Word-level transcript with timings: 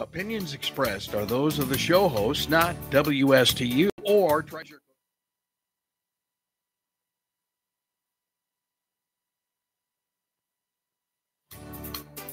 Opinions 0.00 0.54
expressed 0.54 1.14
are 1.14 1.26
those 1.26 1.58
of 1.58 1.68
the 1.68 1.76
show 1.76 2.08
hosts, 2.08 2.48
not 2.48 2.74
WSTU 2.90 3.90
or 4.02 4.42
Treasure. 4.42 4.80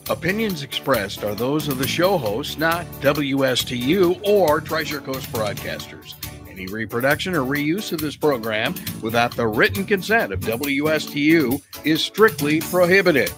Opinions 0.09 0.63
expressed 0.63 1.25
are 1.25 1.35
those 1.35 1.67
of 1.67 1.77
the 1.77 1.85
show 1.85 2.17
hosts, 2.17 2.57
not 2.57 2.85
WSTU 3.01 4.21
or 4.23 4.61
Treasure 4.61 5.01
Coast 5.01 5.29
Broadcasters. 5.33 6.13
Any 6.49 6.67
reproduction 6.67 7.35
or 7.35 7.41
reuse 7.41 7.91
of 7.91 7.99
this 7.99 8.15
program 8.15 8.75
without 9.01 9.35
the 9.35 9.45
written 9.45 9.85
consent 9.85 10.31
of 10.31 10.39
WSTU 10.39 11.61
is 11.83 12.01
strictly 12.01 12.61
prohibited. 12.61 13.33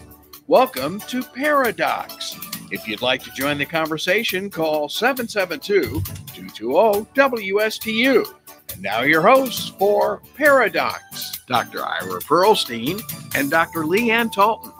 Welcome 0.46 1.00
to 1.08 1.24
Pair-O-Docks. 1.24 2.59
If 2.72 2.88
you'd 2.88 3.02
like 3.02 3.24
to 3.24 3.32
join 3.32 3.58
the 3.58 3.66
conversation, 3.66 4.50
call 4.50 4.90
772 4.90 6.02
220 6.34 7.06
WSTU. 7.16 8.34
And 8.72 8.82
now, 8.84 9.02
your 9.02 9.24
hosts 9.24 9.70
for 9.70 10.22
Pair-O-Docks 10.36 11.40
Dr. 11.48 11.84
Ira 11.84 12.22
Pearlstine 12.22 13.02
and 13.36 13.50
Dr. 13.50 13.86
Leighan 13.86 14.32
Talton. 14.32 14.72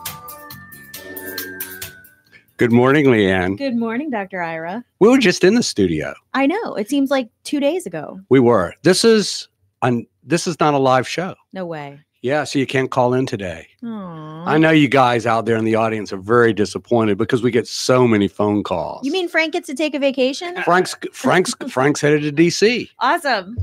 Good 2.58 2.70
morning, 2.70 3.06
Leighan. 3.06 3.56
Good 3.56 3.74
morning, 3.76 4.10
Dr. 4.10 4.40
Ira. 4.40 4.84
We 5.00 5.08
were 5.08 5.18
just 5.18 5.42
in 5.42 5.54
the 5.54 5.62
studio. 5.62 6.14
I 6.34 6.46
know. 6.46 6.74
It 6.74 6.88
seems 6.88 7.10
like 7.10 7.28
two 7.42 7.58
days 7.58 7.86
ago. 7.86 8.20
We 8.28 8.38
were. 8.38 8.74
This 8.82 9.02
is 9.02 9.48
un, 9.82 10.06
this 10.22 10.46
is 10.46 10.60
not 10.60 10.74
a 10.74 10.78
live 10.78 11.08
show. 11.08 11.34
No 11.52 11.66
way. 11.66 11.98
Yeah, 12.22 12.44
so 12.44 12.58
you 12.58 12.66
can't 12.66 12.90
call 12.90 13.14
in 13.14 13.24
today. 13.24 13.66
Aww. 13.82 14.46
I 14.46 14.58
know 14.58 14.70
you 14.70 14.88
guys 14.88 15.26
out 15.26 15.46
there 15.46 15.56
in 15.56 15.64
the 15.64 15.74
audience 15.74 16.12
are 16.12 16.18
very 16.18 16.52
disappointed 16.52 17.16
because 17.16 17.42
we 17.42 17.50
get 17.50 17.66
so 17.66 18.06
many 18.06 18.28
phone 18.28 18.62
calls. 18.62 19.04
You 19.06 19.12
mean 19.12 19.28
Frank 19.28 19.54
gets 19.54 19.66
to 19.68 19.74
take 19.74 19.94
a 19.94 19.98
vacation? 19.98 20.60
Frank's 20.64 20.94
Frank's 21.12 21.54
Frank's 21.70 22.00
headed 22.00 22.22
to 22.22 22.32
DC. 22.32 22.88
Awesome. 22.98 23.56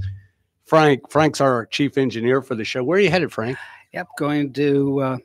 Frank 0.66 1.10
Frank's 1.10 1.40
our 1.40 1.66
chief 1.68 1.98
engineer 1.98 2.42
for 2.42 2.56
the 2.56 2.66
show. 2.66 2.84
Where 2.84 2.98
are 2.98 3.02
you 3.02 3.12
headed, 3.12 3.32
Frank? 3.32 3.58
Yep, 3.94 4.08
going 4.18 4.54
to 4.54 5.00
uh, 5.02 5.18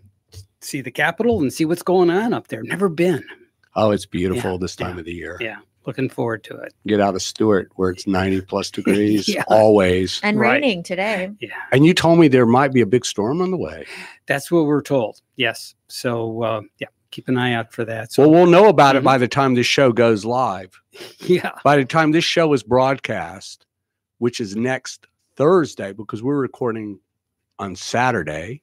see 0.60 0.80
the 0.80 0.90
Capitol 0.90 1.40
and 1.40 1.52
see 1.52 1.64
what's 1.64 1.82
going 1.82 2.10
on 2.10 2.32
up 2.32 2.48
there. 2.48 2.62
Never 2.62 2.88
been. 2.88 3.24
Oh, 3.74 3.90
it's 3.90 4.06
beautiful 4.06 4.52
Yeah, 4.52 4.58
this 4.58 4.76
time 4.76 4.94
yeah, 4.94 5.00
of 5.00 5.04
the 5.06 5.12
year. 5.14 5.36
Yeah, 5.40 5.56
looking 5.86 6.08
forward 6.08 6.44
to 6.44 6.56
it. 6.56 6.74
Get 6.86 7.00
out 7.00 7.14
of 7.14 7.22
Stuart 7.22 7.70
where 7.76 7.90
it's 7.90 8.06
90 8.06 8.42
plus 8.42 8.70
degrees 8.70 9.28
Yeah. 9.28 9.44
always. 9.48 10.20
And 10.22 10.38
Right. 10.38 10.62
raining 10.62 10.82
today. 10.82 11.30
Yeah, 11.40 11.48
And 11.72 11.84
you 11.86 11.94
told 11.94 12.18
me 12.18 12.28
there 12.28 12.46
might 12.46 12.72
be 12.72 12.80
a 12.80 12.86
big 12.86 13.04
storm 13.04 13.40
on 13.40 13.50
the 13.50 13.56
way. 13.56 13.86
that's 14.26 14.50
what 14.50 14.66
we're 14.66 14.82
told. 14.82 15.20
Yes. 15.36 15.74
So 15.88 16.42
uh, 16.42 16.60
yeah, 16.78 16.88
keep 17.10 17.28
an 17.28 17.36
eye 17.38 17.52
out 17.54 17.72
for 17.72 17.84
that. 17.84 18.12
So 18.12 18.22
Well, 18.22 18.30
we'll 18.30 18.46
know 18.50 18.68
about 18.68 18.96
it 18.96 19.02
Mhm. 19.02 19.04
by 19.06 19.18
the 19.18 19.28
time 19.28 19.54
this 19.54 19.66
show 19.66 19.92
goes 19.92 20.24
live. 20.24 20.80
yeah, 21.20 21.52
By 21.64 21.76
the 21.76 21.84
time 21.84 22.12
this 22.12 22.24
show 22.24 22.52
is 22.52 22.62
broadcast, 22.62 23.66
which 24.18 24.40
is 24.40 24.54
next 24.56 25.06
Thursday, 25.36 25.92
because 25.92 26.22
we're 26.22 26.38
recording 26.40 27.00
on 27.58 27.74
Saturday, 27.76 28.62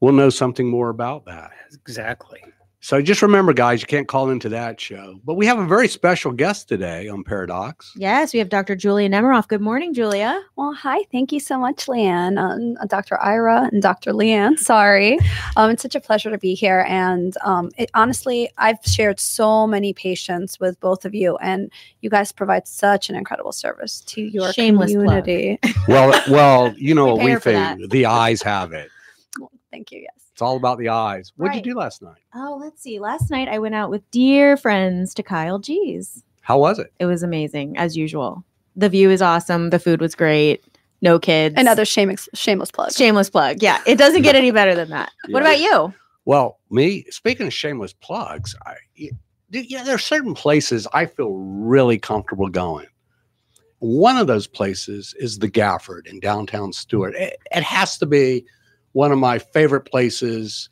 we'll 0.00 0.12
know 0.12 0.30
something 0.30 0.68
more 0.68 0.88
about 0.88 1.24
that. 1.26 1.50
exactly. 1.72 2.40
So 2.84 3.00
just 3.00 3.22
remember, 3.22 3.52
guys, 3.52 3.80
you 3.80 3.86
can't 3.86 4.08
call 4.08 4.28
into 4.28 4.48
that 4.48 4.80
show. 4.80 5.20
But 5.24 5.34
we 5.34 5.46
have 5.46 5.56
a 5.56 5.64
very 5.66 5.86
special 5.86 6.32
guest 6.32 6.68
today 6.68 7.06
on 7.06 7.22
Pair-O-Docks. 7.22 7.92
Yes, 7.94 8.32
we 8.32 8.40
have 8.40 8.48
Dr. 8.48 8.74
Julia 8.74 9.08
Nemiroff. 9.08 9.46
Good 9.46 9.60
morning, 9.60 9.94
Julia. 9.94 10.42
Well, 10.56 10.72
hi. 10.74 11.04
Thank 11.12 11.30
you 11.30 11.38
so 11.38 11.60
much, 11.60 11.86
Leighan, 11.86 12.38
um, 12.40 12.74
Dr. 12.88 13.20
Ira, 13.20 13.68
and 13.72 13.80
Dr. 13.80 14.12
Leighan. 14.12 14.58
Sorry. 14.58 15.16
Um, 15.56 15.70
it's 15.70 15.80
such 15.82 15.94
a 15.94 16.00
pleasure 16.00 16.28
to 16.30 16.38
be 16.38 16.54
here. 16.54 16.84
And 16.88 17.36
um, 17.44 17.70
it, 17.78 17.88
honestly, 17.94 18.50
I've 18.58 18.78
shared 18.84 19.20
so 19.20 19.64
many 19.64 19.92
patients 19.94 20.58
with 20.58 20.80
both 20.80 21.04
of 21.04 21.14
you, 21.14 21.36
and 21.36 21.70
you 22.00 22.10
guys 22.10 22.32
provide 22.32 22.66
such 22.66 23.08
an 23.08 23.14
incredible 23.14 23.52
service 23.52 24.00
to 24.06 24.22
your 24.22 24.52
Shameless 24.52 24.92
plug. 24.92 25.06
community. 25.24 25.60
Well, 25.86 26.20
well, 26.28 26.74
you 26.76 26.94
know 26.96 27.04
We 27.06 27.12
what 27.12 27.24
we 27.26 27.30
her 27.30 27.38
for 27.40 27.52
think. 27.52 27.90
The 27.92 28.06
eyes 28.06 28.42
have 28.42 28.72
it. 28.72 28.90
Thank 29.70 29.92
you. 29.92 30.00
Yes. 30.00 30.21
It's 30.32 30.42
all 30.42 30.56
about 30.56 30.78
the 30.78 30.88
eyes. 30.88 31.32
What 31.36 31.46
did 31.46 31.56
Right. 31.56 31.66
you 31.66 31.72
do 31.72 31.78
last 31.78 32.02
night? 32.02 32.22
Oh, 32.34 32.58
let's 32.60 32.82
see. 32.82 32.98
Last 32.98 33.30
night 33.30 33.48
I 33.48 33.58
went 33.58 33.74
out 33.74 33.90
with 33.90 34.08
dear 34.10 34.56
friends 34.56 35.12
to 35.14 35.22
Kyle 35.22 35.58
G's. 35.58 36.22
How 36.40 36.58
was 36.58 36.78
it? 36.78 36.92
It 36.98 37.06
was 37.06 37.22
amazing, 37.22 37.76
as 37.76 37.96
usual. 37.96 38.44
The 38.74 38.88
view 38.88 39.10
is 39.10 39.20
awesome. 39.22 39.70
The 39.70 39.78
food 39.78 40.00
was 40.00 40.14
great. 40.14 40.64
No 41.02 41.18
kids. 41.18 41.54
Another 41.58 41.84
shameless, 41.84 42.28
shameless 42.34 42.70
plug. 42.70 42.92
shameless 42.92 43.28
plug. 43.28 43.62
Yeah, 43.62 43.80
it 43.86 43.96
doesn't 43.98 44.22
get 44.22 44.34
any 44.34 44.50
better 44.50 44.74
than 44.74 44.88
that. 44.90 45.10
What 45.28 45.42
about 45.42 45.60
you? 45.60 45.92
Well, 46.24 46.58
me 46.70 47.04
speaking 47.10 47.48
of 47.48 47.52
shameless 47.52 47.92
plugs, 47.92 48.54
I 48.64 48.76
y- 48.98 49.10
yeah, 49.50 49.82
there 49.84 49.94
are 49.96 49.98
certain 49.98 50.32
places 50.34 50.86
I 50.94 51.04
feel 51.06 51.32
really 51.34 51.98
comfortable 51.98 52.48
going. 52.48 52.86
One 53.80 54.16
of 54.16 54.28
those 54.28 54.46
places 54.46 55.14
is 55.18 55.40
the 55.40 55.50
Gafford 55.50 56.06
in 56.06 56.20
downtown 56.20 56.72
Stuart. 56.72 57.14
It, 57.16 57.36
it 57.50 57.62
has 57.64 57.98
to 57.98 58.06
be 58.06 58.46
one 58.92 59.12
of 59.12 59.18
my 59.18 59.38
favorite 59.38 59.82
places 59.82 60.68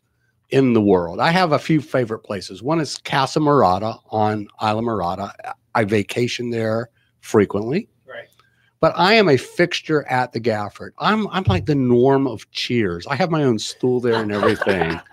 in 0.51 0.73
the 0.73 0.81
world. 0.81 1.21
I 1.21 1.31
have 1.31 1.53
a 1.53 1.59
few 1.59 1.81
favorite 1.81 2.21
places. 2.21 2.63
One 2.63 2.81
is 2.81 2.99
Casa 2.99 3.39
Morada 3.39 3.99
on 4.11 4.49
Islamorada. 4.61 5.33
I 5.75 5.85
vacation 5.85 6.51
there 6.51 6.91
frequently. 7.21 7.89
Right. 8.07 8.29
But 8.81 8.93
I 8.97 9.15
am 9.15 9.29
a 9.29 9.37
fixture 9.37 10.07
at 10.09 10.33
the 10.33 10.41
Gafford. 10.41 10.91
I'm 10.99 11.29
I'm 11.29 11.45
like 11.45 11.67
the 11.67 11.75
norm 11.75 12.27
of 12.27 12.51
Cheers. 12.51 13.07
I 13.07 13.15
have 13.17 13.31
my 13.31 13.45
own 13.45 13.59
stool 13.59 14.01
there 14.01 14.21
and 14.21 14.33
everything. 14.33 15.01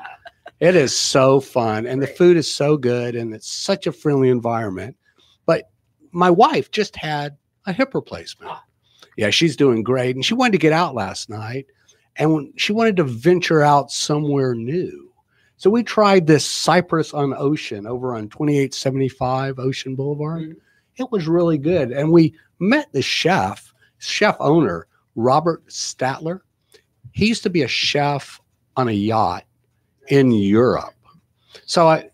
It 0.59 0.75
is 0.75 0.95
so 0.95 1.39
fun, 1.39 1.85
and 1.85 2.01
the 2.01 2.07
food 2.07 2.35
is 2.35 2.51
so 2.51 2.77
good, 2.77 3.15
and 3.15 3.31
it's 3.31 3.47
such 3.47 3.85
a 3.85 3.91
friendly 3.91 4.29
environment. 4.29 4.97
But 5.45 5.69
my 6.11 6.31
wife 6.31 6.71
just 6.71 6.95
had 6.95 7.37
a 7.67 7.73
hip 7.73 7.93
replacement. 7.93 8.51
Ah. 8.51 8.63
Yeah, 9.17 9.29
she's 9.29 9.55
doing 9.55 9.83
great, 9.83 10.15
and 10.15 10.25
she 10.25 10.33
wanted 10.33 10.53
to 10.53 10.57
get 10.57 10.73
out 10.73 10.95
last 10.95 11.29
night, 11.29 11.67
and 12.17 12.53
she 12.55 12.73
wanted 12.73 12.97
to 12.97 13.03
venture 13.03 13.61
out 13.61 13.91
somewhere 13.91 14.55
new. 14.55 15.11
So 15.57 15.69
we 15.69 15.83
tried 15.83 16.27
this 16.27 16.45
Cypress 16.45 17.13
on 17.13 17.33
Ocean 17.35 17.87
over 17.87 18.15
on 18.15 18.29
2875 18.29 19.59
Ocean 19.59 19.95
Boulevard. 19.95 20.41
Mhm. 20.41 20.55
It 20.97 21.11
was 21.11 21.27
really 21.27 21.57
good, 21.57 21.91
and 21.91 22.11
we 22.11 22.33
met 22.59 22.91
the 22.91 23.01
chef, 23.01 23.73
chef 23.99 24.35
owner 24.39 24.87
Robert 25.15 25.65
Statler. 25.67 26.41
He 27.11 27.27
used 27.27 27.43
to 27.43 27.49
be 27.49 27.63
a 27.63 27.67
chef 27.67 28.39
on 28.75 28.87
a 28.87 28.93
yacht 28.93 29.45
in 30.09 30.31
Europe. 30.31 30.93
So 31.65 31.87
I, 31.87 32.09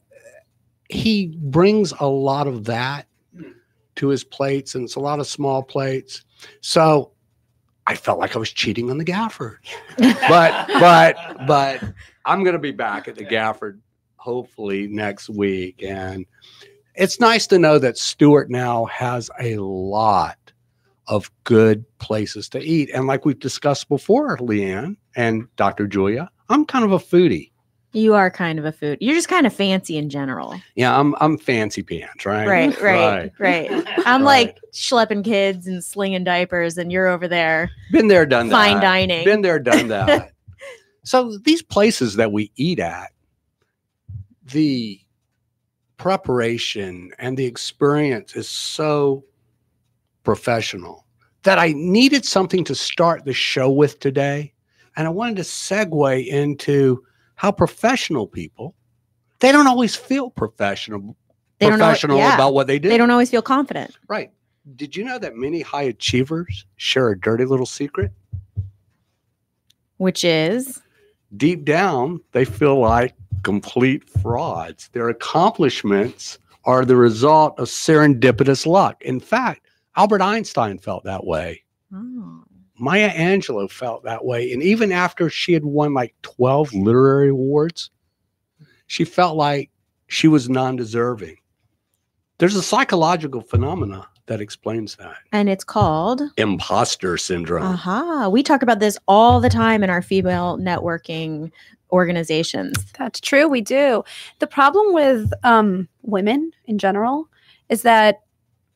he 0.89 1.37
brings 1.41 1.93
a 1.99 2.07
lot 2.07 2.47
of 2.47 2.65
that 2.65 3.07
to 3.95 4.07
his 4.07 4.23
plates, 4.23 4.75
and 4.75 4.83
it's 4.85 4.95
a 4.95 4.99
lot 4.99 5.19
of 5.19 5.27
small 5.27 5.63
plates. 5.63 6.23
So 6.61 7.12
I 7.85 7.95
felt 7.95 8.19
like 8.19 8.35
I 8.35 8.39
was 8.39 8.51
cheating 8.51 8.89
on 8.89 8.97
the 8.97 9.05
Gafford. 9.05 9.57
But 9.97 10.67
but 10.79 11.15
but 11.47 11.83
I'm 12.25 12.43
gonna 12.43 12.59
be 12.59 12.71
back 12.71 13.07
at 13.07 13.15
the 13.15 13.25
Gafford 13.25 13.79
hopefully 14.17 14.87
next 14.87 15.29
week. 15.29 15.83
And 15.83 16.25
it's 16.95 17.19
nice 17.19 17.45
to 17.47 17.59
know 17.59 17.79
that 17.79 17.97
Stuart 17.97 18.49
now 18.49 18.85
has 18.85 19.29
a 19.39 19.57
lot 19.57 20.37
of 21.07 21.29
good 21.43 21.83
places 21.97 22.47
to 22.49 22.61
eat. 22.61 22.89
And 22.93 23.07
like 23.07 23.25
we've 23.25 23.39
discussed 23.39 23.89
before, 23.89 24.37
Leighan 24.37 24.95
and 25.15 25.47
Dr. 25.57 25.87
Julia, 25.87 26.29
I'm 26.49 26.65
kind 26.65 26.85
of 26.85 26.93
a 26.93 26.99
foodie. 26.99 27.51
You 27.93 28.15
are 28.15 28.31
kind 28.31 28.57
of 28.59 28.65
a 28.65 28.71
food. 28.71 28.97
You're 29.01 29.13
just 29.15 29.29
kind 29.29 29.45
of 29.45 29.53
fancy 29.53 29.97
in 29.97 30.09
general. 30.09 30.59
Yeah, 30.75 30.97
I'm 30.99 31.13
I'm 31.21 31.37
fancy 31.37 31.83
pants, 31.83 32.25
right? 32.25 32.47
Right, 32.47 32.81
right, 32.81 33.31
right. 33.39 33.69
I'm 34.05 34.23
Right. 34.23 34.47
like 34.47 34.57
schlepping 34.73 35.23
kids 35.23 35.67
and 35.67 35.83
slinging 35.83 36.23
diapers, 36.23 36.77
and 36.77 36.91
you're 36.91 37.07
over 37.07 37.27
there 37.27 37.69
Been 37.91 38.07
there, 38.07 38.25
done 38.25 38.47
that. 38.49 38.53
fine 38.55 38.81
dining. 38.81 39.23
Been 39.23 39.41
there, 39.43 39.59
done 39.59 39.87
that. 39.89 40.31
so 41.03 41.37
these 41.39 41.61
places 41.61 42.15
that 42.15 42.31
we 42.31 42.51
eat 42.55 42.79
at, 42.79 43.11
the 44.51 44.99
preparation 45.97 47.11
and 47.19 47.37
the 47.37 47.45
experience 47.45 48.35
is 48.35 48.49
so 48.49 49.23
professional 50.23 51.05
that 51.43 51.59
I 51.59 51.73
needed 51.73 52.25
something 52.25 52.63
to 52.65 52.75
start 52.75 53.25
the 53.25 53.33
show 53.33 53.69
with 53.69 53.99
today. 53.99 54.53
And 54.95 55.05
I 55.07 55.09
wanted 55.11 55.35
to 55.37 55.43
segue 55.43 56.25
into 56.27 57.03
how 57.35 57.51
professional 57.51 58.27
people, 58.27 58.75
they 59.39 59.51
don't 59.51 59.67
always 59.67 59.95
feel 59.95 60.29
professional, 60.29 61.15
They 61.59 61.67
don't 61.69 61.79
know- 61.79 61.85
professional 61.85 62.17
yeah. 62.17 62.35
about 62.35 62.53
what 62.53 62.67
they 62.67 62.79
do. 62.79 62.89
they 62.89 62.97
don't 62.97 63.11
always 63.11 63.29
feel 63.29 63.41
confident. 63.41 63.97
Right. 64.07 64.31
Did 64.75 64.95
you 64.95 65.03
know 65.03 65.19
that 65.19 65.35
many 65.35 65.61
high 65.61 65.83
achievers 65.83 66.65
share 66.77 67.09
a 67.09 67.19
dirty 67.19 67.43
little 67.45 67.65
secret? 67.65 68.11
Which 69.97 70.23
is 70.23 70.81
Deep 71.35 71.65
down, 71.65 72.21
they 72.31 72.45
feel 72.45 72.79
like 72.79 73.15
complete 73.43 74.07
frauds. 74.07 74.89
Their 74.93 75.09
accomplishments 75.09 76.37
are 76.65 76.85
the 76.85 76.95
result 76.95 77.59
of 77.59 77.67
serendipitous 77.67 78.65
luck. 78.67 79.01
In 79.03 79.19
fact, 79.19 79.65
Albert 79.95 80.21
Einstein 80.21 80.77
felt 80.77 81.03
that 81.05 81.25
way. 81.25 81.63
oh, 81.93 82.42
Maya 82.83 83.11
Angelou 83.11 83.71
felt 83.71 84.03
that 84.03 84.25
way. 84.25 84.51
And 84.51 84.61
even 84.61 84.91
after 84.91 85.29
she 85.29 85.53
had 85.53 85.63
won 85.63 85.93
like 85.93 86.13
12 86.21 86.73
literary 86.73 87.29
awards, 87.29 87.89
she 88.87 89.05
felt 89.05 89.37
like 89.37 89.71
she 90.07 90.27
was 90.27 90.49
non 90.49 90.75
deserving. 90.75 91.37
There's 92.39 92.57
a 92.57 92.61
psychological 92.61 93.39
phenomena 93.39 94.05
that 94.25 94.41
explains 94.41 94.97
that. 94.97 95.15
And 95.31 95.47
it's 95.47 95.63
called 95.63 96.21
Imposter 96.35 97.17
syndrome. 97.17 97.63
Aha. 97.63 98.27
We 98.27 98.43
talk 98.43 98.61
about 98.61 98.79
this 98.79 98.97
all 99.07 99.39
the 99.39 99.49
time 99.49 99.81
in 99.81 99.89
our 99.89 100.01
female 100.01 100.57
networking 100.57 101.51
organizations. 101.93 102.73
That's 102.97 103.21
true. 103.21 103.47
We 103.47 103.61
do. 103.61 104.03
The 104.39 104.47
problem 104.47 104.93
with 104.93 105.31
um, 105.43 105.87
women 106.01 106.51
in 106.65 106.79
general 106.79 107.29
is 107.69 107.83
that, 107.83 108.23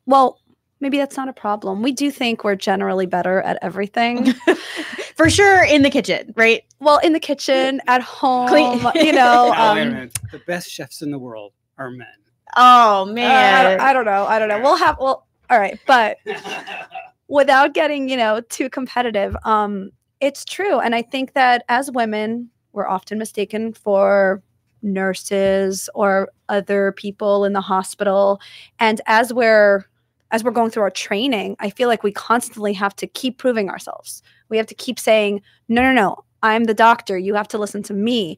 well, 0.06 0.40
maybe 0.80 0.98
that's 0.98 1.18
not 1.18 1.28
a 1.30 1.34
problem. 1.34 1.82
We 1.82 1.92
do 1.92 2.12
think 2.12 2.44
we're 2.44 2.56
generally 2.56 3.06
better 3.06 3.42
at 3.42 3.58
everything. 3.62 4.34
For 5.16 5.30
sure 5.30 5.64
in 5.64 5.82
the 5.82 5.90
kitchen, 5.90 6.34
right? 6.36 6.64
well, 6.80 7.00
in 7.00 7.14
the 7.14 7.20
kitchen, 7.20 7.82
at 7.88 8.02
home, 8.04 8.48
Clean- 8.50 8.80
you 8.96 9.12
know. 9.14 9.52
Now, 9.52 9.52
wait 9.52 9.58
a 9.58 9.62
Um, 9.84 9.90
minute. 9.92 10.20
The 10.32 10.40
best 10.40 10.70
chefs 10.70 11.02
in 11.02 11.10
the 11.12 11.18
world 11.20 11.54
are 11.80 11.90
men. 11.90 12.08
Oh 12.56 12.62
uh, 12.62 13.06
I, 13.10 13.14
man. 13.14 13.78
don't, 13.78 13.82
I 13.88 13.94
don't 13.94 14.06
know. 14.06 14.26
I 14.26 14.40
don't 14.40 14.48
know. 14.48 14.60
We'll 14.62 14.76
have. 14.78 14.98
Well, 15.00 15.26
all 15.50 15.60
right, 15.60 15.80
but 15.88 16.18
without 17.28 17.74
getting 17.74 18.08
you 18.10 18.16
know 18.18 18.40
too 18.50 18.70
competitive 18.70 19.36
um 19.44 19.90
it's 20.22 20.46
true 20.46 20.80
and 20.80 20.96
i 20.96 21.02
think 21.02 21.34
that 21.34 21.64
as 21.68 21.92
women 21.92 22.50
we're 22.72 22.88
often 22.88 23.18
mistaken 23.18 23.74
for 23.74 24.42
nurses 24.82 25.90
or 25.94 26.30
other 26.50 26.94
people 26.94 27.44
in 27.44 27.52
the 27.54 27.60
hospital 27.62 28.40
and 28.80 29.02
as 29.08 29.34
we're 29.34 29.84
as 30.32 30.44
we're 30.44 30.52
going 30.52 30.70
through 30.72 30.84
our 30.84 30.92
training 30.92 31.56
i 31.60 31.70
feel 31.70 31.88
like 31.88 32.04
we 32.04 32.12
constantly 32.12 32.74
have 32.74 32.96
to 32.96 33.08
keep 33.08 33.38
proving 33.38 33.70
ourselves 33.70 34.22
we 34.50 34.58
have 34.58 34.68
to 34.68 34.76
keep 34.76 35.00
saying 35.00 35.42
no 35.68 35.82
no 35.82 35.92
no 35.92 36.24
i'm 36.44 36.66
the 36.66 36.74
doctor 36.74 37.18
you 37.18 37.34
have 37.34 37.48
to 37.48 37.58
listen 37.58 37.84
to 37.84 37.94
me 37.94 38.38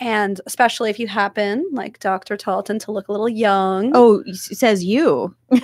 and 0.00 0.40
especially 0.46 0.90
if 0.90 0.98
you 0.98 1.06
happen 1.08 1.68
like 1.72 1.98
dr 1.98 2.36
talton 2.36 2.78
to 2.78 2.92
look 2.92 3.08
a 3.08 3.12
little 3.12 3.28
young 3.28 3.90
oh, 3.94 4.22
it 4.26 4.36
says 4.36 4.84
you. 4.84 5.34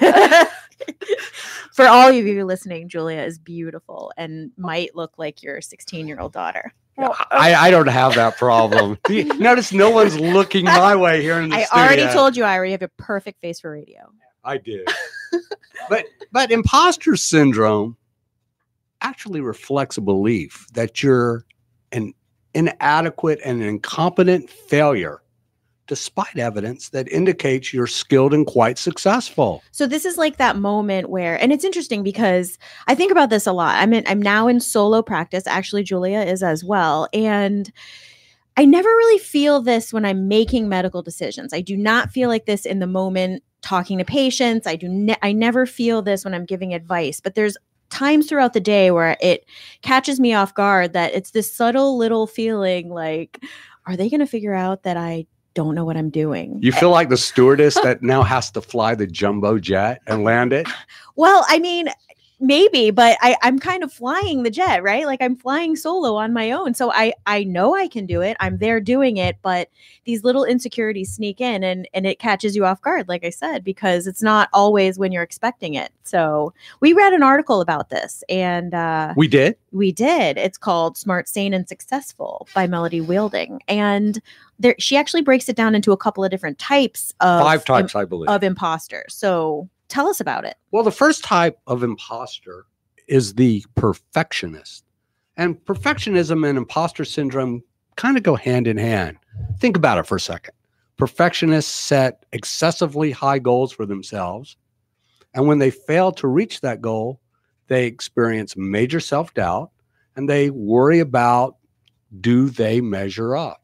For 1.72 1.86
all 1.86 2.08
of 2.08 2.14
you 2.14 2.44
listening, 2.44 2.88
Julia 2.88 3.22
is 3.22 3.38
beautiful 3.38 4.12
and 4.16 4.52
might 4.56 4.94
look 4.94 5.18
like 5.18 5.42
your 5.42 5.60
16 5.60 6.06
year 6.06 6.20
old 6.20 6.32
daughter. 6.32 6.72
Well, 6.96 7.16
I, 7.32 7.54
I 7.54 7.70
don't 7.70 7.88
have 7.88 8.14
that 8.14 8.36
problem. 8.36 8.98
Notice 9.08 9.72
no 9.72 9.90
one's 9.90 10.18
looking 10.18 10.64
my 10.66 10.94
way 10.94 11.22
here 11.22 11.40
in 11.40 11.50
the 11.50 11.56
I 11.56 11.64
studio. 11.64 11.84
already 11.84 12.12
told 12.12 12.36
you, 12.36 12.44
Ira, 12.44 12.68
you 12.68 12.72
have 12.72 12.82
a 12.82 12.88
perfect 12.96 13.40
face 13.40 13.58
for 13.60 13.72
radio. 13.72 14.12
I 14.44 14.58
did. 14.58 14.88
But 15.88 16.04
but 16.32 16.50
imposter 16.50 17.16
syndrome 17.16 17.96
actually 19.00 19.40
reflects 19.40 19.96
a 19.96 20.00
belief 20.00 20.66
that 20.72 21.02
you're 21.02 21.44
an 21.92 22.12
inadequate 22.54 23.40
and 23.44 23.62
incompetent 23.62 24.48
failure 24.48 25.20
despite 25.86 26.38
evidence 26.38 26.88
that 26.90 27.06
indicates 27.08 27.74
you're 27.74 27.86
skilled 27.86 28.32
and 28.32 28.46
quite 28.46 28.78
successful. 28.78 29.62
So 29.70 29.86
this 29.86 30.04
is 30.04 30.16
like 30.16 30.38
that 30.38 30.56
moment 30.56 31.10
where, 31.10 31.40
and 31.40 31.52
it's 31.52 31.64
interesting 31.64 32.02
because 32.02 32.58
I 32.86 32.94
think 32.94 33.12
about 33.12 33.30
this 33.30 33.46
a 33.46 33.52
lot. 33.52 33.76
I'm 33.76 33.92
in, 33.92 34.02
I'm 34.06 34.22
now 34.22 34.48
in 34.48 34.60
solo 34.60 35.02
practice. 35.02 35.46
Actually, 35.46 35.82
Julia 35.82 36.20
is 36.20 36.42
as 36.42 36.64
well, 36.64 37.08
and 37.12 37.70
I 38.56 38.64
never 38.64 38.88
really 38.88 39.18
feel 39.18 39.60
this 39.60 39.92
when 39.92 40.04
I'm 40.04 40.28
making 40.28 40.68
medical 40.68 41.02
decisions. 41.02 41.52
I 41.52 41.60
do 41.60 41.76
not 41.76 42.10
feel 42.10 42.28
like 42.28 42.46
this 42.46 42.64
in 42.64 42.78
the 42.78 42.86
moment 42.86 43.42
talking 43.64 43.98
to 43.98 44.04
patients. 44.04 44.66
I 44.66 44.76
do. 44.76 44.88
Ne- 44.88 45.16
I 45.22 45.32
never 45.32 45.66
feel 45.66 46.02
this 46.02 46.24
when 46.24 46.34
I'm 46.34 46.44
giving 46.44 46.74
advice. 46.74 47.20
But 47.20 47.34
there's 47.34 47.56
times 47.90 48.28
throughout 48.28 48.52
the 48.52 48.60
day 48.60 48.90
where 48.90 49.16
it 49.20 49.46
catches 49.82 50.20
me 50.20 50.34
off 50.34 50.54
guard 50.54 50.92
that 50.92 51.14
it's 51.14 51.30
this 51.30 51.52
subtle 51.52 51.96
little 51.96 52.26
feeling 52.26 52.90
like, 52.90 53.42
are 53.86 53.96
they 53.96 54.10
going 54.10 54.20
to 54.20 54.26
figure 54.26 54.54
out 54.54 54.82
that 54.82 54.96
I 54.96 55.26
don't 55.54 55.74
know 55.74 55.84
what 55.84 55.96
I'm 55.96 56.10
doing? 56.10 56.58
You 56.62 56.72
feel 56.72 56.90
eh 56.90 56.92
like 56.92 57.08
the 57.08 57.16
stewardess 57.16 57.74
that 57.82 58.02
now 58.02 58.22
has 58.22 58.50
to 58.52 58.60
fly 58.60 58.94
the 58.94 59.06
jumbo 59.06 59.58
jet 59.58 60.02
and 60.06 60.24
land 60.24 60.52
it. 60.52 60.68
Well, 61.16 61.44
I 61.48 61.58
mean, 61.58 61.88
maybe, 62.46 62.90
but 62.90 63.16
I, 63.20 63.36
I'm 63.42 63.58
kind 63.58 63.82
of 63.82 63.92
flying 63.92 64.42
the 64.42 64.50
jet, 64.50 64.82
right? 64.82 65.06
Like 65.06 65.20
I'm 65.22 65.36
flying 65.36 65.76
solo 65.76 66.14
on 66.16 66.32
my 66.32 66.50
own. 66.52 66.74
So 66.74 66.92
I 66.92 67.14
I 67.26 67.44
know 67.44 67.74
I 67.74 67.88
can 67.88 68.06
do 68.06 68.20
it. 68.20 68.36
I'm 68.40 68.58
there 68.58 68.80
doing 68.80 69.16
it, 69.16 69.36
but 69.42 69.68
these 70.04 70.24
little 70.24 70.44
insecurities 70.44 71.12
sneak 71.12 71.40
in 71.40 71.64
and 71.64 71.88
and 71.94 72.06
it 72.06 72.18
catches 72.18 72.54
you 72.54 72.64
off 72.64 72.80
guard, 72.82 73.08
like 73.08 73.24
I 73.24 73.30
said, 73.30 73.64
because 73.64 74.06
it's 74.06 74.22
not 74.22 74.48
always 74.52 74.98
when 74.98 75.12
you're 75.12 75.22
expecting 75.22 75.74
it. 75.74 75.90
So 76.04 76.52
we 76.80 76.92
read 76.92 77.12
an 77.12 77.22
article 77.22 77.60
about 77.60 77.90
this 77.90 78.22
and 78.28 78.74
uh 78.74 79.14
We 79.16 79.28
did. 79.28 79.56
we 79.72 79.92
did. 79.92 80.36
It's 80.38 80.58
called 80.58 80.96
Smart, 80.96 81.28
Sane, 81.28 81.54
and 81.54 81.68
Successful 81.68 82.48
by 82.54 82.66
Melody 82.66 83.00
Wilding. 83.00 83.60
And 83.68 84.20
there 84.58 84.74
she 84.78 84.96
actually 84.96 85.22
breaks 85.22 85.48
it 85.48 85.56
down 85.56 85.74
into 85.74 85.92
a 85.92 85.96
couple 85.96 86.22
of 86.24 86.30
different 86.30 86.58
types 86.58 87.12
of 87.20 87.40
Five 87.42 87.64
types, 87.64 87.94
I 87.94 88.04
believe. 88.04 88.28
of 88.28 88.42
imposters. 88.44 89.14
So 89.14 89.68
tell 89.88 90.08
us 90.08 90.20
about 90.20 90.44
it. 90.44 90.56
Well, 90.70 90.82
the 90.82 90.90
first 90.90 91.24
type 91.24 91.58
of 91.66 91.82
imposter 91.82 92.66
is 93.08 93.34
the 93.34 93.64
perfectionist. 93.74 94.84
And 95.36 95.56
perfectionism 95.64 96.48
and 96.48 96.56
imposter 96.56 97.04
syndrome 97.04 97.62
kind 97.96 98.16
of 98.16 98.22
go 98.22 98.36
hand 98.36 98.66
in 98.66 98.76
hand. 98.76 99.18
Think 99.58 99.76
about 99.76 99.98
it 99.98 100.06
for 100.06 100.16
a 100.16 100.20
second. 100.20 100.54
Perfectionists 100.96 101.72
set 101.72 102.24
excessively 102.32 103.10
high 103.10 103.40
goals 103.40 103.72
for 103.72 103.84
themselves. 103.84 104.56
And 105.34 105.48
when 105.48 105.58
they 105.58 105.70
fail 105.70 106.12
to 106.12 106.28
reach 106.28 106.60
that 106.60 106.80
goal, 106.80 107.20
they 107.66 107.86
experience 107.86 108.56
major 108.56 109.00
self 109.00 109.34
doubt 109.34 109.70
and 110.16 110.28
they 110.28 110.50
worry 110.50 111.00
about 111.00 111.56
do 112.20 112.48
they 112.48 112.80
measure 112.80 113.36
up? 113.36 113.62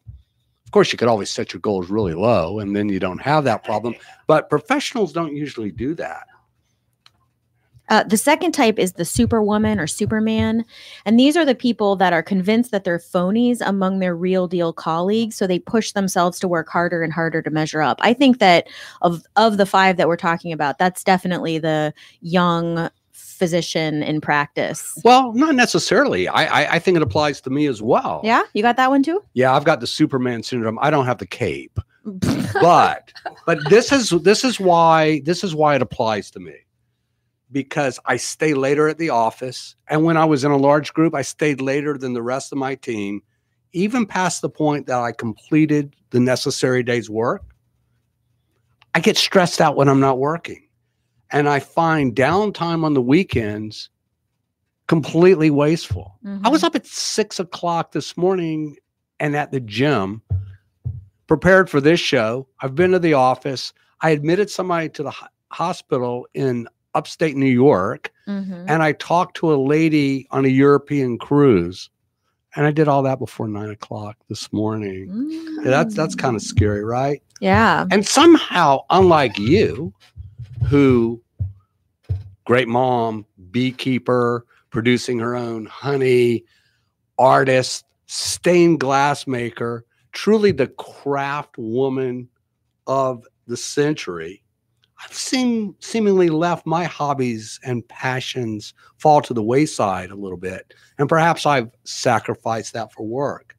Of 0.71 0.73
course, 0.73 0.93
you 0.93 0.99
could 0.99 1.09
always 1.09 1.31
set 1.31 1.53
your 1.53 1.59
goals 1.59 1.91
really 1.91 2.15
low 2.15 2.61
and 2.61 2.77
then 2.77 2.89
you 2.89 3.01
don't 3.01 3.21
have 3.21 3.43
that 3.43 3.65
problem. 3.65 3.97
But 4.29 4.49
professionals 4.49 5.13
don't 5.13 5.35
usually 5.35 5.73
do 5.73 5.97
that. 5.97 6.29
Uh, 7.89 8.05
the 8.05 8.17
second 8.17 8.53
type 8.53 8.79
is 8.79 8.93
the 8.93 9.05
superwoman 9.05 9.81
or 9.81 9.89
superman. 9.89 10.65
And 11.05 11.19
these 11.19 11.37
are 11.37 11.45
the 11.45 11.57
people 11.57 11.97
that 11.97 12.13
are 12.13 12.23
convinced 12.23 12.71
that 12.71 12.85
they're 12.85 13.01
phonies 13.01 13.61
among 13.67 13.99
their 13.99 14.15
real 14.15 14.47
deal 14.47 14.73
colleagues. 14.73 15.35
So 15.35 15.49
they 15.49 15.59
push 15.59 15.91
themselves 15.91 16.39
to 16.39 16.47
work 16.47 16.69
harder 16.69 17.03
and 17.03 17.13
harder 17.13 17.43
to 17.43 17.51
measure 17.51 17.83
up. 17.83 17.99
I 18.01 18.15
think 18.15 18.39
that 18.39 18.69
of, 19.03 19.25
of 19.35 19.57
the 19.57 19.67
five 19.67 19.97
that 19.97 20.07
we're 20.07 20.17
talking 20.17 20.53
about, 20.53 20.79
that's 20.79 21.03
definitely 21.03 21.59
the 21.59 21.93
young 22.21 22.91
physician 23.21 24.03
in 24.03 24.21
practice. 24.21 24.99
Well, 25.05 25.33
not 25.33 25.55
necessarily. 25.55 26.29
I, 26.29 26.45
I 26.63 26.75
I 26.75 26.79
think 26.79 26.97
it 26.97 27.03
applies 27.03 27.41
to 27.43 27.51
me 27.51 27.67
as 27.67 27.83
well. 27.83 28.21
Yeah, 28.25 28.43
you 28.53 28.63
got 28.63 28.77
that 28.77 28.91
one 28.91 29.03
too? 29.03 29.23
Yeah, 29.35 29.55
I've 29.55 29.65
got 29.65 29.81
the 29.81 29.87
Superman 29.87 30.43
syndrome. 30.43 30.79
I 30.81 30.91
don't 30.91 31.07
have 31.07 31.19
the 31.19 31.27
cape, 31.27 31.79
but 32.05 33.13
but 33.47 33.59
this 33.69 33.93
is 33.93 34.11
this 34.11 34.45
is 34.45 34.61
why 34.61 35.23
this 35.25 35.45
is 35.45 35.55
why 35.55 35.75
it 35.75 35.83
applies 35.83 36.31
to 36.33 36.41
me 36.41 36.55
because 37.53 37.99
I 38.07 38.17
stay 38.17 38.55
later 38.55 38.89
at 38.89 38.99
the 38.99 39.11
office, 39.11 39.75
and 39.89 40.05
when 40.05 40.17
I 40.17 40.25
was 40.25 40.45
in 40.45 40.51
a 40.51 40.57
large 40.57 40.93
group, 40.95 41.15
I 41.15 41.23
stayed 41.23 41.61
later 41.61 41.99
than 41.99 42.13
the 42.13 42.23
rest 42.23 42.53
of 42.53 42.59
my 42.59 42.75
team, 42.75 43.23
even 43.73 44.07
past 44.07 44.43
the 44.43 44.51
point 44.51 44.87
that 44.87 44.99
I 44.99 45.13
completed 45.13 45.95
the 46.11 46.21
necessary 46.21 46.83
day's 46.83 47.11
work. 47.11 47.43
I 48.95 49.01
get 49.01 49.17
stressed 49.17 49.61
out 49.61 49.77
when 49.77 49.89
I'm 49.89 50.01
not 50.01 50.19
working, 50.19 50.63
and 51.33 51.49
I 51.49 51.61
find 51.61 52.15
downtime 52.15 52.85
on 52.85 52.95
the 52.95 53.01
weekends 53.03 53.91
completely 54.87 55.51
wasteful. 55.51 56.19
I 56.43 56.49
was 56.49 56.65
up 56.65 56.75
at 56.75 56.87
six 56.87 57.39
o'clock 57.39 57.93
this 57.93 58.17
morning 58.17 58.77
and 59.21 59.37
at 59.37 59.53
the 59.53 59.61
gym, 59.61 60.23
prepared 61.29 61.71
for 61.71 61.81
this 61.81 62.01
show. 62.01 62.49
I've 62.61 62.75
been 62.75 62.91
to 62.93 62.99
the 62.99 63.15
office. 63.15 63.73
I 64.01 64.11
admitted 64.11 64.51
somebody 64.51 64.89
to 64.91 65.03
the 65.05 65.11
ho- 65.13 65.27
hospital 65.53 66.27
in 66.35 66.67
upstate 66.95 67.37
New 67.37 67.47
York, 67.47 68.11
Mhm. 68.27 68.65
and 68.67 68.83
I 68.83 68.93
talked 68.93 69.37
to 69.37 69.53
a 69.53 69.57
lady 69.57 70.27
on 70.33 70.45
a 70.45 70.49
European 70.49 71.19
cruise. 71.19 71.89
And 72.57 72.67
I 72.67 72.73
did 72.73 72.89
all 72.89 73.05
that 73.05 73.21
before 73.21 73.47
nine 73.47 73.71
o'clock 73.71 74.17
this 74.29 74.53
morning. 74.53 75.09
Mm. 75.09 75.31
Yeah, 75.65 75.71
that's 75.71 75.95
that's 75.95 76.17
kind 76.17 76.35
of 76.35 76.43
scary, 76.43 76.85
right? 76.85 77.23
yeah. 77.41 77.87
And 77.93 78.05
somehow, 78.05 78.81
unlike 78.91 79.39
you, 79.39 79.95
who 80.67 81.23
great 82.45 82.69
mom, 82.69 83.27
beekeeper, 83.51 84.45
producing 84.71 85.19
her 85.19 85.37
own 85.37 85.67
honey, 85.67 86.45
artist, 87.19 87.85
stained 88.07 88.81
glass 88.81 89.27
maker, 89.27 89.85
truly 90.13 90.53
the 90.53 90.67
craft 90.67 91.57
woman 91.59 92.29
of 92.87 93.25
the 93.47 93.57
century, 93.57 94.43
I've 95.03 95.15
seen 95.15 95.75
seemingly 95.81 96.29
left 96.29 96.67
my 96.67 96.85
hobbies 96.85 97.59
and 97.65 97.87
passions 97.89 98.75
fall 98.99 99.23
to 99.23 99.33
the 99.33 99.43
wayside 99.43 100.11
a 100.11 100.17
little 100.17 100.37
bit. 100.37 100.75
And 100.99 101.09
perhaps 101.09 101.47
I've 101.47 101.71
sacrificed 101.85 102.75
that 102.75 102.93
for 102.93 103.07
work. 103.07 103.57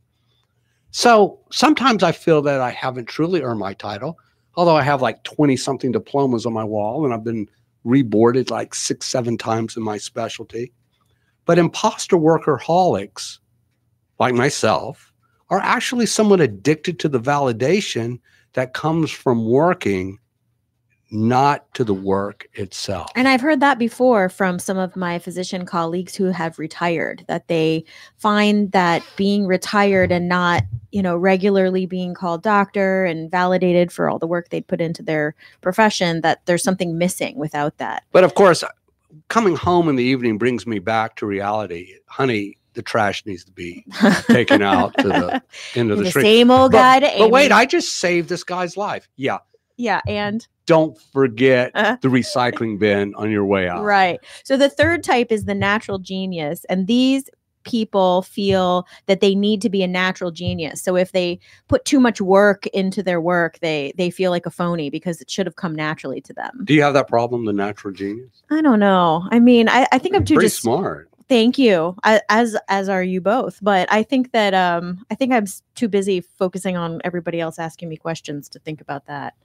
So 0.92 1.40
sometimes 1.52 2.04
I 2.04 2.12
feel 2.12 2.42
that 2.44 2.62
I 2.62 2.72
haven't 2.72 3.06
truly 3.06 3.42
earned 3.42 3.60
my 3.60 3.74
title, 3.74 4.20
although 4.56 4.76
I 4.76 4.84
have 4.84 5.02
like 5.02 5.24
20 5.24 5.56
something 5.58 5.92
diplomas 5.92 6.46
on 6.46 6.54
my 6.54 6.64
wall 6.64 7.06
and 7.06 7.14
I've 7.14 7.24
been 7.24 7.48
reboarded 7.86 8.50
like 8.50 8.76
six, 8.76 9.08
seven 9.08 9.38
times 9.38 9.78
in 9.78 9.84
my 9.84 9.98
specialty. 9.98 10.72
But 11.46 11.58
imposter 11.58 12.18
workaholics, 12.18 13.40
like 14.20 14.36
myself, 14.36 15.12
are 15.50 15.60
actually 15.60 16.06
somewhat 16.06 16.42
addicted 16.42 17.00
to 17.00 17.10
the 17.10 17.20
validation 17.20 18.20
that 18.54 18.74
comes 18.74 19.12
from 19.12 19.46
working 19.46 20.20
not 21.12 21.72
to 21.74 21.84
the 21.84 21.94
work 21.94 22.48
itself. 22.54 23.12
And 23.16 23.28
I've 23.28 23.42
heard 23.42 23.60
that 23.60 23.78
before 23.78 24.30
from 24.30 24.60
some 24.60 24.78
of 24.78 24.96
my 24.96 25.20
physician 25.20 25.66
colleagues 25.66 26.16
who 26.16 26.26
have 26.26 26.58
retired 26.58 27.26
that 27.28 27.48
they 27.50 27.84
find 28.18 28.72
that 28.72 29.04
being 29.18 29.46
retired 29.46 30.12
and 30.12 30.30
not, 30.30 30.64
you 30.92 31.02
know, 31.02 31.18
regularly 31.18 31.86
being 31.86 32.14
called 32.14 32.42
doctor 32.44 33.04
and 33.04 33.30
validated 33.30 33.92
for 33.92 34.10
all 34.10 34.20
the 34.20 34.28
work 34.28 34.50
they 34.50 34.62
put 34.62 34.80
into 34.80 35.04
their 35.04 35.36
profession 35.60 36.22
that 36.22 36.46
there's 36.46 36.64
something 36.64 36.98
missing 36.98 37.36
without 37.38 37.78
that. 37.78 38.04
But 38.14 38.24
of 38.24 38.36
course, 38.36 38.64
coming 39.28 39.56
home 39.58 39.90
in 39.90 39.98
the 39.98 40.04
evening 40.06 40.38
brings 40.38 40.66
me 40.66 40.80
back 40.80 41.18
to 41.18 41.26
reality. 41.26 41.96
Honey, 42.08 42.56
the 42.74 42.82
trash 42.82 43.26
needs 43.26 43.44
to 43.44 43.52
be 43.52 43.86
taken 44.28 44.62
out 44.62 44.98
to 44.98 45.08
the 45.10 45.44
end 45.76 45.92
of 45.92 45.98
the, 45.98 46.06
the 46.06 46.10
street. 46.10 46.24
same 46.24 46.52
old 46.52 46.72
guy 46.72 47.02
But, 47.02 47.12
to 47.12 47.18
but 47.20 47.32
wait, 47.32 47.52
I 47.52 47.66
just 47.66 47.98
saved 47.98 48.30
this 48.30 48.46
guy's 48.46 48.78
life. 48.78 49.10
Yeah. 49.18 49.40
yeah, 49.76 50.00
and 50.08 50.48
Don't 50.72 50.98
forget 51.14 51.72
Uh. 51.76 51.96
the 52.02 52.08
recycling 52.08 52.80
bin 52.80 53.14
on 53.16 53.30
your 53.32 53.46
way 53.46 53.68
out. 53.68 53.84
Right. 53.84 54.20
So 54.44 54.58
the 54.58 54.70
third 54.70 55.04
type 55.04 55.32
is 55.32 55.46
the 55.46 55.56
natural 55.56 56.00
genius. 56.00 56.66
And 56.70 56.88
these 56.88 57.24
people 57.64 58.24
feel 58.24 58.88
that 59.06 59.22
they 59.22 59.36
need 59.36 59.62
to 59.62 59.70
be 59.70 59.84
a 59.84 59.88
natural 59.88 60.32
genius. 60.32 60.82
So 60.82 60.96
if 60.96 61.12
they 61.12 61.40
put 61.68 61.86
too 61.86 62.00
much 62.00 62.20
work 62.20 62.66
into 62.68 63.04
their 63.04 63.22
work, 63.22 63.60
they 63.60 63.94
they 63.98 64.10
feel 64.10 64.32
like 64.32 64.48
a 64.48 64.50
phony 64.52 64.90
because 64.90 65.22
it 65.22 65.30
should 65.30 65.46
have 65.46 65.58
come 65.58 65.76
naturally 65.76 66.22
to 66.22 66.34
them. 66.34 66.62
Do 66.64 66.74
you 66.74 66.82
have 66.82 66.96
that 66.96 67.08
problem, 67.08 67.46
the 67.46 67.54
natural 67.54 67.94
genius? 67.94 68.32
I 68.50 68.62
don't 68.64 68.80
know. 68.80 69.28
I 69.32 69.40
mean, 69.40 69.70
I, 69.70 69.88
I 69.92 70.00
think 70.00 70.16
I'm 70.16 70.26
too 70.26 70.36
Pretty 70.36 70.48
just 70.50 70.62
smart. 70.62 71.08
thank 71.30 71.60
you. 71.60 71.96
I, 72.04 72.22
as 72.30 72.58
as 72.68 72.90
are 72.90 73.04
you 73.04 73.22
both. 73.22 73.60
But 73.62 73.92
I 73.92 74.02
think 74.04 74.32
that 74.32 74.54
um 74.56 75.06
I 75.12 75.16
think 75.16 75.32
I'm 75.32 75.46
too 75.76 75.88
busy 75.88 76.22
focusing 76.22 76.78
on 76.78 77.00
everybody 77.04 77.40
else 77.40 77.60
asking 77.60 77.90
me 77.90 77.98
questions 77.98 78.50
to 78.50 78.60
think 78.60 78.82
about 78.82 79.06
that. 79.06 79.36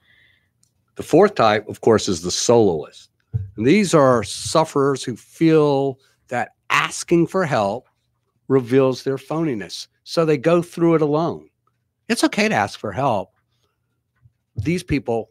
The 0.97 1.03
fourth 1.03 1.35
type, 1.35 1.69
of 1.69 1.81
course, 1.81 2.09
is 2.09 2.23
the 2.23 2.31
soloist. 2.31 3.11
And 3.57 3.67
these 3.67 3.95
are 3.95 4.23
sufferers 4.23 5.05
who 5.05 5.17
feel 5.17 5.99
that 6.29 6.51
asking 6.71 7.29
for 7.29 7.45
help 7.45 7.89
reveals 8.49 9.03
their 9.03 9.17
phoniness. 9.17 9.89
So 10.05 10.25
they 10.25 10.39
go 10.39 10.63
through 10.63 10.95
it 10.95 11.03
alone. 11.03 11.49
It's 12.09 12.25
okay 12.25 12.49
to 12.49 12.55
ask 12.55 12.79
for 12.79 12.93
help. 12.93 13.33
These 14.57 14.83
people 14.83 15.31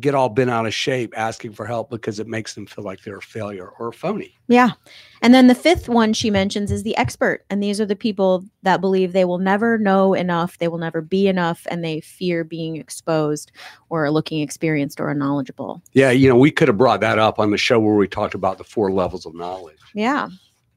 get 0.00 0.14
all 0.14 0.28
bent 0.28 0.50
out 0.50 0.66
of 0.66 0.74
shape 0.74 1.12
asking 1.16 1.52
for 1.52 1.66
help 1.66 1.90
because 1.90 2.18
it 2.18 2.26
makes 2.26 2.54
them 2.54 2.66
feel 2.66 2.84
like 2.84 3.02
they're 3.02 3.18
a 3.18 3.22
failure 3.22 3.68
or 3.78 3.88
a 3.88 3.92
phony. 3.92 4.34
Yeah. 4.48 4.70
And 5.22 5.34
then 5.34 5.46
the 5.46 5.54
fifth 5.54 5.88
one 5.88 6.12
she 6.12 6.30
mentions 6.30 6.70
is 6.70 6.82
the 6.82 6.96
expert. 6.96 7.44
And 7.50 7.62
these 7.62 7.80
are 7.80 7.86
the 7.86 7.96
people 7.96 8.44
that 8.62 8.80
believe 8.80 9.12
they 9.12 9.24
will 9.24 9.38
never 9.38 9.78
know 9.78 10.14
enough, 10.14 10.58
they 10.58 10.68
will 10.68 10.78
never 10.78 11.00
be 11.00 11.28
enough, 11.28 11.66
and 11.70 11.84
they 11.84 12.00
fear 12.00 12.44
being 12.44 12.76
exposed 12.76 13.52
or 13.88 14.10
looking 14.10 14.40
experienced 14.40 15.00
or 15.00 15.12
knowledgeable. 15.14 15.82
Yeah, 15.92 16.10
you 16.10 16.28
know, 16.28 16.36
we 16.36 16.50
could 16.50 16.68
have 16.68 16.78
brought 16.78 17.00
that 17.00 17.18
up 17.18 17.38
on 17.38 17.50
the 17.50 17.58
show 17.58 17.78
where 17.80 17.94
we 17.94 18.08
talked 18.08 18.34
about 18.34 18.58
the 18.58 18.64
four 18.64 18.92
levels 18.92 19.26
of 19.26 19.34
knowledge. 19.34 19.78
Yeah. 19.94 20.28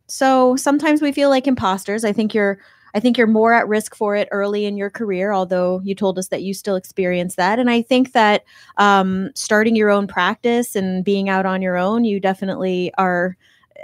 So 0.08 0.56
sometimes 0.58 1.02
we 1.02 1.12
feel 1.12 1.30
like 1.30 1.48
imposters. 1.48 2.04
I 2.04 2.12
think 2.12 2.34
you're 2.34 2.60
I 2.94 3.00
think 3.00 3.18
you're 3.18 3.28
more 3.28 3.54
at 3.54 3.68
risk 3.68 3.96
for 3.96 4.16
it 4.16 4.28
early 4.32 4.66
in 4.66 4.78
your 4.78 4.90
career, 4.90 5.34
although 5.34 5.82
you 5.84 5.96
told 5.96 6.20
us 6.20 6.28
that 6.30 6.44
you 6.44 6.54
still 6.54 6.76
experience 6.76 7.36
that. 7.36 7.60
And 7.60 7.70
I 7.70 7.82
think 7.82 8.14
that 8.14 8.44
um, 8.78 9.32
starting 9.36 9.76
your 9.76 9.90
own 9.90 10.08
practice 10.08 10.76
and 10.76 11.04
being 11.04 11.30
out 11.30 11.46
on 11.46 11.62
your 11.62 11.78
own, 11.78 12.04
you 12.04 12.20
definitely 12.20 12.92
are 12.98 13.38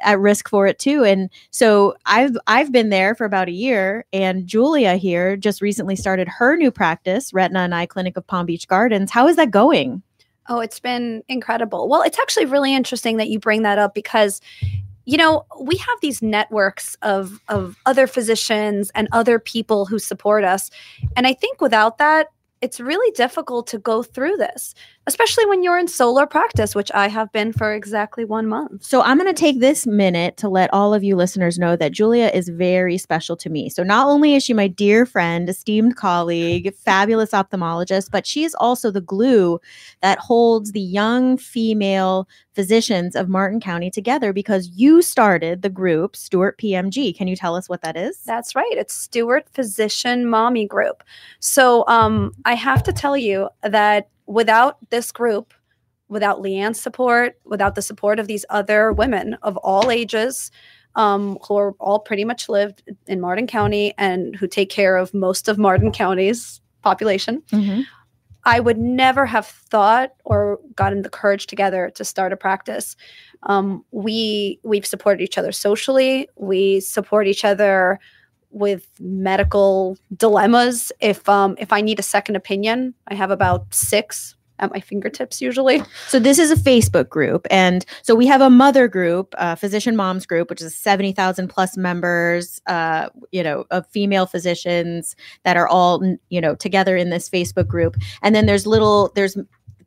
at 0.04 0.20
risk 0.20 0.50
for 0.50 0.68
it 0.68 0.80
too. 0.80 1.04
And 1.04 1.30
so 1.52 1.96
I've 2.06 2.38
I've 2.48 2.72
been 2.72 2.90
there 2.90 3.16
for 3.16 3.26
about 3.26 3.48
a 3.48 3.52
year, 3.52 4.06
and 4.14 4.46
Julia 4.46 4.96
here 4.96 5.36
just 5.36 5.62
recently 5.62 5.96
started 5.96 6.28
her 6.28 6.56
new 6.56 6.72
practice, 6.72 7.34
Retina 7.34 7.60
and 7.62 7.76
Eye 7.76 7.86
Clinic 7.86 8.18
of 8.18 8.28
Palm 8.28 8.46
Beach 8.46 8.68
Gardens. 8.68 9.12
How 9.12 9.28
is 9.28 9.36
that 9.38 9.52
going? 9.52 10.04
Oh, 10.50 10.60
it's 10.60 10.80
been 10.80 11.24
incredible. 11.28 11.90
Well, 11.90 12.04
it's 12.04 12.20
actually 12.20 12.46
really 12.46 12.74
interesting 12.74 13.18
that 13.18 13.28
you 13.28 13.40
bring 13.40 13.64
that 13.64 13.80
up 13.80 13.94
because 13.94 14.40
you 15.08 15.16
know, 15.16 15.46
we 15.62 15.78
have 15.78 15.98
these 16.02 16.22
networks 16.22 16.96
of 17.02 17.40
of 17.48 17.78
other 17.86 18.08
physicians 18.08 18.92
and 18.94 19.08
other 19.14 19.40
people 19.40 19.86
who 19.86 20.00
support 20.00 20.44
us. 20.44 20.70
And 21.16 21.26
I 21.26 21.34
think 21.34 21.62
without 21.62 21.98
that, 21.98 22.28
it's 22.60 22.82
really 22.82 23.10
difficult 23.12 23.68
to 23.68 23.80
go 23.80 24.04
through 24.04 24.36
this, 24.36 24.76
especially 25.08 25.46
when 25.46 25.64
you're 25.64 25.78
in 25.78 25.88
solar 25.88 26.28
practice, 26.28 26.76
which 26.76 26.92
I 26.94 27.08
have 27.08 27.32
been 27.32 27.54
for 27.54 27.74
exactly 27.74 28.26
1 28.26 28.46
month. 28.46 28.84
So 28.84 29.02
I'm 29.02 29.18
going 29.18 29.34
to 29.34 29.40
take 29.40 29.60
this 29.60 29.88
minute 29.88 30.38
to 30.38 30.50
let 30.50 30.72
all 30.74 30.94
of 30.94 31.04
you 31.04 31.16
listeners 31.16 31.58
know 31.58 31.76
that 31.78 31.94
Julia 31.94 32.30
is 32.34 32.50
very 32.50 32.98
special 32.98 33.38
to 33.38 33.50
me. 33.50 33.70
So 33.70 33.84
not 33.84 34.08
only 34.08 34.36
is 34.36 34.44
she 34.44 34.54
my 34.54 34.68
dear 34.68 35.06
friend, 35.06 35.50
esteemed 35.50 35.96
colleague, 35.96 36.74
fabulous 36.76 37.32
ophthalmologist, 37.32 38.12
but 38.12 38.28
she 38.28 38.44
is 38.44 38.54
also 38.56 38.92
the 38.92 39.02
glue 39.02 39.60
that 40.02 40.20
holds 40.20 40.74
the 40.74 40.82
young 40.82 41.38
female 41.38 42.28
physicians 42.54 43.16
of 43.16 43.30
Martin 43.30 43.60
County 43.60 43.90
together 43.90 44.34
because 44.34 44.68
you 44.76 45.02
started 45.02 45.62
the 45.62 45.70
group 45.70 46.16
Stuart 46.16 46.58
PMG. 46.58 47.16
Can 47.16 47.28
you 47.28 47.36
tell 47.36 47.56
us 47.56 47.70
what 47.70 47.82
that 47.82 47.96
is? 47.96 48.18
That's 48.26 48.56
right. 48.56 48.66
It's 48.72 48.94
Stuart 48.94 49.48
Physician 49.54 50.28
Mommy 50.28 50.66
Group. 50.66 51.04
So 51.40 51.88
um, 51.88 52.34
I 52.46 52.56
have 52.56 52.84
to 52.84 52.92
tell 52.92 53.16
you 53.16 53.48
that 53.62 54.10
without 54.28 54.78
this 54.90 55.12
group, 55.12 55.54
without 56.10 56.42
Leanne's 56.42 56.80
support, 56.80 57.38
without 57.46 57.76
the 57.76 57.82
support 57.82 58.20
of 58.20 58.28
these 58.28 58.46
other 58.50 58.94
women 58.94 59.36
of 59.42 59.58
all 59.58 59.90
ages, 59.90 60.52
um, 60.96 61.38
who 61.48 61.56
are 61.58 61.74
all 61.80 62.00
pretty 62.00 62.26
much 62.26 62.50
lived 62.50 62.84
in 63.08 63.22
Martin 63.22 63.48
County 63.48 63.94
and 63.98 64.36
who 64.36 64.48
take 64.48 64.70
care 64.70 64.98
of 64.98 65.14
most 65.14 65.48
of 65.48 65.58
Martin 65.58 65.92
County's 65.92 66.62
population, 66.82 67.42
Mhm. 67.52 67.84
I 68.46 68.62
would 68.62 68.78
never 68.78 69.26
have 69.26 69.46
thought 69.46 70.12
or 70.24 70.60
gotten 70.76 71.02
the 71.02 71.10
courage 71.10 71.48
together 71.48 71.92
to 71.96 72.06
start 72.06 72.32
a 72.32 72.38
practice. 72.38 72.96
Um, 73.44 73.84
we 73.92 74.60
we've 74.64 74.86
supported 74.86 75.22
each 75.22 75.38
other 75.38 75.52
socially. 75.52 76.30
We 76.38 76.80
support 76.80 77.28
each 77.28 77.44
other 77.44 78.00
with 78.52 78.88
medical 79.00 79.98
dilemmas. 80.16 80.92
If 81.00 81.28
um, 81.28 81.56
if 81.60 81.72
I 81.74 81.82
need 81.82 82.00
a 82.00 82.04
second 82.04 82.36
opinion, 82.36 82.94
I 83.08 83.16
have 83.16 83.32
about 83.32 83.74
six 83.74 84.36
at 84.60 84.72
my 84.72 84.80
fingertips 84.80 85.40
usually. 85.40 85.84
So 86.08 86.20
this 86.20 86.40
is 86.40 86.50
a 86.50 86.56
Facebook 86.56 87.10
group, 87.10 87.46
and 87.52 87.86
so 88.02 88.16
we 88.16 88.26
have 88.28 88.42
a 88.42 88.50
mother 88.50 88.88
group, 88.88 89.36
uh, 89.38 89.56
physician 89.56 89.96
moms 89.96 90.26
group, 90.26 90.50
which 90.50 90.62
is 90.62 90.76
seventy 90.76 91.12
thousand 91.12 91.50
plus 91.50 91.78
members. 91.78 92.60
Uh, 92.68 93.10
you 93.32 93.44
know, 93.44 93.66
of 93.72 93.86
female 93.88 94.26
physicians 94.26 95.16
that 95.44 95.58
are 95.58 95.68
all 95.68 96.02
you 96.30 96.42
know 96.42 96.56
together 96.56 96.98
in 96.98 97.10
this 97.10 97.30
Facebook 97.30 97.68
group, 97.68 97.96
and 98.22 98.34
then 98.34 98.46
there's 98.46 98.66
little 98.66 99.12
there's 99.16 99.38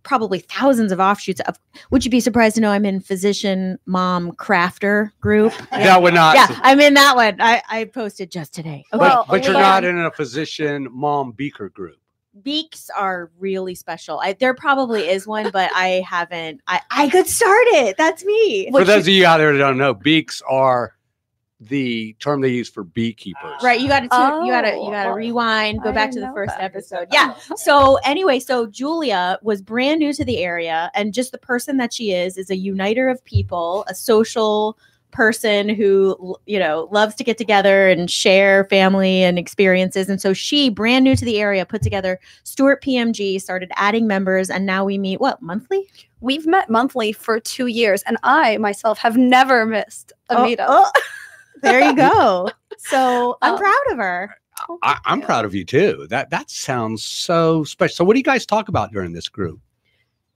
probably 0.03 0.41
thousands 0.41 0.93
of 0.93 1.01
offshoots 1.01 1.41
of. 1.41 1.59
Would 1.91 2.05
you 2.05 2.11
be 2.11 2.21
surprised 2.21 2.55
to 2.57 2.61
know 2.61 2.71
I'm 2.71 2.85
in 2.85 3.01
physician 3.01 3.79
mom 3.87 4.33
crafter 4.33 5.11
group? 5.21 5.53
That 5.71 6.03
would 6.03 6.15
not. 6.15 6.35
yeah, 6.37 6.59
I'm 6.63 6.81
in 6.81 6.95
that 6.95 7.17
one. 7.17 7.41
I 7.41 7.63
I 7.69 7.85
posted 7.87 8.31
just 8.31 8.53
today. 8.55 8.85
Okay. 8.93 8.99
but, 8.99 9.27
but 9.29 9.45
you're 9.45 9.53
not 9.55 9.85
in 9.85 9.99
a 9.99 10.11
physician 10.11 10.89
mom 10.91 11.33
beaker 11.33 11.69
group. 11.71 11.97
beaks 12.43 12.91
are 12.97 13.31
really 13.39 13.75
special. 13.75 14.21
I, 14.21 14.35
there 14.35 14.55
probably 14.55 15.09
is 15.09 15.27
one, 15.27 15.51
but 15.51 15.71
I 15.75 16.05
haven't. 16.09 16.61
I 16.67 16.81
I 16.91 17.09
could 17.09 17.27
start 17.27 17.67
it. 17.69 17.97
That's 17.97 18.25
me. 18.25 18.71
For 18.71 18.85
those 18.85 19.05
of 19.05 19.09
you 19.09 19.27
out 19.27 19.39
there 19.39 19.53
that 19.53 19.59
don't 19.59 19.79
know, 19.79 19.95
beaks 19.95 20.43
are 20.49 20.95
the 21.61 22.15
term 22.21 22.41
they 22.41 22.49
use 22.49 22.71
for 22.71 22.85
beekeepers. 22.85 23.63
Right, 23.63 23.81
you 23.81 23.89
got 23.89 24.01
to 24.01 24.05
you 24.07 24.51
got 24.51 24.63
to 24.63 24.71
you 24.71 24.81
Oh, 24.83 24.91
got 24.91 25.05
to 25.05 25.11
oh, 25.11 25.15
rewind, 25.15 25.83
go 25.83 25.91
I 25.91 25.93
back 25.93 26.11
to 26.13 26.21
the 26.21 26.31
first 26.35 26.57
that. 26.57 26.63
episode. 26.63 27.09
Yeah. 27.13 27.35
So 27.57 27.97
anyway, 28.05 28.41
so 28.41 28.67
Julia 28.67 29.39
was 29.43 29.61
brand 29.61 29.99
new 30.01 30.13
to 30.15 30.25
the 30.25 30.39
area, 30.39 30.91
and 30.95 31.13
just 31.13 31.33
the 31.33 31.39
person 31.39 31.77
that 31.77 31.93
she 31.93 32.13
is 32.13 32.39
is 32.39 32.49
a 32.51 32.57
uniter 32.57 33.09
of 33.09 33.23
people, 33.25 33.85
a 33.89 33.95
social 33.95 34.79
person 35.13 35.69
who 35.69 36.37
you 36.47 36.57
know 36.59 36.89
loves 36.93 37.17
to 37.17 37.25
get 37.25 37.37
together 37.37 37.89
and 37.89 38.11
share 38.11 38.65
family 38.67 39.23
and 39.23 39.39
experiences. 39.39 40.09
And 40.09 40.21
so 40.21 40.33
she, 40.33 40.71
brand 40.71 41.05
new 41.05 41.17
to 41.17 41.25
the 41.25 41.41
area, 41.41 41.67
put 41.67 41.83
together 41.83 42.19
Stuart 42.45 42.83
PMG, 42.83 43.41
started 43.41 43.71
adding 43.77 44.07
members, 44.07 44.49
and 44.49 44.65
now 44.65 44.85
we 44.85 44.97
meet 44.99 45.21
what 45.21 45.43
monthly? 45.43 45.89
We've 46.21 46.47
met 46.47 46.71
monthly 46.71 47.13
for 47.13 47.39
two 47.41 47.67
years, 47.67 48.03
and 48.05 48.17
I 48.23 48.57
myself 48.59 48.99
have 48.99 49.17
never 49.19 49.67
missed 49.67 50.13
a 50.31 50.39
Oh, 50.39 50.45
meetup. 50.47 50.67
oh, 50.69 50.91
there 51.63 51.81
you 51.81 51.95
go. 52.11 52.51
So 52.79 53.39
I'm 53.43 53.55
Um, 53.55 53.59
proud 53.59 53.83
of 53.93 53.99
her. 53.99 54.37
I, 54.83 54.99
I'm 55.07 55.23
proud 55.23 55.45
of 55.45 55.55
you 55.55 55.65
too. 55.65 56.07
That 56.11 56.31
that 56.31 56.51
sounds 56.51 57.03
so 57.03 57.65
special. 57.65 57.95
So, 57.95 58.05
what 58.05 58.15
do 58.15 58.19
you 58.19 58.25
guys 58.25 58.45
talk 58.45 58.69
about 58.69 58.93
during 58.93 59.13
this 59.13 59.29
group? 59.29 59.61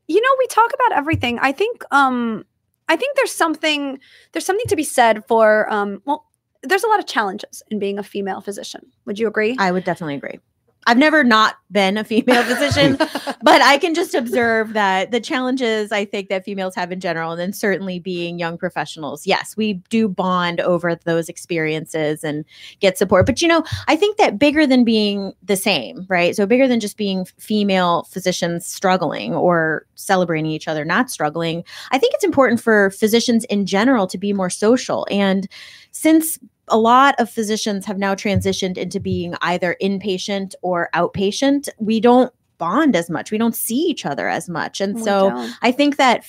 you 0.07 0.21
know 0.21 0.29
we 0.39 0.47
talk 0.49 0.71
about 0.75 0.93
everything 0.99 1.39
i 1.41 1.51
think 1.51 1.83
um 1.91 2.45
i 2.91 2.95
think 2.97 3.17
there's 3.17 3.33
something 3.33 3.99
there's 4.33 4.45
something 4.45 4.67
to 4.67 4.77
be 4.77 4.85
said 4.85 5.25
for 5.27 5.67
um 5.73 6.03
well 6.05 6.27
there's 6.63 6.85
a 6.85 6.87
lot 6.89 6.99
of 6.99 7.07
challenges 7.07 7.63
in 7.71 7.79
being 7.79 7.99
a 7.99 8.03
female 8.03 8.43
physician 8.43 8.83
would 9.07 9.19
you 9.19 9.27
agree 9.27 9.57
I 9.59 9.73
would 9.73 9.85
definitely 9.85 10.17
agree. 10.17 10.41
I've 10.87 10.99
never 10.99 11.25
not 11.25 11.57
been 11.71 11.97
a 11.97 12.05
female 12.05 12.43
physician, 12.45 12.97
but 12.97 13.63
I 13.63 13.79
can 13.79 13.95
just 13.95 14.15
observe 14.15 14.73
that 14.75 15.11
the 15.11 15.21
challenges 15.21 15.93
I 15.93 16.05
think 16.05 16.29
that 16.29 16.45
females 16.45 16.75
have 16.75 16.93
in 16.93 17.01
general, 17.01 17.33
and 17.33 17.41
then 17.41 17.53
certainly 17.53 17.99
being 17.99 18.39
young 18.39 18.59
professionals, 18.59 19.27
yes, 19.27 19.57
we 19.57 19.75
do 19.91 20.09
bond 20.09 20.61
over 20.61 20.95
those 20.95 21.29
experiences 21.29 22.25
and 22.25 22.45
get 22.81 22.99
support. 22.99 23.27
But 23.27 23.43
you 23.43 23.49
know, 23.49 23.65
I 23.89 23.97
think 23.97 24.17
that 24.19 24.39
bigger 24.39 24.67
than 24.67 24.85
being 24.85 25.33
the 25.43 25.57
same, 25.57 26.07
right? 26.09 26.35
So 26.35 26.47
bigger 26.47 26.69
than 26.69 26.81
just 26.81 26.97
being 26.97 27.25
female 27.39 28.05
physicians 28.05 28.67
struggling 28.67 29.35
or 29.35 29.87
celebrating 29.95 30.51
each 30.51 30.69
other 30.69 30.85
not 30.85 31.11
struggling, 31.11 31.65
I 31.91 31.99
think 31.99 32.15
it's 32.15 32.25
important 32.25 32.61
for 32.61 32.91
physicians 32.91 33.45
in 33.45 33.67
general 33.67 34.07
to 34.09 34.19
be 34.19 34.33
more 34.33 34.51
social. 34.51 35.07
And 35.11 35.49
since 35.93 36.39
a 36.69 36.79
lot 36.79 37.15
of 37.19 37.31
physicians 37.31 37.85
have 37.87 37.99
now 37.99 38.15
transitioned 38.15 38.79
into 38.79 39.01
being 39.01 39.35
either 39.43 39.77
inpatient 39.83 40.55
or 40.63 40.89
outpatient. 40.95 41.69
We 41.79 42.01
don't 42.01 42.33
bond 42.59 42.97
as 42.97 43.11
much. 43.11 43.31
We 43.31 43.39
don't 43.39 43.55
see 43.55 43.77
each 43.77 44.07
other 44.07 44.29
as 44.29 44.49
much. 44.49 44.81
And 44.81 44.95
We 44.95 45.03
so 45.03 45.31
don't. 45.31 45.53
I 45.63 45.73
think 45.73 45.97
that 45.97 46.25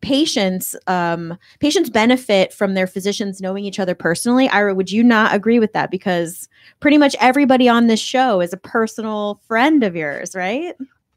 patients 0.00 0.76
um 0.86 1.38
patients 1.60 1.88
benefit 1.88 2.52
from 2.52 2.74
their 2.74 2.86
physicians 2.86 3.40
knowing 3.40 3.64
each 3.64 3.78
other 3.80 3.94
personally. 3.94 4.48
Ira, 4.48 4.74
would 4.74 4.92
you 4.92 5.02
not 5.02 5.34
agree 5.34 5.58
with 5.58 5.72
that 5.72 5.90
because 5.90 6.46
pretty 6.80 6.98
much 6.98 7.16
everybody 7.20 7.70
on 7.70 7.86
this 7.86 8.00
show 8.00 8.42
is 8.42 8.52
a 8.52 8.58
personal 8.58 9.40
friend 9.46 9.82
of 9.82 9.96
yours, 9.96 10.34
right? 10.34 10.74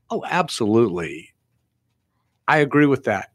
Oh, 0.09 0.23
absolutely. 0.25 1.33
I 2.47 2.59
agree 2.59 2.85
with 2.85 3.03
that. 3.03 3.31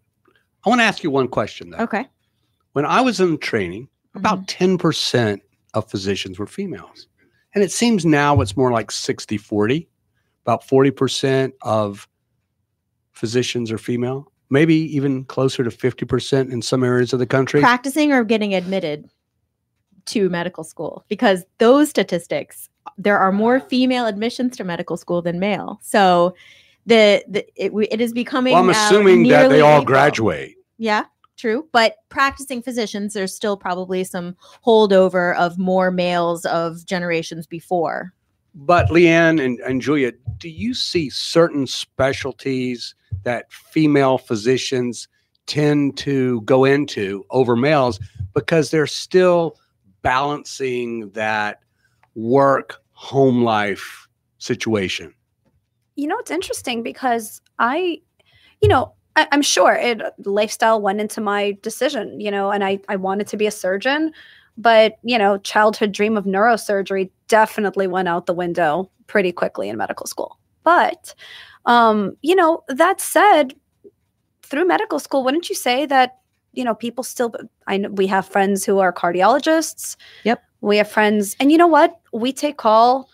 I 0.64 0.70
want 0.70 0.80
to 0.80 0.84
ask 0.84 1.02
you 1.02 1.10
one 1.10 1.28
question 1.28 1.70
though. 1.70 1.78
Okay. 1.84 2.06
When 2.72 2.86
I 2.86 3.02
was 3.02 3.20
in 3.20 3.36
training, 3.36 3.88
about 4.14 4.46
Mm-hmm. 4.46 4.76
10% 4.76 5.40
of 5.74 5.90
physicians 5.90 6.38
were 6.38 6.46
females. 6.46 7.06
And 7.54 7.62
it 7.62 7.70
seems 7.72 8.04
now 8.06 8.40
it's 8.40 8.56
more 8.56 8.72
like 8.72 8.90
60 8.90 9.36
40. 9.36 9.88
About 10.44 10.66
40% 10.66 11.52
of 11.62 12.08
physicians 13.12 13.70
are 13.70 13.78
female, 13.78 14.32
maybe 14.50 14.74
even 14.74 15.24
closer 15.24 15.62
to 15.62 15.70
50% 15.70 16.50
in 16.50 16.62
some 16.62 16.82
areas 16.82 17.12
of 17.12 17.18
the 17.18 17.26
country. 17.26 17.60
practicing 17.60 18.12
or 18.12 18.24
getting 18.24 18.54
admitted 18.54 19.08
to 20.06 20.28
medical 20.30 20.64
school 20.64 21.04
because 21.08 21.44
those 21.58 21.88
statistics 21.88 22.68
there 22.98 23.16
are 23.16 23.30
more 23.30 23.60
female 23.60 24.06
admissions 24.06 24.56
to 24.56 24.64
medical 24.64 24.96
school 24.96 25.22
than 25.22 25.38
male 25.38 25.78
so 25.80 26.34
the, 26.86 27.22
the 27.28 27.46
it, 27.54 27.70
it 27.88 28.00
is 28.00 28.12
becoming 28.12 28.52
well, 28.54 28.64
I'm 28.64 28.70
assuming 28.70 29.28
that 29.28 29.48
they 29.48 29.60
all 29.60 29.76
equal. 29.76 29.84
graduate. 29.86 30.54
yeah 30.78 31.04
true 31.36 31.66
but 31.72 31.96
practicing 32.08 32.62
physicians 32.62 33.14
there's 33.14 33.34
still 33.34 33.56
probably 33.56 34.04
some 34.04 34.36
holdover 34.64 35.36
of 35.36 35.58
more 35.58 35.90
males 35.90 36.44
of 36.46 36.84
generations 36.86 37.46
before 37.46 38.12
But 38.54 38.88
Leighan 38.90 39.42
and, 39.42 39.58
and 39.60 39.80
Julia, 39.80 40.12
do 40.36 40.48
you 40.48 40.74
see 40.74 41.08
certain 41.08 41.66
specialties 41.66 42.94
that 43.24 43.50
female 43.50 44.18
physicians 44.18 45.08
tend 45.46 45.96
to 45.98 46.42
go 46.42 46.64
into 46.64 47.24
over 47.30 47.56
males 47.56 47.98
because 48.34 48.70
they're 48.70 48.86
still 48.86 49.56
balancing 50.02 51.08
that 51.14 51.60
work 52.14 52.82
home 52.92 53.42
life 53.42 54.06
situation? 54.38 55.14
you 55.96 56.06
know 56.06 56.18
it's 56.18 56.30
interesting 56.30 56.82
because 56.82 57.40
i 57.58 58.00
you 58.60 58.68
know 58.68 58.94
I, 59.16 59.28
i'm 59.32 59.42
sure 59.42 59.74
it 59.74 60.00
lifestyle 60.24 60.80
went 60.80 61.00
into 61.00 61.20
my 61.20 61.56
decision 61.62 62.20
you 62.20 62.30
know 62.30 62.50
and 62.50 62.64
i 62.64 62.78
i 62.88 62.96
wanted 62.96 63.26
to 63.28 63.36
be 63.36 63.46
a 63.46 63.50
surgeon 63.50 64.12
but 64.56 64.98
you 65.02 65.18
know 65.18 65.38
childhood 65.38 65.92
dream 65.92 66.16
of 66.16 66.24
neurosurgery 66.24 67.10
definitely 67.28 67.86
went 67.86 68.08
out 68.08 68.26
the 68.26 68.34
window 68.34 68.90
pretty 69.06 69.32
quickly 69.32 69.68
in 69.68 69.76
medical 69.76 70.06
school. 70.06 70.38
But 70.64 71.14
um 71.66 72.16
you 72.22 72.34
know 72.34 72.64
that 72.68 73.00
said 73.00 73.54
through 74.42 74.66
medical 74.66 74.98
school 74.98 75.24
wouldn't 75.24 75.48
you 75.48 75.54
say 75.54 75.86
that 75.86 76.18
you 76.52 76.64
know 76.64 76.74
people 76.74 77.04
still 77.04 77.32
i 77.66 77.76
know 77.76 77.88
we 77.90 78.06
have 78.06 78.26
friends 78.26 78.64
who 78.64 78.78
are 78.78 78.92
cardiologists. 78.92 79.96
Yep. 80.24 80.42
we 80.60 80.76
have 80.76 80.90
friends 80.90 81.36
and 81.40 81.50
you 81.50 81.58
know 81.58 81.66
what? 81.66 82.00
We 82.12 82.32
take 82.32 82.58
call. 82.58 83.08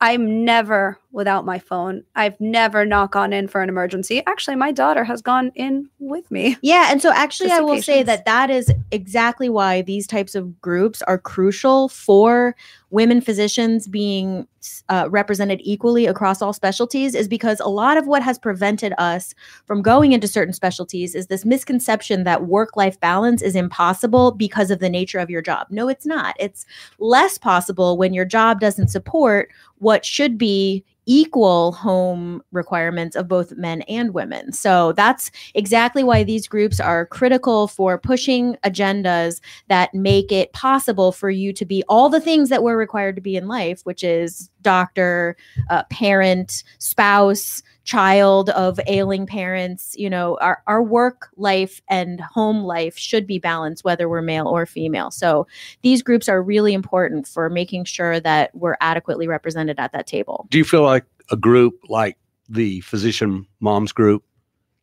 I'm 0.00 0.44
never 0.44 0.98
without 1.12 1.44
my 1.44 1.58
phone. 1.58 2.04
I've 2.14 2.40
never 2.40 2.84
not 2.86 3.10
gone 3.10 3.32
in 3.32 3.48
for 3.48 3.62
an 3.62 3.68
emergency. 3.68 4.22
Actually, 4.26 4.56
my 4.56 4.72
daughter 4.72 5.04
has 5.04 5.20
gone 5.20 5.50
in 5.54 5.88
with 5.98 6.30
me. 6.30 6.56
Yeah, 6.62 6.88
and 6.90 7.02
so 7.02 7.12
actually, 7.12 7.50
I 7.50 7.60
will 7.60 7.82
say 7.82 8.02
that 8.02 8.24
that 8.26 8.50
is 8.50 8.72
exactly 8.90 9.48
why 9.48 9.82
these 9.82 10.06
types 10.06 10.34
of 10.34 10.60
groups 10.60 11.02
are 11.02 11.18
crucial 11.18 11.88
for 11.88 12.54
women 12.90 13.20
physicians 13.20 13.86
being 13.86 14.46
uh, 14.88 15.08
represented 15.10 15.60
equally 15.62 16.06
across 16.06 16.42
all 16.42 16.52
specialties. 16.52 17.14
Is 17.14 17.28
because 17.28 17.60
a 17.60 17.68
lot 17.68 17.96
of 17.96 18.06
what 18.06 18.22
has 18.22 18.38
prevented 18.38 18.92
us 18.98 19.34
from 19.64 19.82
going 19.82 20.12
into 20.12 20.28
certain 20.28 20.54
specialties 20.54 21.14
is 21.14 21.26
this 21.26 21.44
misconception 21.44 22.24
that 22.24 22.46
work-life 22.46 23.00
balance 23.00 23.42
is 23.42 23.56
impossible 23.56 24.32
because 24.32 24.70
of 24.70 24.78
the 24.78 24.90
nature 24.90 25.18
of 25.18 25.30
your 25.30 25.42
job. 25.42 25.66
No, 25.70 25.88
it's 25.88 26.06
not. 26.06 26.36
It's 26.38 26.66
less 26.98 27.36
possible 27.36 27.96
when 27.96 28.14
your 28.14 28.24
job 28.24 28.60
doesn't 28.60 28.88
support 28.88 29.50
what 29.78 30.04
should 30.04 30.38
be 30.38 30.84
equal 31.10 31.72
home 31.72 32.40
requirements 32.52 33.16
of 33.16 33.26
both 33.26 33.50
men 33.56 33.82
and 33.82 34.14
women. 34.14 34.52
So 34.52 34.92
that's 34.92 35.32
exactly 35.54 36.04
why 36.04 36.22
these 36.22 36.46
groups 36.46 36.78
are 36.78 37.04
critical 37.04 37.66
for 37.66 37.98
pushing 37.98 38.56
agendas 38.64 39.40
that 39.66 39.92
make 39.92 40.30
it 40.30 40.52
possible 40.52 41.10
for 41.10 41.28
you 41.28 41.52
to 41.52 41.64
be 41.64 41.82
all 41.88 42.10
the 42.10 42.20
things 42.20 42.48
that 42.50 42.62
we're 42.62 42.76
required 42.78 43.16
to 43.16 43.20
be 43.20 43.34
in 43.34 43.48
life, 43.48 43.80
which 43.82 44.04
is 44.04 44.50
doctor, 44.62 45.36
uh, 45.68 45.82
parent, 45.90 46.62
spouse, 46.78 47.60
child 47.90 48.50
of 48.50 48.78
ailing 48.86 49.26
parents. 49.26 49.96
You 49.98 50.08
know, 50.08 50.38
our, 50.40 50.62
our 50.68 50.80
work 50.80 51.28
life 51.36 51.82
and 51.88 52.20
home 52.20 52.62
life 52.62 52.96
should 52.96 53.26
be 53.26 53.40
balanced, 53.40 53.82
whether 53.82 54.08
we're 54.08 54.22
male 54.22 54.46
or 54.46 54.64
female. 54.64 55.10
So 55.10 55.48
these 55.82 56.00
groups 56.00 56.28
are 56.28 56.40
really 56.40 56.72
important 56.72 57.26
for 57.26 57.50
making 57.50 57.86
sure 57.86 58.20
that 58.20 58.54
we're 58.54 58.76
adequately 58.80 59.26
represented 59.26 59.80
at 59.80 59.90
that 59.90 60.06
table. 60.06 60.46
Do 60.50 60.58
you 60.58 60.64
feel 60.64 60.84
like 60.84 61.04
a 61.32 61.36
group 61.36 61.80
like 61.88 62.16
the 62.48 62.80
physician 62.82 63.44
moms 63.58 63.90
group 63.90 64.22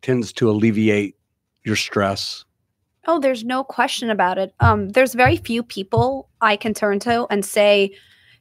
tends 0.02 0.30
to 0.34 0.50
alleviate 0.50 1.16
your 1.64 1.76
stress? 1.76 2.44
Oh, 3.06 3.18
there's 3.18 3.42
no 3.42 3.64
question 3.64 4.10
about 4.10 4.36
it. 4.36 4.52
Um, 4.60 4.90
there's 4.90 5.14
very 5.14 5.38
few 5.38 5.62
people 5.62 6.28
I 6.42 6.56
can 6.56 6.74
turn 6.74 6.98
to 7.00 7.26
and 7.30 7.42
say, 7.42 7.96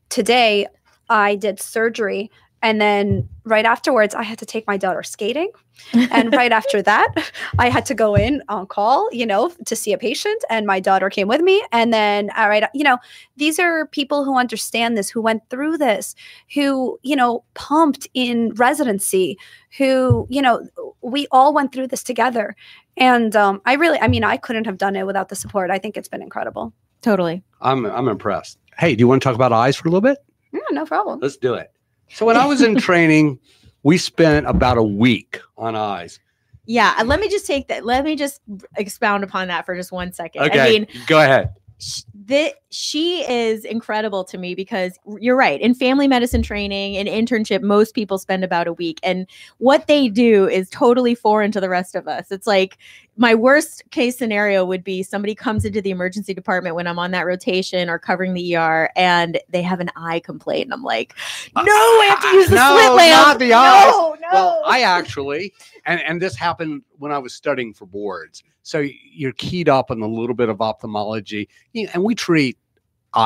today 0.10 0.68
I 1.10 1.36
did 1.38 1.62
surgery. 1.62 2.30
And 2.62 2.82
then 2.82 3.30
right 3.44 3.66
afterwards, 3.66 4.16
I 4.16 4.24
had 4.24 4.40
to 4.40 4.46
take 4.46 4.66
my 4.68 4.78
daughter 4.78 5.04
skating. 5.04 5.52
And 5.94 6.34
right 6.34 6.52
after 6.62 6.82
that, 6.82 7.32
I 7.60 7.70
had 7.70 7.86
to 7.88 7.94
go 7.94 8.16
in 8.16 8.42
on 8.50 8.66
call, 8.68 9.10
you 9.12 9.26
know, 9.26 9.52
to 9.66 9.76
see 9.76 9.94
a 9.94 9.98
patient. 9.98 10.44
And 10.50 10.66
my 10.66 10.80
daughter 10.80 11.10
came 11.10 11.28
with 11.28 11.42
me. 11.42 11.64
And 11.72 11.94
then, 11.94 12.32
all 12.36 12.50
right, 12.50 12.64
you 12.74 12.84
know, 12.84 12.98
these 13.36 13.60
are 13.60 13.86
people 13.88 14.24
who 14.24 14.38
understand 14.38 14.98
this, 14.98 15.10
who 15.10 15.22
went 15.22 15.48
through 15.50 15.78
this, 15.78 16.16
who, 16.54 17.00
you 17.04 17.16
know, 17.16 17.44
pumped 17.54 18.08
in 18.14 18.54
residency, 18.56 19.38
who, 19.78 20.28
you 20.30 20.42
know, 20.42 20.68
we 21.02 21.28
all 21.32 21.54
went 21.54 21.72
through 21.72 21.88
this 21.88 22.04
together. 22.04 22.56
And 22.98 23.36
um, 23.36 23.62
I 23.66 23.74
really, 23.74 24.00
I 24.00 24.08
mean, 24.08 24.24
I 24.24 24.38
couldn't 24.38 24.66
have 24.66 24.78
done 24.78 24.96
it 24.96 25.06
without 25.06 25.30
the 25.30 25.36
support. 25.36 25.70
I 25.70 25.78
think 25.78 25.96
it's 25.96 26.10
been 26.10 26.24
incredible. 26.24 26.74
Totally. 27.02 27.44
I'm 27.62 27.86
I'm 27.86 28.08
impressed. 28.08 28.58
Hey, 28.78 28.96
do 28.96 29.02
you 29.02 29.08
want 29.08 29.22
to 29.22 29.28
talk 29.28 29.36
about 29.36 29.54
eyes 29.54 29.76
for 29.76 29.88
a 29.88 29.92
little 29.92 30.02
bit? 30.02 30.18
Yeah, 30.52 30.62
no 30.72 30.86
problem. 30.86 31.20
Let's 31.22 31.38
do 31.38 31.54
it. 31.54 31.72
So 32.10 32.26
when 32.26 32.38
I 32.38 32.46
was 32.46 32.62
in 32.62 32.76
training, 32.80 33.40
we 33.84 33.98
spent 33.98 34.48
about 34.48 34.78
a 34.78 34.84
week 34.84 35.40
on 35.58 35.76
eyes. 35.76 36.20
Yeah, 36.66 37.02
let 37.06 37.22
me 37.22 37.30
just 37.30 37.48
take 37.48 37.70
that. 37.70 37.86
Let 37.86 38.04
me 38.04 38.16
just 38.16 38.42
expound 38.76 39.24
upon 39.24 39.48
that 39.48 39.66
for 39.66 39.76
just 39.76 39.92
one 39.92 40.12
second. 40.12 40.44
Okay, 40.44 40.60
I 40.60 40.70
mean, 40.70 40.88
go 41.08 41.22
ahead. 41.22 41.54
Sh- 41.80 42.04
the, 42.14 42.54
she 42.70 43.30
is 43.30 43.64
incredible 43.64 44.24
to 44.26 44.38
me 44.38 44.56
because 44.56 45.00
you're 45.20 45.36
right. 45.36 45.62
In 45.62 45.74
family 45.74 46.08
medicine 46.08 46.42
training, 46.42 46.98
and 46.98 47.08
internship, 47.08 47.62
most 47.62 47.94
people 47.94 48.18
spend 48.18 48.44
about 48.44 48.68
a 48.68 48.74
week. 48.74 49.00
And 49.04 49.28
what 49.58 49.88
they 49.88 50.10
do 50.10 50.48
is 50.48 50.70
totally 50.70 51.16
foreign 51.16 51.52
to 51.52 51.62
the 51.62 51.70
rest 51.70 51.96
of 51.96 52.08
us. 52.08 52.32
It's 52.32 52.48
like 52.48 52.78
my 53.18 53.34
worst 53.34 53.84
case 53.92 54.18
scenario 54.18 54.64
would 54.64 54.84
be 54.84 55.02
somebody 55.04 55.34
comes 55.34 55.66
into 55.66 55.82
the 55.82 55.90
emergency 55.90 56.34
department 56.34 56.76
when 56.76 56.86
I'm 56.88 57.00
on 57.00 57.12
that 57.12 57.26
rotation 57.26 57.90
or 57.90 57.98
covering 57.98 58.34
the 58.34 58.56
ER 58.56 58.90
and 58.96 59.40
they 59.50 59.62
have 59.62 59.80
an 59.80 59.90
eye 59.96 60.20
complaint. 60.20 60.66
And 60.66 60.74
I'm 60.74 60.84
like, 60.84 61.16
no, 61.56 61.64
I 61.66 62.08
have 62.10 62.22
to 62.22 62.38
use 62.38 62.50
the 62.50 62.56
no, 62.56 62.78
slit 62.78 62.94
lamp. 62.94 63.28
not 63.28 63.40
the 63.40 63.54
eyes. 63.54 63.92
No, 63.92 64.18
no. 64.22 64.28
Well, 64.32 64.62
I 64.66 64.82
actually, 64.82 65.54
and, 65.86 66.02
and 66.02 66.22
this 66.22 66.36
happened 66.36 66.84
when 66.98 67.12
I 67.12 67.18
was 67.18 67.34
studying 67.34 67.74
for 67.74 67.86
boards. 67.86 68.44
So 68.68 68.86
you're 69.14 69.32
keyed 69.32 69.70
up 69.70 69.92
on 69.92 70.02
a 70.02 70.08
little 70.08 70.36
bit 70.36 70.50
of 70.50 70.60
ophthalmology, 70.60 71.48
and 71.74 72.04
we 72.04 72.16
treat 72.16 72.58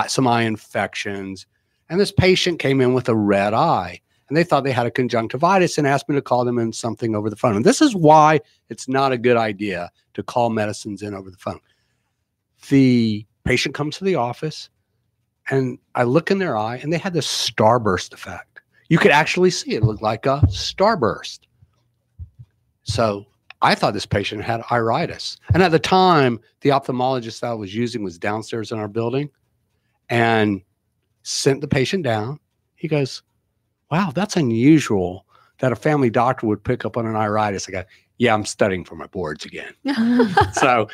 some 0.08 0.28
eye 0.28 0.44
infections. 0.44 1.48
And 1.90 2.00
this 2.00 2.12
patient 2.12 2.60
came 2.60 2.80
in 2.80 2.94
with 2.94 3.10
a 3.10 3.16
red 3.16 3.56
eye, 3.56 4.00
and 4.30 4.38
they 4.38 4.44
thought 4.44 4.64
they 4.64 4.72
had 4.72 4.86
a 4.86 4.92
conjunctivitis 4.92 5.80
and 5.80 5.88
asked 5.88 6.08
me 6.08 6.14
to 6.14 6.22
call 6.22 6.46
them 6.46 6.60
in 6.60 6.72
something 6.72 7.16
over 7.16 7.28
the 7.28 7.36
phone. 7.36 7.56
And 7.56 7.66
this 7.66 7.82
is 7.82 7.96
why 7.96 8.40
it's 8.70 8.88
not 8.88 9.12
a 9.12 9.18
good 9.18 9.36
idea 9.36 9.90
to 10.14 10.22
call 10.22 10.52
medicines 10.52 11.02
in 11.02 11.16
over 11.16 11.32
the 11.32 11.38
phone. 11.38 11.60
The 12.70 13.26
patient 13.44 13.74
comes 13.74 13.98
to 13.98 14.04
the 14.04 14.16
office, 14.16 14.70
and 15.50 15.80
I 15.96 16.04
look 16.04 16.30
in 16.30 16.38
their 16.38 16.56
eye, 16.56 16.78
and 16.78 16.94
they 16.94 17.00
had 17.00 17.14
this 17.14 17.26
starburst 17.26 18.14
effect. 18.14 18.62
You 18.90 19.00
could 19.00 19.10
actually 19.10 19.50
see 19.50 19.74
it 19.74 19.84
looked 19.84 20.04
like 20.04 20.28
a 20.28 20.42
starburst. 20.50 21.40
So 22.84 23.26
I 23.62 23.76
thought 23.76 23.94
this 23.94 24.06
patient 24.06 24.44
had 24.44 24.64
iritis. 24.72 25.38
And 25.54 25.62
at 25.62 25.72
the 25.72 25.80
time, 25.80 26.40
the 26.62 26.70
ophthalmologist 26.70 27.44
I 27.44 27.54
was 27.54 27.76
using 27.76 28.04
was 28.04 28.18
downstairs 28.18 28.72
in 28.72 28.80
our 28.80 28.88
building 28.88 29.30
and 30.10 30.62
sent 31.24 31.62
the 31.62 31.68
patient 31.68 32.04
down. 32.04 32.40
He 32.76 32.88
goes, 32.88 33.22
Wow, 33.92 34.12
that's 34.16 34.38
unusual 34.38 35.26
that 35.60 35.72
a 35.72 35.76
family 35.76 36.10
doctor 36.10 36.48
would 36.48 36.64
pick 36.64 36.86
up 36.86 36.98
on 36.98 37.06
an 37.06 37.16
iritis. 37.16 37.68
I 37.68 37.72
go, 37.72 37.84
Yeah, 38.18 38.34
I'm 38.34 38.46
studying 38.46 38.84
for 38.84 38.96
my 38.96 39.08
boards 39.08 39.46
again. 39.46 39.74
so, 40.54 40.88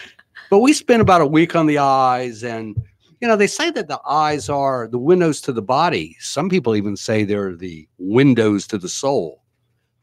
but 0.49 0.60
we 0.60 0.73
spent 0.73 1.01
about 1.01 1.21
a 1.21 1.27
week 1.27 1.56
on 1.56 1.67
the 1.67 1.77
eyes 1.77 2.43
and 2.43 2.75
you 3.19 3.27
know, 3.27 3.36
they 3.36 3.47
say 3.47 3.71
that 3.71 3.88
the 3.88 3.99
eyes 4.08 4.47
are 4.47 4.88
the 4.88 4.99
windows 4.99 5.41
to 5.41 5.51
the 5.51 5.62
body. 5.62 6.15
Some 6.19 6.49
people 6.49 6.75
even 6.75 6.95
say 6.95 7.23
they're 7.23 7.56
the 7.56 7.88
windows 7.97 8.67
to 8.67 8.77
the 8.77 8.89
soul. 8.89 9.41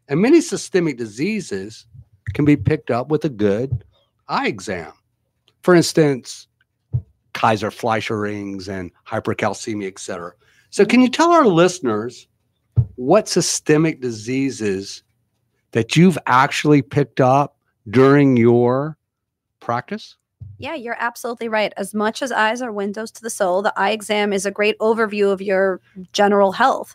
And 0.08 0.20
many 0.20 0.40
systemic 0.40 0.98
diseases 0.98 1.86
can 2.34 2.44
be 2.44 2.56
picked 2.56 2.90
up 2.90 3.08
with 3.08 3.24
a 3.24 3.28
good 3.28 3.84
eye 4.28 4.48
exam. 4.48 4.92
For 5.62 5.74
instance, 5.74 6.46
Kayser-Fleischer 7.32 8.18
rings 8.18 8.68
and 8.68 8.90
hypercalcemia, 9.06 9.88
et 9.88 9.98
cetera. 9.98 10.32
So, 10.70 10.84
can 10.84 11.00
you 11.00 11.08
tell 11.08 11.30
our 11.32 11.46
listeners 11.46 12.28
what 12.96 13.28
systemic 13.28 14.00
diseases 14.00 15.02
that 15.72 15.96
you've 15.96 16.18
actually 16.26 16.82
picked 16.82 17.20
up 17.20 17.56
during 17.88 18.36
your 18.36 18.96
practice? 19.60 20.16
Yeah, 20.58 20.74
you're 20.74 20.96
absolutely 20.98 21.48
right. 21.48 21.72
As 21.76 21.94
much 21.94 22.22
as 22.22 22.30
eyes 22.30 22.62
are 22.62 22.72
windows 22.72 23.10
to 23.12 23.22
the 23.22 23.30
soul, 23.30 23.62
the 23.62 23.72
eye 23.76 23.90
exam 23.90 24.32
is 24.32 24.46
a 24.46 24.50
great 24.50 24.78
overview 24.78 25.32
of 25.32 25.42
your 25.42 25.80
general 26.12 26.52
health. 26.52 26.94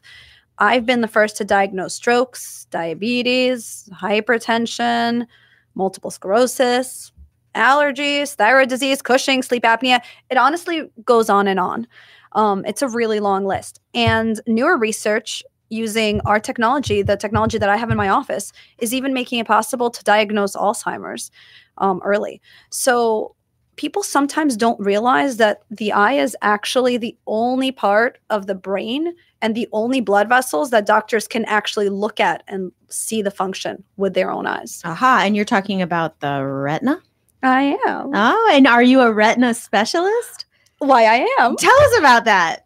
I've 0.59 0.85
been 0.85 1.01
the 1.01 1.07
first 1.07 1.37
to 1.37 1.45
diagnose 1.45 1.95
strokes, 1.95 2.67
diabetes, 2.69 3.89
hypertension, 3.93 5.25
multiple 5.73 6.11
sclerosis, 6.11 7.11
allergies, 7.55 8.35
thyroid 8.35 8.69
disease, 8.69 9.01
Cushing, 9.01 9.41
sleep 9.41 9.63
apnea. 9.63 10.01
It 10.29 10.37
honestly 10.37 10.89
goes 11.05 11.29
on 11.29 11.47
and 11.47 11.59
on. 11.59 11.87
Um, 12.33 12.63
it's 12.65 12.81
a 12.81 12.89
really 12.89 13.19
long 13.19 13.45
list. 13.45 13.79
And 13.93 14.39
newer 14.45 14.77
research 14.77 15.43
using 15.69 16.19
our 16.21 16.39
technology, 16.39 17.01
the 17.01 17.15
technology 17.15 17.57
that 17.57 17.69
I 17.69 17.77
have 17.77 17.91
in 17.91 17.97
my 17.97 18.09
office, 18.09 18.51
is 18.79 18.93
even 18.93 19.13
making 19.13 19.39
it 19.39 19.47
possible 19.47 19.89
to 19.89 20.03
diagnose 20.03 20.55
Alzheimer's 20.55 21.31
um, 21.77 22.01
early. 22.03 22.41
So 22.69 23.35
people 23.75 24.03
sometimes 24.03 24.57
don't 24.57 24.79
realize 24.79 25.37
that 25.37 25.61
the 25.71 25.93
eye 25.93 26.13
is 26.13 26.35
actually 26.41 26.97
the 26.97 27.15
only 27.27 27.71
part 27.71 28.17
of 28.29 28.45
the 28.45 28.55
brain 28.55 29.13
and 29.41 29.55
the 29.55 29.67
only 29.71 30.01
blood 30.01 30.29
vessels 30.29 30.69
that 30.71 30.85
doctors 30.85 31.27
can 31.27 31.45
actually 31.45 31.89
look 31.89 32.19
at 32.19 32.43
and 32.47 32.71
see 32.89 33.21
the 33.21 33.31
function 33.31 33.83
with 33.97 34.13
their 34.13 34.31
own 34.31 34.45
eyes. 34.45 34.81
Aha. 34.85 35.21
And 35.23 35.35
you're 35.35 35.45
talking 35.45 35.81
about 35.81 36.19
the 36.19 36.43
retina? 36.43 37.01
I 37.41 37.77
am. 37.87 38.11
Oh, 38.13 38.51
and 38.53 38.67
are 38.67 38.83
you 38.83 39.01
a 39.01 39.13
retina 39.13 39.53
specialist? 39.53 40.45
Why 40.79 41.03
I 41.05 41.27
am. 41.39 41.55
Tell 41.55 41.81
us 41.81 41.97
about 41.99 42.25
that. 42.25 42.65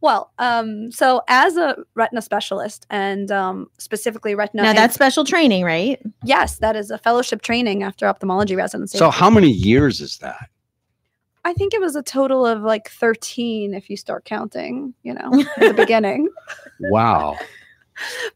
Well, 0.00 0.30
um, 0.38 0.92
so 0.92 1.22
as 1.26 1.56
a 1.56 1.76
retina 1.94 2.22
specialist 2.22 2.86
and 2.90 3.32
um, 3.32 3.68
specifically 3.78 4.34
retina. 4.34 4.62
Now 4.62 4.68
and- 4.70 4.78
that's 4.78 4.94
special 4.94 5.24
training, 5.24 5.64
right? 5.64 6.00
yes, 6.22 6.58
that 6.58 6.76
is 6.76 6.90
a 6.90 6.98
fellowship 6.98 7.42
training 7.42 7.82
after 7.82 8.06
ophthalmology 8.06 8.54
residency. 8.54 8.98
So, 8.98 9.10
how 9.10 9.30
many 9.30 9.50
years 9.50 10.00
is 10.00 10.18
that? 10.18 10.50
I 11.46 11.52
think 11.52 11.72
it 11.74 11.80
was 11.80 11.94
a 11.94 12.02
total 12.02 12.44
of 12.44 12.62
like 12.62 12.88
13 12.90 13.72
if 13.72 13.88
you 13.88 13.96
start 13.96 14.24
counting, 14.24 14.94
you 15.04 15.14
know, 15.14 15.30
at 15.56 15.68
the 15.68 15.74
beginning. 15.76 16.28
Wow. 16.80 17.36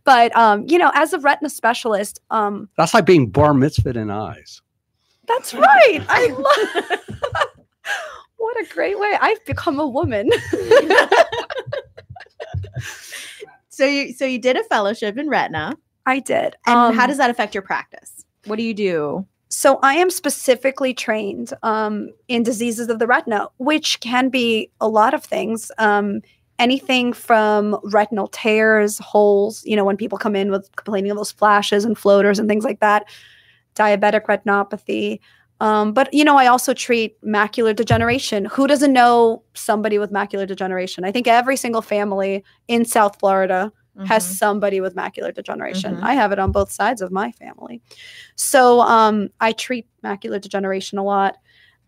But 0.05 0.35
um, 0.37 0.65
you 0.69 0.79
know, 0.79 0.91
as 0.95 1.13
a 1.13 1.19
retina 1.19 1.51
specialist, 1.51 2.21
um, 2.31 2.69
That's 2.77 2.95
like 2.95 3.05
being 3.07 3.29
bar 3.29 3.53
mitzvahed 3.53 3.97
in 3.97 4.11
eyes. 4.11 4.63
that's 5.27 5.53
right. 5.55 6.01
I 6.09 6.27
love 6.29 6.99
What 8.37 8.57
a 8.61 8.65
great 8.73 8.99
way. 8.99 9.13
I've 9.21 9.45
become 9.45 9.79
a 9.81 9.87
woman. 9.89 10.31
So 13.73 13.87
you 13.87 14.13
so 14.13 14.27
you 14.27 14.39
did 14.39 14.57
a 14.57 14.65
fellowship 14.65 15.17
in 15.17 15.29
retina. 15.31 15.75
I 16.05 16.19
did. 16.19 16.55
And 16.67 16.77
Um, 16.77 16.95
how 16.95 17.07
does 17.07 17.17
that 17.17 17.31
affect 17.31 17.55
your 17.55 17.63
practice? 17.63 18.25
What 18.45 18.57
do 18.57 18.63
you 18.63 18.75
do? 18.75 19.27
So 19.51 19.81
I 19.83 19.95
am 19.95 20.11
specifically 20.11 20.95
trained 20.95 21.53
um, 21.65 22.11
in 22.29 22.45
diseases 22.45 22.89
of 22.89 23.01
the 23.01 23.07
retina, 23.07 23.49
which 23.59 23.99
can 24.01 24.29
be 24.29 24.71
a 24.81 24.89
lot 24.89 25.13
of 25.13 25.25
things. 25.25 25.73
Um, 25.79 26.21
anything 26.61 27.13
from 27.13 27.77
retinal 27.83 28.29
tears, 28.29 28.99
holes, 28.99 29.65
you 29.67 29.75
know, 29.75 29.85
when 29.85 29.97
people 29.97 30.19
come 30.19 30.37
in 30.37 30.51
with 30.53 30.71
complaining 30.77 31.11
of 31.11 31.17
those 31.17 31.33
flashes 31.33 31.85
and 31.85 31.99
floaters 31.99 32.39
and 32.39 32.49
things 32.49 32.65
like 32.65 32.79
that, 32.81 33.07
diabetic 33.75 34.27
retinopathy. 34.27 35.19
Um, 35.59 35.93
but, 35.93 36.13
you 36.15 36.25
know, 36.25 36.39
I 36.39 36.47
also 36.47 36.73
treat 36.73 37.21
macular 37.23 37.75
degeneration. 37.75 38.45
Who 38.45 38.67
doesn't 38.67 38.93
know 38.93 39.43
somebody 39.55 39.99
with 39.99 40.13
macular 40.13 40.47
degeneration? 40.47 41.05
I 41.05 41.13
think 41.13 41.27
every 41.27 41.57
single 41.57 41.83
family 41.83 42.45
in 42.69 42.85
South 42.85 43.19
Florida 43.19 43.73
has 44.07 44.25
Mhm. 44.25 44.33
somebody 44.37 44.81
with 44.81 44.95
macular 44.95 45.35
degeneration. 45.35 45.97
Mhm. 45.97 46.03
I 46.03 46.15
have 46.15 46.33
it 46.33 46.39
on 46.39 46.53
both 46.53 46.71
sides 46.71 47.03
of 47.03 47.11
my 47.13 47.33
family. 47.33 47.81
So 48.37 48.81
um, 48.81 49.29
I 49.41 49.53
treat 49.53 49.87
macular 50.05 50.41
degeneration 50.41 50.99
a 50.99 51.03
lot. 51.05 51.37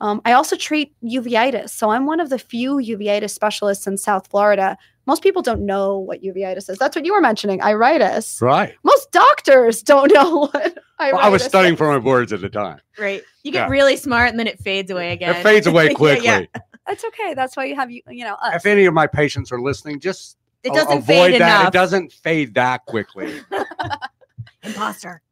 Um, 0.00 0.20
I 0.24 0.32
also 0.32 0.56
treat 0.56 0.92
uveitis. 1.04 1.70
So 1.70 1.90
I'm 1.90 2.06
one 2.06 2.18
of 2.20 2.28
the 2.28 2.38
few 2.38 2.76
uveitis 2.76 3.30
specialists 3.30 3.86
in 3.86 3.96
South 3.96 4.26
Florida. 4.26 4.76
Most 5.06 5.22
people 5.22 5.42
don't 5.42 5.64
know 5.64 5.98
what 5.98 6.22
uveitis 6.22 6.68
is. 6.68 6.76
That's 6.78 6.96
what 6.96 7.04
you 7.04 7.12
were 7.14 7.20
mentioning, 7.20 7.60
iritis. 7.62 8.40
Right. 8.42 8.74
Most 8.82 9.10
doctors 9.12 9.82
don't 9.82 10.12
know 10.12 10.36
what 10.52 10.54
iritis 11.00 11.12
Well, 11.12 11.18
I 11.20 11.28
was 11.28 11.42
studying 11.44 11.74
is. 11.74 11.78
for 11.78 11.86
my 11.88 11.98
boards 12.00 12.32
at 12.32 12.40
the 12.40 12.48
time. 12.48 12.78
Right. 12.98 13.22
You 13.44 13.52
get 13.52 13.66
Yeah. 13.66 13.68
really 13.68 13.96
smart 13.96 14.30
and 14.30 14.38
then 14.40 14.48
it 14.48 14.58
fades 14.58 14.90
away 14.90 15.12
again. 15.12 15.36
It 15.36 15.42
fades 15.42 15.66
away 15.68 15.86
Yeah, 15.90 15.94
quickly. 15.94 16.24
yeah. 16.26 16.40
That's 16.86 17.04
okay. 17.04 17.34
That's 17.34 17.56
why 17.56 17.66
you 17.66 17.76
have 17.76 17.90
you 17.92 18.02
you 18.08 18.24
know 18.24 18.34
us. 18.34 18.56
If 18.56 18.66
any 18.66 18.86
of 18.86 18.94
my 18.94 19.06
patients 19.06 19.52
are 19.52 19.60
listening, 19.60 20.00
just 20.00 20.36
It 20.64 20.72
doesn't 20.74 20.98
avoid 20.98 21.06
fade 21.32 21.40
that. 21.40 21.60
enough. 21.60 21.68
It 21.68 21.72
doesn't 21.72 22.12
fade 22.12 22.54
that 22.54 22.84
quickly. 22.86 23.40
Imposter. 24.62 25.22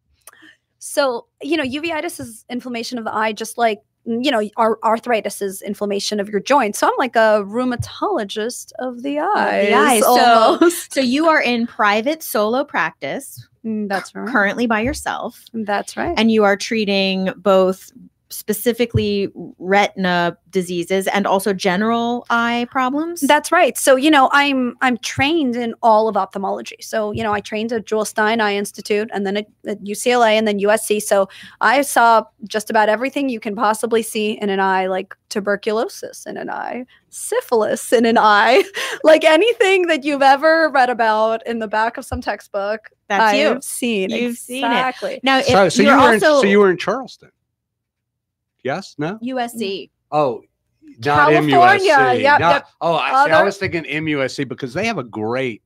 So, 0.78 1.26
you 1.42 1.56
know, 1.56 1.62
uveitis 1.64 2.18
is 2.20 2.44
inflammation 2.48 2.98
of 2.98 3.04
the 3.04 3.14
eye, 3.14 3.32
just 3.32 3.58
like, 3.58 3.80
mm, 4.08 4.24
you 4.24 4.30
know, 4.30 4.42
ar- 4.56 4.78
arthritis 4.82 5.40
is 5.42 5.62
inflammation 5.62 6.18
of 6.20 6.28
your 6.28 6.40
joints. 6.40 6.78
So 6.78 6.86
I'm 6.88 6.94
like 6.98 7.16
a 7.16 7.44
rheumatologist 7.46 8.72
of 8.78 9.02
the 9.02 9.20
eyes. 9.20 9.72
eyes. 9.72 10.02
So- 10.02 10.08
almost. 10.18 10.92
So 10.94 11.00
you 11.00 11.28
are 11.28 11.40
in 11.40 11.66
private 11.66 12.22
solo 12.22 12.64
practice 12.64 13.46
Mm, 13.64 13.88
that's 13.90 14.14
right. 14.14 14.26
currently 14.26 14.66
by 14.66 14.80
yourself 14.80 15.44
That's 15.52 15.94
right. 15.94 16.14
and 16.16 16.32
you 16.32 16.44
are 16.44 16.56
treating 16.56 17.30
both 17.36 17.92
specifically 18.30 19.28
retina 19.58 20.36
diseases 20.50 21.06
and 21.08 21.26
also 21.26 21.52
general 21.52 22.24
eye 22.30 22.66
problems. 22.70 23.20
That's 23.20 23.50
right. 23.50 23.76
So, 23.76 23.96
you 23.96 24.10
know, 24.10 24.30
I'm 24.32 24.76
I'm 24.80 24.96
trained 24.98 25.56
in 25.56 25.74
all 25.82 26.08
of 26.08 26.16
ophthalmology. 26.16 26.76
So, 26.80 27.12
you 27.12 27.22
know, 27.22 27.32
I 27.32 27.40
trained 27.40 27.72
at 27.72 27.86
Jules 27.86 28.10
Stein 28.10 28.40
Eye 28.40 28.54
Institute 28.54 29.10
and 29.12 29.26
then 29.26 29.36
at, 29.36 29.46
at 29.66 29.82
UCLA 29.82 30.32
and 30.32 30.46
then 30.46 30.60
USC. 30.60 31.02
So 31.02 31.28
I 31.60 31.82
saw 31.82 32.24
just 32.46 32.70
about 32.70 32.88
everything 32.88 33.28
you 33.28 33.40
can 33.40 33.56
possibly 33.56 34.02
see 34.02 34.32
in 34.40 34.48
an 34.48 34.60
eye, 34.60 34.86
like 34.86 35.14
tuberculosis 35.28 36.24
in 36.26 36.36
an 36.36 36.50
eye, 36.50 36.86
syphilis 37.08 37.92
in 37.92 38.06
an 38.06 38.18
eye, 38.18 38.62
like 39.04 39.24
anything 39.24 39.86
that 39.88 40.04
you've 40.04 40.22
ever 40.22 40.70
read 40.70 40.90
about 40.90 41.44
in 41.46 41.58
the 41.58 41.68
back 41.68 41.96
of 41.96 42.04
some 42.04 42.20
textbook. 42.20 42.90
That's 43.08 43.36
you. 43.36 43.50
I've 43.50 43.64
seen. 43.64 44.10
You've 44.10 44.38
seen 44.38 44.64
it. 44.64 44.68
exactly. 44.68 45.20
Now, 45.24 45.38
if 45.38 45.46
so, 45.46 45.68
so 45.68 45.82
you 45.82 45.88
you're 45.88 46.00
were 46.00 46.14
in, 46.14 46.20
so 46.20 46.44
you 46.44 46.58
were 46.60 46.70
in 46.70 46.78
Charleston. 46.78 47.30
Yes. 48.64 48.94
No. 48.98 49.18
USC. 49.22 49.90
Oh, 50.12 50.42
not 51.04 51.30
California, 51.30 51.52
MUSC. 51.96 52.20
yep, 52.22 52.40
not- 52.40 52.52
yep. 52.54 52.66
Oh, 52.80 52.94
I, 52.96 53.26
see, 53.26 53.30
I 53.32 53.42
was 53.42 53.56
thinking 53.58 53.84
MUSC 53.84 54.46
because 54.48 54.74
they 54.74 54.86
have 54.86 54.98
a 54.98 55.04
great 55.04 55.62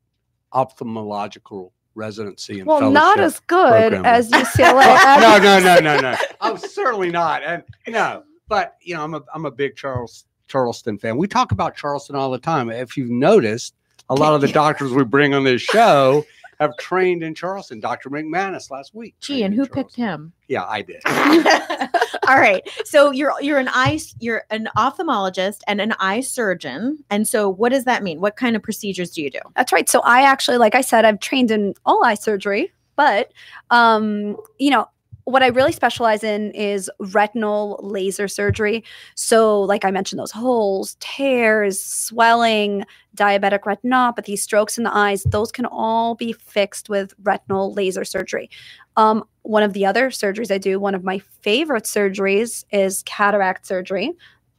ophthalmological 0.53 1.71
residency 1.95 2.59
and 2.59 2.67
Well, 2.67 2.91
not 2.91 3.21
as 3.21 3.41
good 3.41 3.93
program. 3.93 4.05
as 4.05 4.31
UCLA. 4.31 5.21
no, 5.21 5.39
no, 5.39 5.59
no, 5.61 5.81
no, 5.81 6.01
no. 6.01 6.17
Oh, 6.41 6.57
certainly 6.57 7.11
not. 7.11 7.43
And 7.43 7.63
no, 7.89 8.25
but 8.49 8.77
you 8.81 8.95
know, 8.95 9.03
I'm 9.05 9.15
a 9.15 9.23
I'm 9.35 9.45
a 9.47 9.51
big 9.51 9.77
Charles 9.77 10.25
Charleston 10.49 10.99
fan. 10.99 11.17
We 11.17 11.27
talk 11.29 11.53
about 11.53 11.77
Charleston 11.77 12.17
all 12.17 12.31
the 12.31 12.39
time. 12.39 12.71
If 12.71 12.97
you've 12.97 13.11
noticed, 13.11 13.75
a 14.11 14.15
lot 14.15 14.35
of 14.35 14.41
the 14.41 14.49
doctors 14.49 14.93
we 14.93 15.05
bring 15.05 15.35
on 15.35 15.45
this 15.45 15.63
show 15.63 16.25
have 16.61 16.77
trained 16.79 17.23
in 17.23 17.35
Charleston. 17.35 17.81
Dr. 17.81 18.11
McManus 18.11 18.71
last 18.71 18.95
week. 18.95 19.15
Gee, 19.21 19.43
and 19.43 19.55
in 19.55 19.61
who 19.61 19.67
picked 19.67 19.97
him? 19.97 20.33
Yeah, 20.49 20.65
I 20.65 20.83
did. 20.83 21.03
All 22.29 22.39
right. 22.39 22.63
So 22.85 23.11
you're 23.11 23.33
you're 23.41 23.59
an 23.59 23.69
eye 23.69 24.01
you're 24.21 24.45
an 24.51 24.69
ophthalmologist 24.77 25.61
and 25.67 25.81
an 25.81 25.95
eye 25.99 26.21
surgeon. 26.21 27.03
And 27.11 27.27
so 27.27 27.49
what 27.49 27.71
does 27.71 27.85
that 27.85 28.03
mean? 28.03 28.21
What 28.21 28.37
kind 28.37 28.57
of 28.57 28.63
procedures 28.63 29.11
do 29.11 29.23
you 29.23 29.31
do? 29.31 29.41
That's 29.57 29.73
right. 29.73 29.89
So 29.89 30.01
I 30.01 30.23
actually, 30.23 30.59
like 30.59 30.75
I 30.75 30.81
said, 30.81 31.05
I've 31.05 31.21
trained 31.21 31.51
in 31.51 31.75
all 31.85 32.05
eye 32.05 32.15
surgery, 32.15 32.73
but 32.97 33.33
um, 33.71 34.37
you 34.59 34.71
know, 34.71 34.89
what 35.25 35.43
I 35.43 35.47
really 35.49 35.73
specialize 35.73 36.23
in 36.23 36.51
is 36.53 36.91
retinal 36.99 37.81
laser 37.83 38.29
surgery. 38.29 38.85
So, 39.15 39.61
like 39.63 39.85
I 39.85 39.91
mentioned, 39.91 40.21
those 40.21 40.31
holes, 40.31 40.97
tears, 41.01 41.83
swelling, 41.83 42.85
diabetic 43.17 43.61
retinopathy, 43.61 44.39
strokes 44.39 44.77
in 44.77 44.85
the 44.85 44.95
eyes, 44.95 45.25
those 45.25 45.51
can 45.51 45.67
all 45.67 46.15
be 46.15 46.33
fixed 46.33 46.89
with 46.89 47.15
retinal 47.23 47.73
laser 47.73 48.05
surgery. 48.05 48.51
Um, 48.97 49.25
one 49.43 49.63
of 49.63 49.73
the 49.73 49.87
other 49.87 50.11
surgeries 50.11 50.51
I 50.51 50.59
do, 50.59 50.79
one 50.79 50.95
of 50.95 51.05
my 51.05 51.19
favorite 51.19 51.85
surgeries 51.85 52.65
is 52.71 53.03
cataract 53.05 53.67
surgery. 53.67 54.13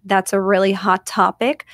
That's 0.04 0.34
a 0.34 0.42
really 0.42 0.72
hot 0.72 1.06
topic. 1.06 1.66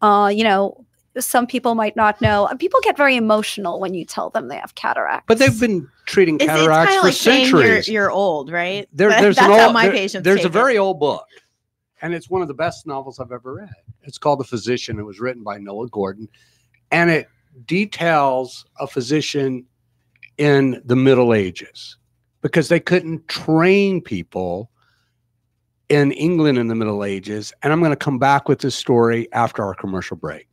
Uh, 0.00 0.30
you 0.34 0.44
know, 0.44 0.86
some 1.24 1.46
people 1.46 1.74
might 1.74 1.96
not 1.96 2.20
know. 2.20 2.48
People 2.58 2.80
get 2.82 2.96
very 2.96 3.16
emotional 3.16 3.80
when 3.80 3.94
you 3.94 4.04
tell 4.04 4.30
them 4.30 4.48
they 4.48 4.56
have 4.56 4.74
cataracts. 4.74 5.24
But 5.26 5.38
they've 5.38 5.58
been 5.58 5.88
treating 6.06 6.36
It's, 6.36 6.44
it's 6.44 6.52
cataracts 6.52 6.96
for 6.96 7.02
like 7.02 7.14
centuries. 7.14 7.88
you're, 7.88 8.02
you're 8.04 8.10
old, 8.10 8.50
right? 8.50 8.88
There- 8.92 9.10
there's 9.20 9.36
That's 9.36 9.48
an 9.48 9.58
how 9.58 9.72
my 9.72 9.84
there- 9.86 9.92
patients. 9.92 10.24
There's 10.24 10.40
a 10.40 10.42
take 10.44 10.50
it. 10.50 10.52
very 10.52 10.78
old 10.78 10.98
book, 11.00 11.26
and 12.02 12.14
it's 12.14 12.28
one 12.30 12.42
of 12.42 12.48
the 12.48 12.54
best 12.54 12.86
novels 12.86 13.18
I've 13.20 13.32
ever 13.32 13.54
read. 13.54 13.70
It's 14.02 14.18
called 14.18 14.40
The 14.40 14.44
Physician. 14.44 14.98
It 14.98 15.04
was 15.04 15.20
written 15.20 15.42
by 15.42 15.58
Noah 15.58 15.88
Gordon, 15.88 16.28
and 16.90 17.10
it 17.10 17.28
details 17.66 18.64
a 18.78 18.86
physician 18.86 19.66
in 20.38 20.80
the 20.84 20.96
Middle 20.96 21.34
Ages 21.34 21.96
because 22.40 22.68
they 22.68 22.80
couldn't 22.80 23.28
train 23.28 24.00
people 24.00 24.70
in 25.90 26.12
England 26.12 26.56
in 26.56 26.68
the 26.68 26.74
Middle 26.74 27.04
Ages. 27.04 27.52
And 27.62 27.72
I'm 27.72 27.80
going 27.80 27.90
to 27.90 27.96
come 27.96 28.18
back 28.18 28.48
with 28.48 28.60
this 28.60 28.74
story 28.74 29.30
after 29.32 29.62
our 29.64 29.74
commercial 29.74 30.16
break. 30.16 30.46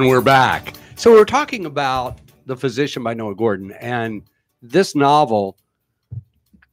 And 0.00 0.08
we're 0.08 0.22
back. 0.22 0.72
So 0.96 1.12
we're 1.12 1.26
talking 1.26 1.66
about 1.66 2.20
The 2.46 2.56
Physician 2.56 3.02
by 3.02 3.12
Noah 3.12 3.34
Gordon, 3.34 3.72
and 3.72 4.22
this 4.62 4.94
novel 4.94 5.58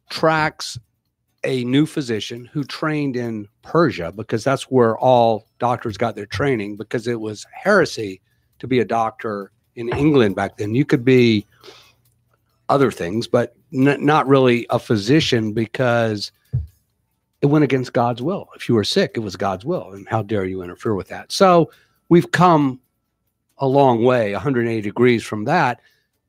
tracks 0.10 0.80
a 1.44 1.66
new 1.66 1.86
physician 1.86 2.46
who 2.46 2.64
trained 2.64 3.18
in 3.18 3.50
Persia 3.64 4.14
because 4.14 4.46
that's 4.46 4.72
where 4.72 4.98
all 4.98 5.46
doctors 5.60 5.98
got 5.98 6.16
their 6.16 6.26
training 6.26 6.78
because 6.78 7.06
it 7.06 7.20
was 7.20 7.46
heresy 7.52 8.22
to 8.60 8.68
be 8.68 8.80
a 8.80 8.86
doctor 8.86 9.52
in 9.76 9.90
England 9.90 10.38
back 10.38 10.56
then. 10.56 10.74
You 10.74 10.86
could 10.86 11.04
be 11.04 11.46
other 12.70 12.92
things, 12.92 13.28
but 13.28 13.58
n- 13.74 14.06
not 14.06 14.26
really 14.26 14.66
a 14.70 14.80
physician 14.80 15.52
because 15.52 16.32
it 17.42 17.48
went 17.48 17.66
against 17.66 17.92
God's 17.92 18.22
will. 18.22 18.48
If 18.56 18.70
you 18.70 18.76
were 18.76 18.86
sick, 18.86 19.12
it 19.16 19.20
was 19.20 19.36
God's 19.36 19.66
will. 19.66 19.92
And 19.92 20.08
how 20.08 20.22
dare 20.22 20.46
you 20.46 20.62
interfere 20.62 20.96
with 20.96 21.10
that? 21.10 21.34
So 21.34 21.70
we've 22.08 22.32
come 22.32 22.80
a 23.60 23.68
long 23.68 24.04
way, 24.04 24.34
180 24.34 24.82
degrees 24.82 25.24
from 25.24 25.46
that. 25.46 25.80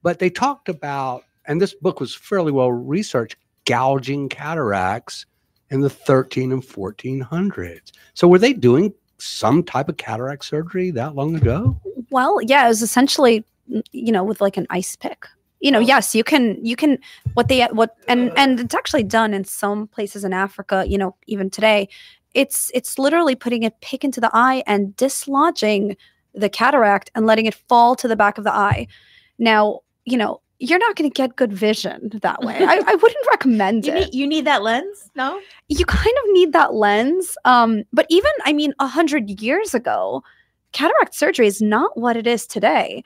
But 0.02 0.18
they 0.18 0.30
talked 0.30 0.68
about, 0.68 1.24
and 1.46 1.60
this 1.60 1.74
book 1.74 2.00
was 2.00 2.14
fairly 2.14 2.52
well 2.52 2.72
researched, 2.72 3.36
gouging 3.66 4.28
cataracts 4.28 5.26
in 5.70 5.80
the 5.80 5.90
13 5.90 6.52
and 6.52 6.62
1400s. 6.62 7.92
So 8.14 8.28
were 8.28 8.38
they 8.38 8.52
doing 8.52 8.94
some 9.18 9.62
type 9.62 9.88
of 9.88 9.96
cataract 9.96 10.44
surgery 10.44 10.90
that 10.92 11.14
long 11.14 11.36
ago? 11.36 11.78
Well, 12.10 12.40
yeah, 12.42 12.64
it 12.64 12.68
was 12.68 12.82
essentially, 12.82 13.44
you 13.92 14.12
know, 14.12 14.24
with 14.24 14.40
like 14.40 14.56
an 14.56 14.66
ice 14.70 14.96
pick. 14.96 15.26
You 15.60 15.72
know, 15.72 15.78
oh. 15.78 15.82
yes, 15.82 16.14
you 16.14 16.22
can, 16.22 16.64
you 16.64 16.76
can, 16.76 16.98
what 17.34 17.48
they, 17.48 17.64
what, 17.66 17.96
and, 18.06 18.32
and 18.36 18.60
it's 18.60 18.74
actually 18.74 19.02
done 19.02 19.34
in 19.34 19.44
some 19.44 19.88
places 19.88 20.24
in 20.24 20.32
Africa, 20.32 20.84
you 20.86 20.96
know, 20.96 21.16
even 21.26 21.50
today. 21.50 21.88
It's, 22.32 22.70
it's 22.72 22.98
literally 22.98 23.34
putting 23.34 23.64
a 23.64 23.70
pick 23.70 24.04
into 24.04 24.20
the 24.20 24.30
eye 24.32 24.62
and 24.66 24.94
dislodging 24.94 25.96
the 26.34 26.48
cataract 26.48 27.10
and 27.14 27.26
letting 27.26 27.46
it 27.46 27.54
fall 27.54 27.94
to 27.96 28.08
the 28.08 28.16
back 28.16 28.38
of 28.38 28.44
the 28.44 28.54
eye. 28.54 28.86
Now, 29.38 29.80
you 30.04 30.16
know, 30.16 30.40
you're 30.60 30.78
not 30.78 30.96
going 30.96 31.08
to 31.08 31.14
get 31.14 31.36
good 31.36 31.52
vision 31.52 32.10
that 32.22 32.42
way. 32.42 32.56
I, 32.58 32.82
I 32.84 32.94
wouldn't 32.94 33.26
recommend 33.30 33.86
You 33.86 33.92
it 33.92 33.94
need, 33.96 34.14
you 34.14 34.26
need 34.26 34.44
that 34.46 34.62
lens? 34.62 35.10
No? 35.14 35.40
you 35.68 35.84
kind 35.86 36.16
of 36.24 36.32
need 36.32 36.52
that 36.52 36.74
lens. 36.74 37.36
Um, 37.44 37.84
but 37.92 38.06
even, 38.08 38.30
I 38.44 38.52
mean, 38.52 38.74
a 38.80 38.86
hundred 38.86 39.40
years 39.40 39.74
ago, 39.74 40.22
cataract 40.72 41.14
surgery 41.14 41.46
is 41.46 41.62
not 41.62 41.96
what 41.96 42.16
it 42.16 42.26
is 42.26 42.46
today. 42.46 43.04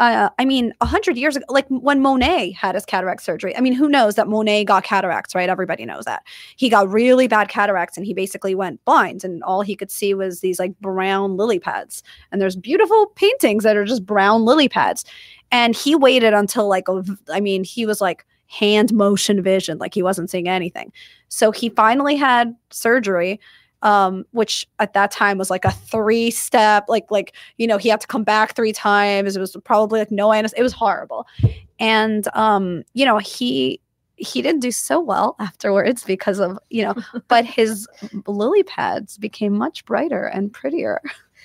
Uh, 0.00 0.28
I 0.40 0.44
mean, 0.44 0.74
a 0.80 0.86
hundred 0.86 1.16
years 1.16 1.36
ago, 1.36 1.44
like 1.48 1.66
when 1.68 2.02
Monet 2.02 2.50
had 2.52 2.74
his 2.74 2.84
cataract 2.84 3.22
surgery. 3.22 3.56
I 3.56 3.60
mean, 3.60 3.74
who 3.74 3.88
knows 3.88 4.16
that 4.16 4.26
Monet 4.26 4.64
got 4.64 4.82
cataracts, 4.82 5.36
right? 5.36 5.48
Everybody 5.48 5.86
knows 5.86 6.04
that 6.04 6.24
he 6.56 6.68
got 6.68 6.90
really 6.90 7.28
bad 7.28 7.48
cataracts 7.48 7.96
and 7.96 8.04
he 8.04 8.12
basically 8.12 8.56
went 8.56 8.84
blind, 8.84 9.22
and 9.22 9.42
all 9.44 9.62
he 9.62 9.76
could 9.76 9.92
see 9.92 10.12
was 10.12 10.40
these 10.40 10.58
like 10.58 10.76
brown 10.80 11.36
lily 11.36 11.60
pads. 11.60 12.02
And 12.32 12.40
there's 12.40 12.56
beautiful 12.56 13.06
paintings 13.14 13.62
that 13.62 13.76
are 13.76 13.84
just 13.84 14.04
brown 14.04 14.44
lily 14.44 14.68
pads. 14.68 15.04
And 15.52 15.76
he 15.76 15.94
waited 15.94 16.34
until 16.34 16.68
like, 16.68 16.88
a 16.88 17.04
I 17.32 17.38
mean, 17.38 17.62
he 17.62 17.86
was 17.86 18.00
like 18.00 18.26
hand 18.46 18.92
motion 18.92 19.42
vision, 19.42 19.78
like 19.78 19.94
he 19.94 20.02
wasn't 20.02 20.28
seeing 20.28 20.48
anything. 20.48 20.92
So 21.28 21.52
he 21.52 21.68
finally 21.68 22.16
had 22.16 22.54
surgery, 22.70 23.40
um, 23.84 24.24
which 24.32 24.66
at 24.80 24.94
that 24.94 25.10
time 25.10 25.38
was 25.38 25.50
like 25.50 25.64
a 25.64 25.70
three 25.70 26.30
step, 26.30 26.86
like 26.88 27.10
like 27.10 27.34
you 27.58 27.66
know 27.66 27.78
he 27.78 27.88
had 27.88 28.00
to 28.00 28.06
come 28.06 28.24
back 28.24 28.56
three 28.56 28.72
times. 28.72 29.36
It 29.36 29.40
was 29.40 29.56
probably 29.62 30.00
like 30.00 30.10
no 30.10 30.32
anesthesia. 30.32 30.60
It 30.60 30.64
was 30.64 30.72
horrible, 30.72 31.26
and 31.78 32.26
um, 32.34 32.82
you 32.94 33.04
know 33.04 33.18
he 33.18 33.80
he 34.16 34.42
didn't 34.42 34.60
do 34.60 34.72
so 34.72 35.00
well 35.00 35.36
afterwards 35.38 36.02
because 36.02 36.40
of 36.40 36.58
you 36.70 36.82
know, 36.82 36.94
but 37.28 37.44
his 37.44 37.86
lily 38.26 38.62
pads 38.62 39.18
became 39.18 39.52
much 39.52 39.84
brighter 39.84 40.24
and 40.24 40.52
prettier. 40.52 41.00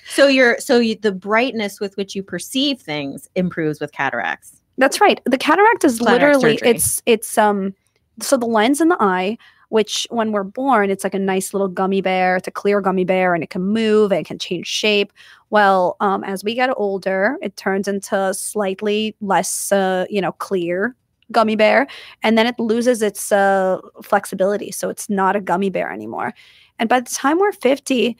So 0.07 0.27
you're 0.27 0.57
so 0.59 0.79
you, 0.79 0.95
the 0.95 1.11
brightness 1.11 1.79
with 1.79 1.95
which 1.97 2.15
you 2.15 2.23
perceive 2.23 2.79
things 2.79 3.29
improves 3.35 3.79
with 3.79 3.91
cataracts. 3.91 4.61
That's 4.77 5.01
right. 5.01 5.19
The 5.25 5.37
cataract 5.37 5.83
is 5.83 5.99
Cataract 5.99 6.21
literally 6.21 6.57
surgery. 6.57 6.69
it's 6.69 7.01
it's 7.05 7.37
um 7.37 7.75
so 8.21 8.37
the 8.37 8.45
lens 8.45 8.79
in 8.79 8.87
the 8.87 8.97
eye, 8.99 9.37
which 9.69 10.05
when 10.09 10.31
we're 10.31 10.43
born, 10.43 10.89
it's 10.89 11.03
like 11.03 11.13
a 11.13 11.19
nice 11.19 11.53
little 11.53 11.67
gummy 11.67 12.01
bear. 12.01 12.35
It's 12.35 12.47
a 12.47 12.51
clear 12.51 12.81
gummy 12.81 13.05
bear 13.05 13.33
and 13.33 13.43
it 13.43 13.49
can 13.49 13.61
move 13.61 14.11
and 14.11 14.21
it 14.21 14.27
can 14.27 14.39
change 14.39 14.67
shape. 14.67 15.13
Well, 15.49 15.95
um, 15.99 16.23
as 16.23 16.43
we 16.43 16.53
get 16.53 16.69
older, 16.75 17.37
it 17.41 17.55
turns 17.55 17.87
into 17.87 18.33
slightly 18.33 19.15
less 19.21 19.71
uh, 19.71 20.05
you 20.09 20.21
know, 20.21 20.33
clear 20.33 20.95
gummy 21.31 21.55
bear 21.55 21.87
and 22.23 22.37
then 22.37 22.47
it 22.47 22.59
loses 22.59 23.01
its 23.01 23.31
uh, 23.31 23.79
flexibility 24.01 24.71
so 24.71 24.89
it's 24.89 25.09
not 25.09 25.35
a 25.35 25.39
gummy 25.41 25.69
bear 25.69 25.91
anymore 25.91 26.33
and 26.79 26.89
by 26.89 26.99
the 26.99 27.09
time 27.09 27.37
we're 27.37 27.51
50 27.51 28.17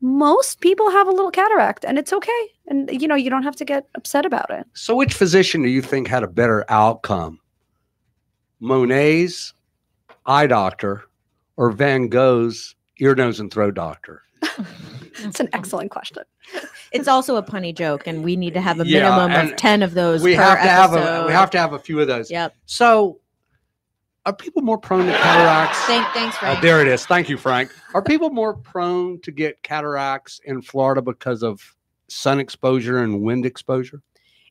most 0.00 0.60
people 0.60 0.90
have 0.90 1.06
a 1.06 1.10
little 1.10 1.30
cataract 1.30 1.84
and 1.84 1.98
it's 1.98 2.12
okay 2.12 2.48
and 2.66 2.90
you 3.00 3.06
know 3.06 3.14
you 3.14 3.30
don't 3.30 3.42
have 3.42 3.56
to 3.56 3.64
get 3.64 3.86
upset 3.94 4.26
about 4.26 4.50
it 4.50 4.66
So, 4.74 4.94
which 4.94 5.14
physician 5.14 5.62
do 5.62 5.68
you 5.68 5.82
think 5.82 6.08
had 6.08 6.22
a 6.22 6.28
better 6.28 6.64
outcome? 6.68 7.40
Monet's 8.60 9.54
eye 10.28 10.46
doctor 10.46 11.02
or 11.56 11.70
Van 11.72 12.06
Gogh's 12.08 12.76
ear, 13.00 13.14
nose, 13.16 13.40
and 13.40 13.52
throat 13.52 13.74
doctor? 13.74 14.22
it's 15.24 15.40
an 15.40 15.48
excellent 15.52 15.90
question 15.90 16.22
It's 16.92 17.08
also 17.08 17.36
a 17.36 17.42
punny 17.42 17.74
joke, 17.74 18.06
and 18.06 18.22
we 18.24 18.34
need 18.36 18.54
to 18.54 18.60
have 18.62 18.80
a 18.80 18.86
Yeah, 18.86 19.10
minimum 19.18 19.50
of 19.50 19.56
ten 19.56 19.82
of 19.82 19.92
those. 19.94 20.22
We 20.22 20.36
per 20.36 20.42
have 20.42 20.62
to 20.62 20.68
have 20.68 20.92
a 20.94 21.26
we 21.26 21.32
have 21.32 21.50
to 21.50 21.58
have 21.58 21.72
a 21.74 21.78
few 21.78 22.00
of 22.00 22.06
those. 22.06 22.30
Yep. 22.30 22.54
So, 22.64 23.20
are 24.24 24.32
people 24.34 24.62
more 24.62 24.78
prone 24.78 25.04
to 25.06 25.12
cataracts? 25.12 25.78
Thank, 25.84 26.06
thanks, 26.14 26.36
Uh, 26.36 26.40
Frank. 26.40 26.62
there 26.62 26.80
it 26.80 26.88
is. 26.88 27.04
Thank 27.04 27.28
you, 27.28 27.36
Frank. 27.36 27.70
Are 27.92 28.00
people 28.02 28.30
more 28.30 28.54
prone 28.54 29.20
to 29.20 29.30
get 29.30 29.62
cataracts 29.62 30.40
in 30.46 30.62
Florida 30.62 31.02
because 31.02 31.42
of 31.42 31.60
sun 32.08 32.40
exposure 32.40 32.98
and 33.02 33.20
wind 33.20 33.44
exposure? 33.44 34.00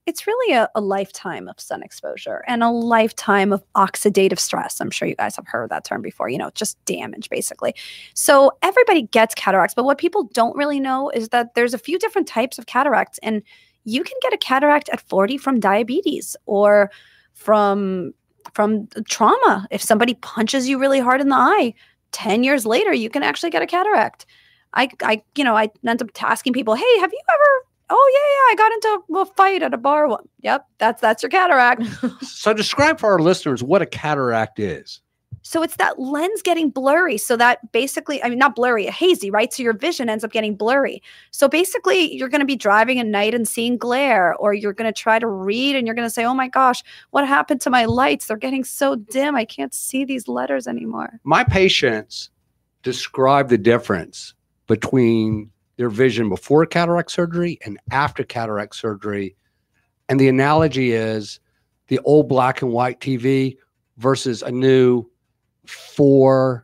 It's 0.08 0.26
really 0.26 0.56
a, 0.56 0.70
a 0.74 0.80
lifetime 0.80 1.50
of 1.50 1.60
sun 1.60 1.84
exposure 1.84 2.42
and 2.48 2.64
a 2.64 2.70
lifetime 2.70 3.52
of 3.52 3.62
oxidative 3.74 4.40
stress. 4.40 4.80
I'm 4.80 4.90
sure 4.90 5.06
you 5.06 5.16
guys 5.16 5.36
have 5.36 5.46
heard 5.46 5.70
that 5.70 5.84
term 5.84 6.02
before, 6.02 6.30
you 6.30 6.38
know, 6.38 6.50
just 6.56 6.84
damage 6.86 7.30
basically. 7.30 7.76
So 8.14 8.54
everybody 8.62 9.04
gets 9.04 9.36
cataracts, 9.36 9.76
but 9.76 9.84
what 9.84 9.98
people 9.98 10.24
don't 10.34 10.56
really 10.56 10.80
know 10.80 11.10
is 11.10 11.30
that 11.30 11.56
there's 11.56 11.74
a 11.74 11.78
few 11.78 12.00
different 12.00 12.26
types 12.26 12.58
of 12.58 12.68
cataracts 12.68 13.20
and 13.22 13.44
you 13.84 14.02
can 14.02 14.18
get 14.22 14.34
a 14.34 14.38
cataract 14.38 14.88
at 14.90 15.02
40 15.02 15.38
from 15.38 15.60
diabetes 15.60 16.36
or 16.46 16.90
from 17.34 18.14
from 18.54 18.88
trauma. 19.10 19.68
If 19.72 19.82
somebody 19.82 20.14
punches 20.14 20.70
you 20.70 20.80
really 20.80 21.02
hard 21.02 21.20
in 21.20 21.28
the 21.28 21.36
eye, 21.36 21.74
10 22.14 22.46
years 22.46 22.66
later, 22.66 22.94
you 22.94 23.10
can 23.10 23.24
actually 23.24 23.50
get 23.50 23.62
a 23.62 23.68
cataract. 23.68 24.26
I, 24.74 24.90
I, 25.04 25.22
you 25.36 25.44
know, 25.44 25.56
I 25.56 25.70
end 25.86 26.02
up 26.02 26.10
asking 26.24 26.54
people, 26.54 26.76
hey, 26.76 27.00
have 27.00 27.12
you 27.12 27.20
ever? 27.30 27.67
Oh 27.90 28.12
yeah, 28.14 28.20
yeah, 28.20 28.52
I 28.52 28.56
got 28.58 28.72
into 28.74 29.22
a 29.22 29.26
fight 29.36 29.64
at 29.64 29.74
a 29.74 29.78
bar. 29.78 30.08
One. 30.08 30.28
Yep, 30.42 30.66
that's 30.78 31.02
that's 31.02 31.24
your 31.24 31.30
cataract. 31.30 31.84
So 32.22 32.54
describe 32.54 33.00
for 33.00 33.12
our 33.12 33.20
listeners 33.20 33.64
what 33.64 33.82
a 33.82 33.86
cataract 33.86 34.60
is. 34.60 35.02
So 35.42 35.64
it's 35.64 35.78
that 35.78 35.98
lens 35.98 36.42
getting 36.42 36.70
blurry. 36.70 37.18
So 37.18 37.38
that 37.38 37.72
basically, 37.72 38.22
I 38.22 38.30
mean, 38.30 38.38
not 38.38 38.54
blurry, 38.54 38.86
hazy, 38.88 39.32
right? 39.32 39.54
So 39.54 39.64
your 39.64 39.72
vision 39.72 40.10
ends 40.10 40.26
up 40.26 40.32
getting 40.32 40.56
blurry. 40.56 41.02
So 41.32 41.48
basically, 41.48 42.14
you're 42.14 42.28
going 42.28 42.42
to 42.42 42.46
be 42.46 42.58
driving 42.58 43.00
at 43.00 43.06
night 43.06 43.34
and 43.34 43.48
seeing 43.48 43.78
glare, 43.78 44.36
or 44.36 44.54
you're 44.54 44.74
going 44.74 44.92
to 44.92 44.98
try 44.98 45.20
to 45.20 45.28
read 45.28 45.78
and 45.78 45.88
you're 45.88 45.96
going 45.96 46.06
to 46.06 46.14
say, 46.14 46.26
oh 46.26 46.34
my 46.34 46.50
gosh, 46.50 46.84
what 47.12 47.26
happened 47.26 47.62
to 47.62 47.70
my 47.70 47.86
lights? 47.86 48.28
They're 48.28 48.36
getting 48.36 48.66
so 48.66 48.98
dim. 48.98 49.38
I 49.38 49.46
can't 49.46 49.74
see 49.74 50.04
these 50.04 50.28
letters 50.28 50.68
anymore. 50.68 51.20
My 51.24 51.46
patients 51.46 52.30
describe 52.84 53.48
the 53.48 53.58
difference 53.58 54.34
between 54.68 55.50
their 55.78 55.90
vision 55.90 56.28
before 56.30 56.66
cataract 56.66 57.12
surgery 57.12 57.60
and 57.66 57.80
after 57.92 58.24
cataract 58.24 58.76
surgery. 58.76 59.36
And 60.10 60.20
the 60.20 60.28
analogy 60.28 60.92
is 60.92 61.40
the 61.88 62.00
old 62.00 62.28
black 62.28 62.62
and 62.62 62.72
white 62.72 63.00
TV 63.00 63.58
versus 63.98 64.42
a 64.42 64.52
new 64.52 65.06
4D 65.68 66.64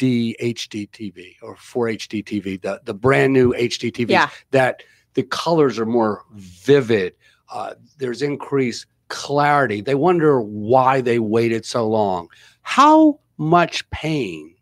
HD 0.00 0.88
TV 0.90 1.34
or 1.42 1.56
4HD 1.56 2.24
TV, 2.24 2.60
the, 2.60 2.80
the 2.84 2.94
brand 2.94 3.32
new 3.32 3.52
HD 3.54 3.90
TVs 3.92 4.10
Yeah. 4.10 4.28
that 4.50 4.82
the 5.14 5.22
colors 5.24 5.78
are 5.78 5.86
more 5.86 6.22
vivid. 6.34 7.14
Uh, 7.50 7.74
there's 7.98 8.22
increased 8.22 8.86
clarity. 9.08 9.80
They 9.80 9.94
wonder 9.94 10.40
why 10.40 11.00
they 11.00 11.18
waited 11.18 11.64
so 11.66 11.86
long. 11.88 12.28
How 12.62 13.20
much 13.36 13.88
pain 13.90 14.54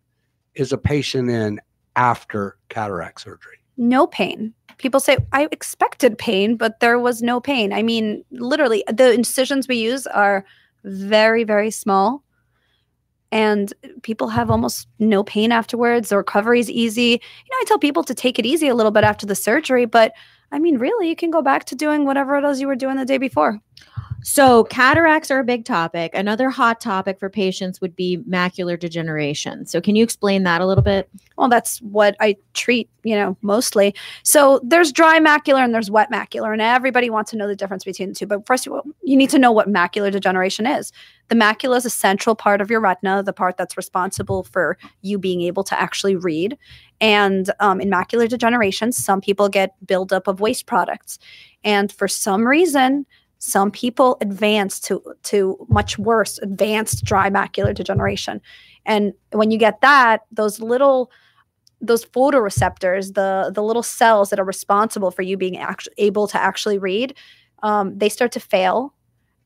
is 0.55 0.73
a 0.73 0.79
patient 0.79 1.31
in 1.31 1.61
after 1.97 2.57
cataract 2.69 3.21
surgery? 3.21 3.60
No 3.81 4.07
pain. 4.07 4.53
People 4.77 5.01
say, 5.01 5.17
I 5.33 5.49
expected 5.51 6.19
pain, 6.19 6.57
but 6.57 6.81
there 6.81 6.99
was 6.99 7.23
no 7.23 7.41
pain. 7.41 7.73
I 7.73 7.83
mean, 7.83 8.23
literally, 8.31 8.85
the 8.93 9.13
incisions 9.13 9.67
we 9.67 9.77
use 9.77 10.07
are 10.07 10.45
very, 10.85 11.45
very 11.45 11.71
small. 11.71 12.23
And 13.33 13.73
people 14.03 14.29
have 14.29 14.51
almost 14.51 14.87
no 14.99 15.25
pain 15.25 15.51
afterwards. 15.51 16.11
The 16.11 16.19
recovery 16.19 16.61
is 16.61 16.71
easy. 16.71 17.11
You 17.11 17.51
know, 17.51 17.59
I 17.61 17.65
tell 17.67 17.79
people 17.79 18.05
to 18.05 18.15
take 18.15 18.39
it 18.39 18.45
easy 18.45 18.69
a 18.69 18.75
little 18.75 18.93
bit 18.93 19.03
after 19.03 19.25
the 19.25 19.35
surgery, 19.35 19.87
but 19.87 20.13
I 20.53 20.59
mean, 20.59 20.79
really, 20.79 21.09
you 21.09 21.17
can 21.17 21.31
go 21.31 21.41
back 21.43 21.65
to 21.67 21.75
doing 21.75 22.05
whatever 22.05 22.37
it 22.37 22.45
is 22.45 22.61
you 22.61 22.67
were 22.67 22.77
doing 22.77 22.97
the 22.97 23.05
day 23.07 23.19
before. 23.19 23.61
So, 24.23 24.65
cataracts 24.65 25.31
are 25.31 25.39
a 25.39 25.45
big 25.45 25.65
topic. 25.65 26.15
Another 26.15 26.51
hot 26.51 26.81
topic 26.81 27.19
for 27.19 27.31
patients 27.31 27.81
would 27.81 27.97
be 27.97 28.19
macular 28.29 28.79
degeneration. 28.79 29.67
So, 29.67 29.81
can 29.81 29.97
you 29.97 30.05
explain 30.05 30.43
that 30.45 30.61
a 30.61 30.67
little 30.67 30.85
bit? 30.85 31.09
Well, 31.37 31.49
that's 31.49 31.79
what 31.79 32.17
I 32.21 32.37
treat, 32.53 32.91
you 33.03 33.15
know, 33.15 33.37
mostly. 33.41 33.95
So 34.23 34.61
there's 34.63 34.93
dry 34.93 35.19
macular 35.19 35.65
and 35.65 35.73
there's 35.73 35.91
wet 35.91 36.11
macular, 36.11 36.53
and 36.53 36.61
everybody 36.61 37.09
wants 37.09 37.31
to 37.31 37.37
know 37.37 37.49
the 37.49 37.57
difference 37.57 37.85
between 37.85 38.11
the 38.11 38.15
two. 38.15 38.27
But 38.27 38.47
first 38.47 38.67
you 38.67 39.17
need 39.17 39.31
to 39.31 39.39
know 39.39 39.53
what 39.53 39.69
macular 39.69 40.13
degeneration 40.13 40.67
is. 40.67 40.93
The 41.29 41.35
macula 41.35 41.79
is 41.79 41.87
a 41.87 41.91
central 41.91 42.35
part 42.35 42.61
of 42.61 42.71
your 42.71 42.81
retina, 42.81 43.23
the 43.23 43.33
part 43.33 43.57
that's 43.57 43.77
responsible 43.77 44.43
for 44.43 44.77
you 45.01 45.19
being 45.19 45.41
able 45.43 45.65
to 45.65 45.81
actually 45.81 46.17
read. 46.17 46.59
And 47.01 47.51
um, 47.61 47.81
in 47.81 47.89
macular 47.89 48.29
degeneration, 48.29 48.93
some 48.93 49.21
people 49.21 49.49
get 49.49 49.75
buildup 49.87 50.27
of 50.27 50.41
waste 50.41 50.67
products. 50.67 51.19
And 51.65 51.91
for 51.91 52.09
some 52.09 52.47
reason, 52.47 53.07
some 53.41 53.71
people 53.71 54.19
advance 54.21 54.79
to 54.81 55.03
to 55.25 55.67
much 55.71 55.99
worse, 55.99 56.39
advanced 56.39 57.05
dry 57.05 57.31
macular 57.31 57.75
degeneration. 57.75 58.41
And 58.85 59.15
when 59.33 59.51
you 59.51 59.59
get 59.59 59.81
that, 59.81 60.21
those 60.31 60.61
little 60.61 61.11
those 61.81 62.05
photoreceptors, 62.05 63.15
the 63.15 63.51
the 63.53 63.63
little 63.63 63.83
cells 63.83 64.29
that 64.29 64.39
are 64.39 64.45
responsible 64.45 65.11
for 65.11 65.23
you 65.23 65.39
being 65.39 65.57
actually 65.57 65.95
able 65.97 66.29
to 66.29 66.41
actually 66.41 66.79
read, 66.79 67.15
um, 67.63 67.97
they 67.97 68.11
start 68.11 68.31
to 68.33 68.41
fail, 68.41 68.95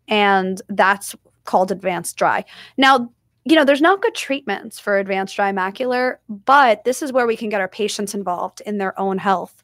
and 0.09 0.61
that's 0.69 1.15
called 1.45 1.71
advanced 1.71 2.17
dry. 2.17 2.45
Now, 2.77 3.13
you 3.45 3.55
know, 3.55 3.65
there's 3.65 3.81
not 3.81 4.03
good 4.03 4.15
treatments 4.17 4.81
for 4.81 4.99
advanced 4.99 5.37
dry 5.37 5.53
macular, 5.53 6.17
but 6.29 6.83
this 6.83 7.01
is 7.01 7.13
where 7.13 7.29
we 7.29 7.37
can 7.37 7.49
get 7.49 7.61
our 7.61 7.69
patients 7.69 8.13
involved 8.13 8.61
in 8.67 8.79
their 8.79 8.99
own 8.99 9.19
health. 9.19 9.63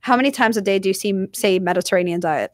How 0.00 0.16
many 0.16 0.30
times 0.30 0.58
a 0.58 0.60
day 0.60 0.78
do 0.78 0.90
you 0.90 0.94
see, 0.94 1.26
say, 1.32 1.58
Mediterranean 1.58 2.20
diet? 2.20 2.52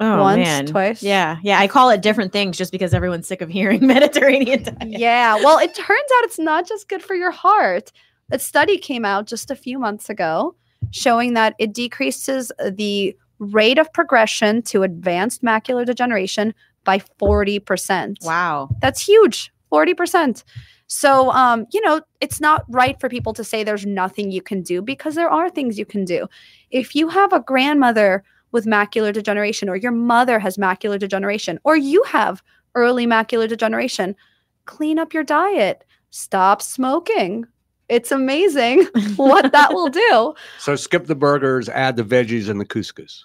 Oh, 0.00 0.22
Once, 0.22 0.70
twice? 0.70 1.02
Yeah. 1.02 1.38
Yeah. 1.42 1.58
I 1.58 1.66
call 1.66 1.90
it 1.90 2.02
different 2.02 2.32
things 2.32 2.56
just 2.56 2.70
because 2.70 2.94
everyone's 2.94 3.26
sick 3.26 3.40
of 3.40 3.48
hearing 3.48 3.86
Mediterranean 3.86 4.62
diet. 4.62 4.86
Yeah. 4.86 5.36
Well, 5.36 5.58
it 5.58 5.74
turns 5.74 5.88
out 5.88 6.24
it's 6.24 6.38
not 6.38 6.68
just 6.68 6.88
good 6.88 7.02
for 7.02 7.14
your 7.14 7.32
heart. 7.32 7.90
A 8.30 8.38
study 8.38 8.78
came 8.78 9.04
out 9.04 9.26
just 9.26 9.50
a 9.50 9.56
few 9.56 9.78
months 9.78 10.08
ago 10.08 10.54
showing 10.90 11.34
that 11.34 11.54
it 11.58 11.72
decreases 11.72 12.52
the 12.70 13.16
rate 13.38 13.78
of 13.78 13.92
progression 13.92 14.62
to 14.62 14.82
advanced 14.82 15.42
macular 15.42 15.84
degeneration 15.84 16.54
by 16.84 16.98
40%. 16.98 18.24
Wow. 18.24 18.68
That's 18.80 19.04
huge. 19.04 19.52
40%. 19.72 20.44
So, 20.86 21.30
um, 21.32 21.66
you 21.72 21.82
know, 21.82 22.00
it's 22.20 22.40
not 22.40 22.64
right 22.68 22.98
for 22.98 23.08
people 23.08 23.34
to 23.34 23.44
say 23.44 23.62
there's 23.62 23.84
nothing 23.84 24.30
you 24.30 24.40
can 24.40 24.62
do 24.62 24.80
because 24.80 25.14
there 25.14 25.28
are 25.28 25.50
things 25.50 25.78
you 25.78 25.84
can 25.84 26.04
do. 26.04 26.26
If 26.70 26.94
you 26.94 27.08
have 27.08 27.32
a 27.32 27.40
grandmother 27.40 28.24
with 28.52 28.66
macular 28.66 29.12
degeneration, 29.12 29.68
or 29.68 29.76
your 29.76 29.92
mother 29.92 30.38
has 30.38 30.56
macular 30.56 30.98
degeneration, 30.98 31.58
or 31.64 31.76
you 31.76 32.02
have 32.04 32.42
early 32.74 33.06
macular 33.06 33.48
degeneration, 33.48 34.14
clean 34.64 34.98
up 34.98 35.12
your 35.14 35.24
diet, 35.24 35.84
stop 36.10 36.62
smoking. 36.62 37.44
It's 37.88 38.12
amazing 38.12 38.84
what 39.16 39.52
that 39.52 39.72
will 39.72 39.88
do, 39.88 40.34
So 40.58 40.76
skip 40.76 41.06
the 41.06 41.14
burgers, 41.14 41.68
add 41.68 41.96
the 41.96 42.04
veggies 42.04 42.48
and 42.48 42.60
the 42.60 42.66
couscous. 42.66 43.24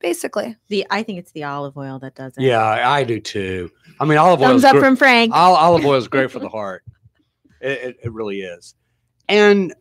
basically. 0.00 0.56
The 0.68 0.86
I 0.90 1.02
think 1.02 1.18
it's 1.18 1.32
the 1.32 1.44
olive 1.44 1.76
oil 1.76 1.98
that 2.00 2.14
does 2.14 2.36
it. 2.36 2.42
Yeah, 2.42 2.62
I 2.62 2.98
I 3.00 3.04
do 3.04 3.20
too. 3.20 3.70
I 4.00 4.04
mean, 4.04 4.18
olive 4.18 4.40
oil 4.40 4.48
Thumbs 4.48 4.60
is 4.60 4.64
up 4.64 4.72
gr- 4.74 4.80
from 4.80 4.96
Frank. 4.96 5.32
olive 5.34 5.84
oil 5.84 5.94
is 5.94 6.08
great 6.08 6.30
for 6.30 6.40
the 6.40 6.48
heart. 6.48 6.82
It, 7.60 7.70
it, 7.82 7.96
it 8.04 8.12
really 8.12 8.40
is. 8.42 8.74
And 9.28 9.74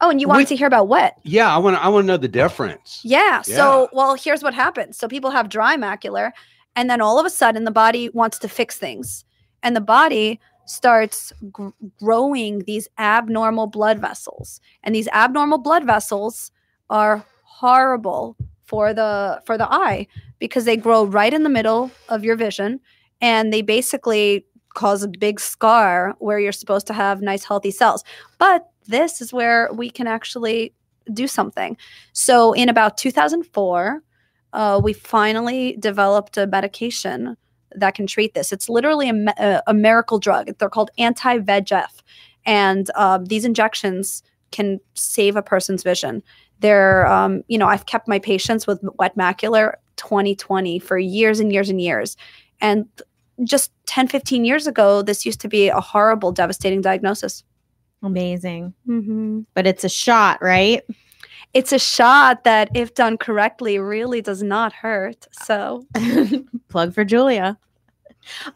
Oh, 0.00 0.10
and 0.10 0.20
you 0.20 0.28
want 0.28 0.38
With- 0.40 0.48
to 0.48 0.56
hear 0.56 0.66
about 0.66 0.88
what? 0.88 1.14
yeah, 1.22 1.54
I 1.54 1.58
want 1.58 1.76
to 1.76 1.82
I 1.82 1.88
want 1.88 2.04
to 2.04 2.06
know 2.08 2.16
the 2.16 2.28
difference. 2.28 3.00
Yeah. 3.04 3.42
Yeah. 3.46 3.56
So, 3.56 3.88
well, 3.92 4.14
here's 4.14 4.42
what 4.42 4.54
happens. 4.54 4.98
So, 4.98 5.08
people 5.08 5.30
have 5.30 5.48
dry 5.48 5.76
macular, 5.76 6.32
and 6.76 6.90
then 6.90 7.00
all 7.00 7.18
of 7.18 7.26
a 7.26 7.30
sudden, 7.30 7.64
the 7.64 7.70
body 7.70 8.08
wants 8.10 8.38
to 8.40 8.48
fix 8.48 8.76
things, 8.76 9.24
and 9.62 9.74
the 9.76 9.80
body 9.80 10.40
starts 10.66 11.32
gr- 11.52 11.68
growing 12.00 12.60
these 12.60 12.88
abnormal 12.98 13.66
blood 13.66 13.98
vessels, 14.00 14.60
and 14.82 14.94
these 14.94 15.08
abnormal 15.08 15.58
blood 15.58 15.84
vessels 15.84 16.50
are 16.90 17.24
horrible 17.44 18.36
for 18.64 18.92
the 18.92 19.40
for 19.46 19.56
the 19.56 19.72
eye 19.72 20.06
because 20.38 20.64
they 20.64 20.76
grow 20.76 21.04
right 21.04 21.32
in 21.32 21.44
the 21.44 21.48
middle 21.50 21.90
of 22.08 22.24
your 22.24 22.36
vision, 22.36 22.80
and 23.20 23.52
they 23.52 23.62
basically 23.62 24.44
cause 24.74 25.04
a 25.04 25.08
big 25.08 25.38
scar 25.38 26.14
where 26.18 26.40
you're 26.40 26.50
supposed 26.50 26.86
to 26.88 26.92
have 26.92 27.22
nice 27.22 27.44
healthy 27.44 27.70
cells. 27.70 28.02
But 28.38 28.68
this 28.86 29.20
is 29.20 29.32
where 29.32 29.70
we 29.72 29.90
can 29.90 30.06
actually 30.06 30.74
do 31.12 31.26
something. 31.26 31.76
So 32.12 32.52
in 32.52 32.68
about 32.68 32.96
2004, 32.96 34.02
uh, 34.52 34.80
we 34.82 34.92
finally 34.92 35.76
developed 35.78 36.36
a 36.36 36.46
medication 36.46 37.36
that 37.74 37.94
can 37.94 38.06
treat 38.06 38.34
this. 38.34 38.52
It's 38.52 38.68
literally 38.68 39.10
a, 39.10 39.62
a, 39.66 39.74
miracle 39.74 40.18
drug. 40.18 40.56
They're 40.58 40.68
called 40.68 40.90
anti-VEGF, 40.96 42.02
and 42.46 42.88
um, 42.94 43.24
these 43.24 43.44
injections 43.44 44.22
can 44.52 44.78
save 44.94 45.34
a 45.34 45.42
person's 45.42 45.82
vision. 45.82 46.22
They're, 46.60 47.06
um, 47.08 47.42
you 47.48 47.58
know, 47.58 47.66
I've 47.66 47.86
kept 47.86 48.06
my 48.06 48.20
patients 48.20 48.66
with 48.66 48.78
wet 48.96 49.16
macular 49.16 49.74
2020 49.96 50.78
for 50.78 50.98
years 50.98 51.40
and 51.40 51.52
years 51.52 51.68
and 51.68 51.80
years, 51.80 52.16
and 52.60 52.86
just 53.42 53.72
10, 53.86 54.06
15 54.06 54.44
years 54.44 54.68
ago, 54.68 55.02
this 55.02 55.26
used 55.26 55.40
to 55.40 55.48
be 55.48 55.68
a 55.68 55.80
horrible, 55.80 56.30
devastating 56.30 56.80
diagnosis. 56.80 57.42
Amazing. 58.04 58.72
Mm-hmm 58.86 59.40
But 59.54 59.66
it's 59.66 59.82
a 59.84 59.88
shot, 59.88 60.40
right? 60.40 60.82
it's 61.54 61.72
a 61.72 61.78
shot 61.78 62.42
that 62.44 62.68
if 62.74 62.94
done 62.94 63.16
correctly 63.16 63.78
really 63.78 64.20
does 64.20 64.42
not 64.42 64.72
hurt 64.72 65.26
so 65.44 65.86
Plug 66.68 66.92
for 66.92 67.04
Julia. 67.04 67.56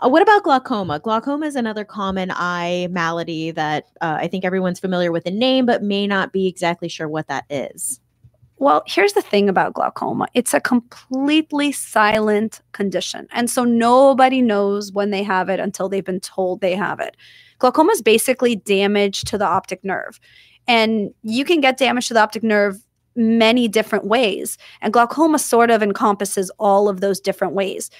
Uh, 0.00 0.08
what 0.08 0.22
about 0.22 0.42
glaucoma? 0.42 0.98
Glaucoma 0.98 1.46
is 1.46 1.54
another 1.56 1.84
common 1.84 2.30
eye 2.32 2.88
malady 2.90 3.50
that 3.52 3.84
uh, 4.00 4.16
I 4.20 4.26
think 4.26 4.44
everyone's 4.44 4.80
familiar 4.80 5.12
with 5.12 5.24
the 5.24 5.30
name, 5.30 5.66
but 5.66 5.82
may 5.82 6.06
not 6.06 6.32
be 6.32 6.46
exactly 6.48 6.88
sure 6.88 7.08
what 7.08 7.28
that 7.28 7.44
is. 7.50 8.00
well 8.56 8.82
here's 8.86 9.12
the 9.12 9.22
thing 9.22 9.48
about 9.48 9.74
glaucoma 9.74 10.26
it's 10.34 10.52
a 10.54 10.60
completely 10.60 11.70
silent 11.72 12.60
condition 12.72 13.28
and 13.30 13.48
so 13.48 13.62
nobody 13.64 14.42
knows 14.42 14.90
when 14.92 15.10
they 15.10 15.22
have 15.22 15.48
it 15.48 15.60
until 15.60 15.88
they've 15.88 16.04
been 16.04 16.18
told 16.20 16.60
they 16.60 16.74
have 16.74 16.98
it 16.98 17.16
glaucoma 17.58 17.92
is 17.92 18.02
basically 18.02 18.56
damage 18.56 19.22
to 19.22 19.38
the 19.38 19.46
optic 19.46 19.82
nerve 19.84 20.20
and 20.66 21.12
you 21.22 21.44
can 21.44 21.60
get 21.60 21.78
damage 21.78 22.08
to 22.08 22.14
the 22.14 22.20
optic 22.20 22.42
nerve 22.42 22.78
many 23.16 23.66
different 23.66 24.04
ways 24.04 24.58
and 24.80 24.92
glaucoma 24.92 25.38
sort 25.38 25.70
of 25.70 25.82
encompasses 25.82 26.50
all 26.58 26.88
of 26.88 27.00
those 27.00 27.20
different 27.20 27.54
ways 27.54 27.90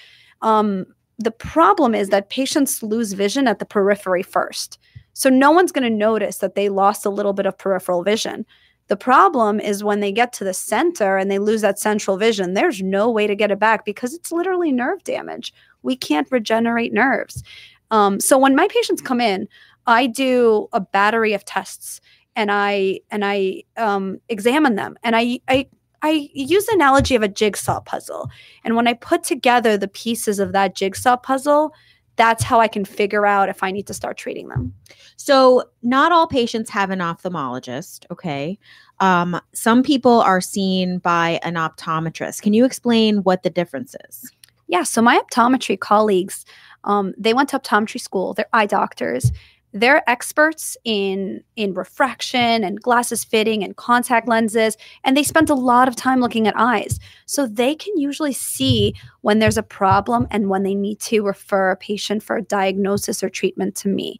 um, 0.42 0.86
the 1.18 1.32
problem 1.32 1.94
is 1.94 2.11
that 2.11 2.30
patients 2.30 2.82
lose 2.82 3.12
vision 3.12 3.48
at 3.48 3.59
the 3.59 3.66
periphery 3.66 4.22
first. 4.22 4.78
So 5.14 5.28
no 5.28 5.50
one's 5.50 5.72
going 5.72 5.90
to 5.90 5.96
notice 5.96 6.38
that 6.38 6.54
they 6.54 6.68
lost 6.68 7.04
a 7.04 7.11
little 7.11 7.32
bit 7.32 7.46
of 7.46 7.59
peripheral 7.59 8.04
vision. 8.04 8.46
The 8.86 8.96
problem 8.96 9.61
is 9.61 9.84
when 9.84 10.00
they 10.00 10.12
get 10.12 10.32
to 10.34 10.44
the 10.44 10.54
center 10.54 11.18
and 11.18 11.30
they 11.30 11.40
lose 11.40 11.61
that 11.62 11.78
central 11.78 12.16
vision, 12.16 12.54
there's 12.54 12.80
no 12.80 13.11
way 13.11 13.26
to 13.26 13.34
get 13.34 13.50
it 13.50 13.59
back 13.59 13.84
because 13.84 14.14
it's 14.14 14.32
literally 14.32 14.72
nerve 14.72 15.02
damage. 15.02 15.52
We 15.82 15.96
can't 15.96 16.30
regenerate 16.30 16.92
nerves. 16.92 17.42
Um, 17.91 18.20
so 18.20 18.39
when 18.39 18.55
my 18.55 18.68
patients 18.68 19.01
come 19.01 19.20
in, 19.20 19.49
I 19.86 20.07
do 20.07 20.68
a 20.72 20.80
battery 20.80 21.32
of 21.32 21.45
tests 21.45 22.01
and 22.36 22.53
I 22.53 23.01
and 23.11 23.24
I 23.24 23.64
um, 23.76 24.20
examine 24.28 24.76
them 24.76 24.97
and 25.03 25.16
I 25.16 25.41
I 25.49 25.66
I 26.03 26.28
use 26.32 26.66
the 26.66 26.74
analogy 26.74 27.14
of 27.14 27.22
a 27.22 27.28
jigsaw 27.28 27.80
puzzle. 27.80 28.30
And 28.64 28.76
when 28.76 28.86
I 28.86 28.95
put 28.95 29.24
together 29.24 29.76
the 29.76 29.89
pieces 29.89 30.39
of 30.39 30.53
that 30.53 30.76
jigsaw 30.76 31.16
puzzle, 31.16 31.72
that's 32.18 32.43
how 32.43 32.61
I 32.61 32.68
can 32.68 32.84
figure 32.84 33.26
out 33.26 33.49
if 33.49 33.62
I 33.62 33.70
need 33.70 33.86
to 33.86 33.95
start 33.95 34.16
treating 34.16 34.49
them. 34.49 34.74
So, 35.16 35.64
not 35.82 36.12
all 36.12 36.26
patients 36.26 36.68
have 36.70 36.91
an 36.91 36.99
ophthalmologist, 36.99 38.05
okay? 38.11 38.59
Um, 39.01 39.41
some 39.55 39.82
people 39.84 40.20
are 40.20 40.41
seen 40.41 40.99
by 40.99 41.39
an 41.43 41.55
optometrist. 41.55 42.43
Can 42.43 42.53
you 42.53 42.64
explain 42.64 43.18
what 43.18 43.45
the 43.45 43.51
difference 43.51 43.95
is? 44.09 44.32
Yeah, 44.66 44.82
so 44.82 45.01
my 45.01 45.20
optometry 45.20 45.78
colleagues, 45.78 46.45
um, 46.84 47.14
they 47.16 47.34
went 47.34 47.48
to 47.50 47.58
optometry 47.58 48.00
school, 48.00 48.34
they're 48.34 48.48
eye 48.52 48.66
doctors, 48.66 49.32
they're 49.72 50.08
experts 50.08 50.76
in 50.84 51.42
in 51.56 51.74
refraction 51.74 52.64
and 52.64 52.80
glasses 52.80 53.22
fitting 53.22 53.62
and 53.62 53.76
contact 53.76 54.26
lenses 54.26 54.78
and 55.04 55.14
they 55.14 55.22
spent 55.22 55.50
a 55.50 55.54
lot 55.54 55.88
of 55.88 55.96
time 55.96 56.20
looking 56.20 56.46
at 56.46 56.54
eyes. 56.56 56.98
So 57.26 57.46
they 57.46 57.74
can 57.74 57.98
usually 57.98 58.32
see 58.32 58.94
when 59.20 59.40
there's 59.40 59.58
a 59.58 59.62
problem 59.62 60.26
and 60.30 60.48
when 60.48 60.62
they 60.62 60.74
need 60.74 61.00
to 61.00 61.20
refer 61.20 61.70
a 61.70 61.76
patient 61.76 62.22
for 62.22 62.36
a 62.36 62.42
diagnosis 62.42 63.22
or 63.22 63.28
treatment 63.28 63.74
to 63.76 63.88
me. 63.88 64.18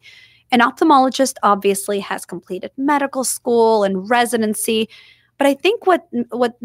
An 0.51 0.59
ophthalmologist 0.59 1.35
obviously 1.41 1.99
has 1.99 2.25
completed 2.25 2.71
medical 2.77 3.23
school 3.23 3.83
and 3.83 4.09
residency 4.09 4.87
but 5.39 5.47
i 5.47 5.55
think 5.55 5.87
what 5.87 6.07
what 6.29 6.59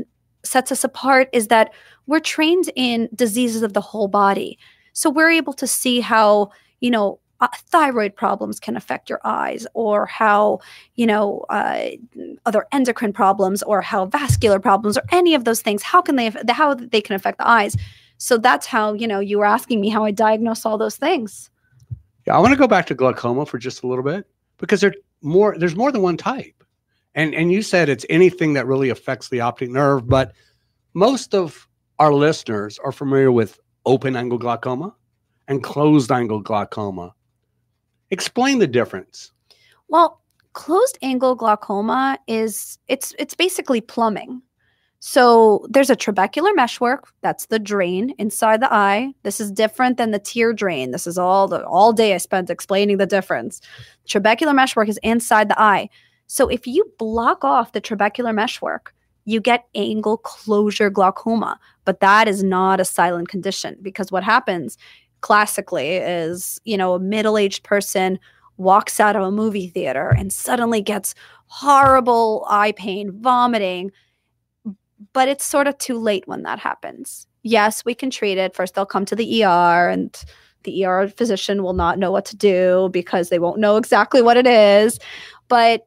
sets 0.45 0.71
us 0.71 0.85
apart 0.85 1.31
is 1.33 1.49
that 1.49 1.73
we're 2.07 2.21
trained 2.21 2.71
in 2.77 3.09
diseases 3.15 3.63
of 3.63 3.73
the 3.73 3.81
whole 3.81 4.09
body 4.09 4.59
so 4.95 5.11
we're 5.11 5.31
able 5.31 5.53
to 5.53 5.67
see 5.67 6.01
how 6.01 6.51
you 6.81 6.91
know 6.91 7.21
uh, 7.41 7.49
thyroid 7.67 8.17
problems 8.17 8.59
can 8.59 8.77
affect 8.77 9.11
your 9.11 9.21
eyes 9.25 9.67
or 9.75 10.07
how 10.07 10.61
you 10.95 11.07
know 11.07 11.45
uh, 11.51 11.91
other 12.47 12.67
endocrine 12.73 13.13
problems 13.13 13.63
or 13.65 13.83
how 13.83 14.07
vascular 14.07 14.59
problems 14.59 14.97
or 14.97 15.03
any 15.11 15.35
of 15.35 15.45
those 15.45 15.61
things 15.61 15.83
how 15.83 16.01
can 16.01 16.17
they 16.17 16.31
how 16.49 16.73
they 16.73 17.03
can 17.03 17.15
affect 17.15 17.37
the 17.37 17.47
eyes 17.47 17.77
so 18.17 18.39
that's 18.39 18.67
how 18.67 18.95
you 18.95 19.07
know 19.07 19.21
you 19.21 19.37
were 19.39 19.45
asking 19.45 19.81
me 19.81 19.91
how 19.91 20.05
i 20.05 20.11
diagnose 20.11 20.65
all 20.65 20.79
those 20.79 20.97
things 20.97 21.51
Yeah, 22.27 22.37
I 22.37 22.39
want 22.39 22.53
to 22.53 22.59
go 22.59 22.69
back 22.69 22.87
to 22.87 22.95
glaucoma 22.95 23.45
for 23.45 23.59
just 23.59 23.83
a 23.83 23.87
little 23.87 24.05
bit 24.05 24.27
because 24.59 24.81
there 24.81 24.95
more 25.25 25.57
there's 25.59 25.75
more 25.75 25.91
than 25.91 26.03
one 26.03 26.17
type. 26.17 26.63
And 27.15 27.35
and 27.35 27.51
you 27.51 27.63
said 27.63 27.89
it's 27.89 28.07
anything 28.11 28.55
that 28.55 28.67
really 28.67 28.91
affects 28.91 29.29
the 29.29 29.41
optic 29.41 29.71
nerve, 29.71 30.07
but 30.07 30.33
most 30.93 31.35
of 31.35 31.67
our 31.99 32.13
listeners 32.13 32.79
are 32.85 32.93
familiar 32.93 33.33
with 33.33 33.59
open 33.87 34.17
angle 34.17 34.39
glaucoma 34.39 34.95
and 35.49 35.63
closed 35.63 36.11
angle 36.11 36.41
glaucoma. 36.41 37.15
Explain 38.11 38.59
the 38.59 38.67
difference. 38.67 39.33
Well, 39.89 40.21
closed 40.53 40.99
angle 41.03 41.35
glaucoma 41.35 42.19
is 42.27 42.79
it's 42.89 43.15
it's 43.19 43.35
basically 43.35 43.81
plumbing. 43.81 44.43
So 45.01 45.67
there's 45.69 45.91
a 45.91 45.97
trabecular 45.97 46.55
meshwork, 46.57 47.13
that's 47.21 47.47
the 47.47 47.59
drain 47.59 48.15
inside 48.17 48.63
the 48.63 48.73
eye. 48.73 49.13
This 49.23 49.39
is 49.39 49.53
different 49.53 49.99
than 49.99 50.13
the 50.13 50.19
tear 50.19 50.55
drain. 50.55 50.93
This 50.93 51.07
is 51.07 51.19
all 51.19 51.47
the 51.47 51.63
all 51.67 51.93
day 51.93 52.15
I 52.15 52.17
spent 52.17 52.49
explaining 52.49 52.97
the 52.97 53.07
difference. 53.07 53.61
Trabecular 54.09 54.55
meshwork 54.55 54.89
is 54.89 54.99
inside 55.03 55.51
the 55.51 55.61
eye. 55.61 55.91
So 56.27 56.49
if 56.49 56.67
you 56.67 56.91
block 56.99 57.45
off 57.45 57.73
the 57.73 57.83
trabecular 57.83 58.35
meshwork, 58.35 58.94
you 59.25 59.41
get 59.41 59.67
angle 59.75 60.19
closure 60.19 60.91
glaucoma, 60.91 61.59
but 61.85 62.01
that 62.01 62.29
is 62.29 62.43
not 62.43 62.81
a 62.81 62.85
silent 62.85 63.29
condition 63.29 63.77
because 63.83 64.13
what 64.13 64.23
happens 64.23 64.77
classically 65.23 65.97
is, 65.97 66.61
you 66.65 66.77
know, 66.77 66.95
a 66.95 67.01
middle-aged 67.01 67.63
person 67.63 68.19
walks 68.57 69.01
out 69.01 69.17
of 69.17 69.23
a 69.23 69.31
movie 69.31 69.69
theater 69.69 70.15
and 70.17 70.33
suddenly 70.33 70.83
gets 70.83 71.15
horrible 71.47 72.47
eye 72.49 72.73
pain, 72.73 73.11
vomiting, 73.21 73.91
but 75.13 75.29
it's 75.29 75.45
sort 75.45 75.67
of 75.67 75.77
too 75.79 75.99
late 75.99 76.29
when 76.29 76.43
that 76.43 76.59
happens. 76.59 77.27
Yes, 77.43 77.85
we 77.85 77.95
can 77.95 78.11
treat 78.11 78.39
it. 78.39 78.55
First, 78.55 78.75
they'll 78.75 78.87
come 78.87 79.05
to 79.07 79.17
the 79.17 79.45
ER, 79.45 79.89
and 79.89 80.15
the 80.63 80.85
ER 80.85 81.09
physician 81.09 81.63
will 81.63 81.75
not 81.75 81.99
know 81.99 82.11
what 82.11 82.25
to 82.27 82.37
do 82.37 82.89
because 82.93 83.29
they 83.29 83.39
won't 83.39 83.59
know 83.59 83.77
exactly 83.77 84.23
what 84.23 84.37
it 84.37 84.47
is. 84.47 84.99
But 85.49 85.87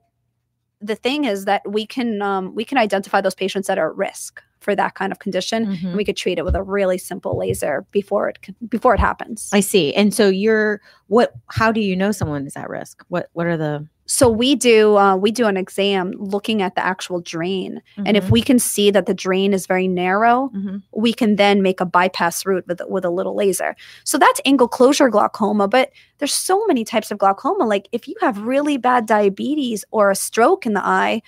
the 0.81 0.95
thing 0.95 1.25
is 1.25 1.45
that 1.45 1.61
we 1.69 1.85
can 1.85 2.21
um, 2.21 2.53
we 2.55 2.63
can 2.63 2.77
identify 2.77 3.21
those 3.21 3.35
patients 3.35 3.67
that 3.67 3.77
are 3.77 3.89
at 3.89 3.95
risk 3.97 4.41
for 4.59 4.75
that 4.75 4.95
kind 4.95 5.11
of 5.11 5.19
condition, 5.19 5.65
Mhm. 5.67 5.83
and 5.89 5.95
we 5.95 6.03
could 6.03 6.17
treat 6.17 6.37
it 6.39 6.45
with 6.45 6.55
a 6.55 6.63
really 6.63 6.97
simple 6.97 7.37
laser 7.37 7.85
before 7.91 8.29
it 8.29 8.37
before 8.69 8.93
it 8.93 8.99
happens. 8.99 9.49
I 9.53 9.59
see. 9.61 9.93
And 9.93 10.13
so 10.13 10.27
you're 10.29 10.81
what 11.07 11.33
how 11.47 11.71
do 11.71 11.79
you 11.81 11.95
know 11.95 12.11
someone 12.11 12.45
is 12.47 12.55
at 12.57 12.69
risk? 12.69 13.03
What 13.07 13.29
what 13.33 13.47
are 13.47 13.57
the 13.57 13.87
so 14.07 14.29
we 14.29 14.55
do 14.55 14.95
uh, 14.97 15.15
we 15.15 15.31
do 15.31 15.45
an 15.47 15.57
exam 15.57 16.13
looking 16.17 16.61
at 16.61 16.75
the 16.75 16.83
actual 16.85 17.19
drain, 17.21 17.81
and 18.05 18.17
if 18.17 18.25
Mhm. 18.27 18.31
we 18.31 18.41
can 18.41 18.57
see 18.59 18.89
that 18.91 19.05
the 19.05 19.13
drain 19.13 19.53
is 19.53 19.67
very 19.67 19.87
narrow, 19.87 20.49
Mhm. 20.55 20.81
we 20.93 21.13
can 21.13 21.35
then 21.35 21.61
make 21.61 21.79
a 21.81 21.85
bypass 21.85 22.45
route 22.45 22.65
with 22.67 22.81
with 22.87 23.05
a 23.05 23.09
little 23.09 23.35
laser. 23.35 23.75
So 24.05 24.17
that's 24.17 24.41
angle 24.45 24.67
closure 24.67 25.09
glaucoma, 25.09 25.67
but 25.67 25.91
there's 26.19 26.33
so 26.33 26.65
many 26.67 26.83
types 26.83 27.11
of 27.11 27.17
glaucoma. 27.17 27.65
Like 27.65 27.89
if 27.91 28.07
you 28.07 28.15
have 28.21 28.39
really 28.41 28.77
bad 28.77 29.05
diabetes 29.05 29.85
or 29.91 30.09
a 30.09 30.15
stroke 30.15 30.65
in 30.65 30.73
the 30.73 30.85
eye, 30.85 31.21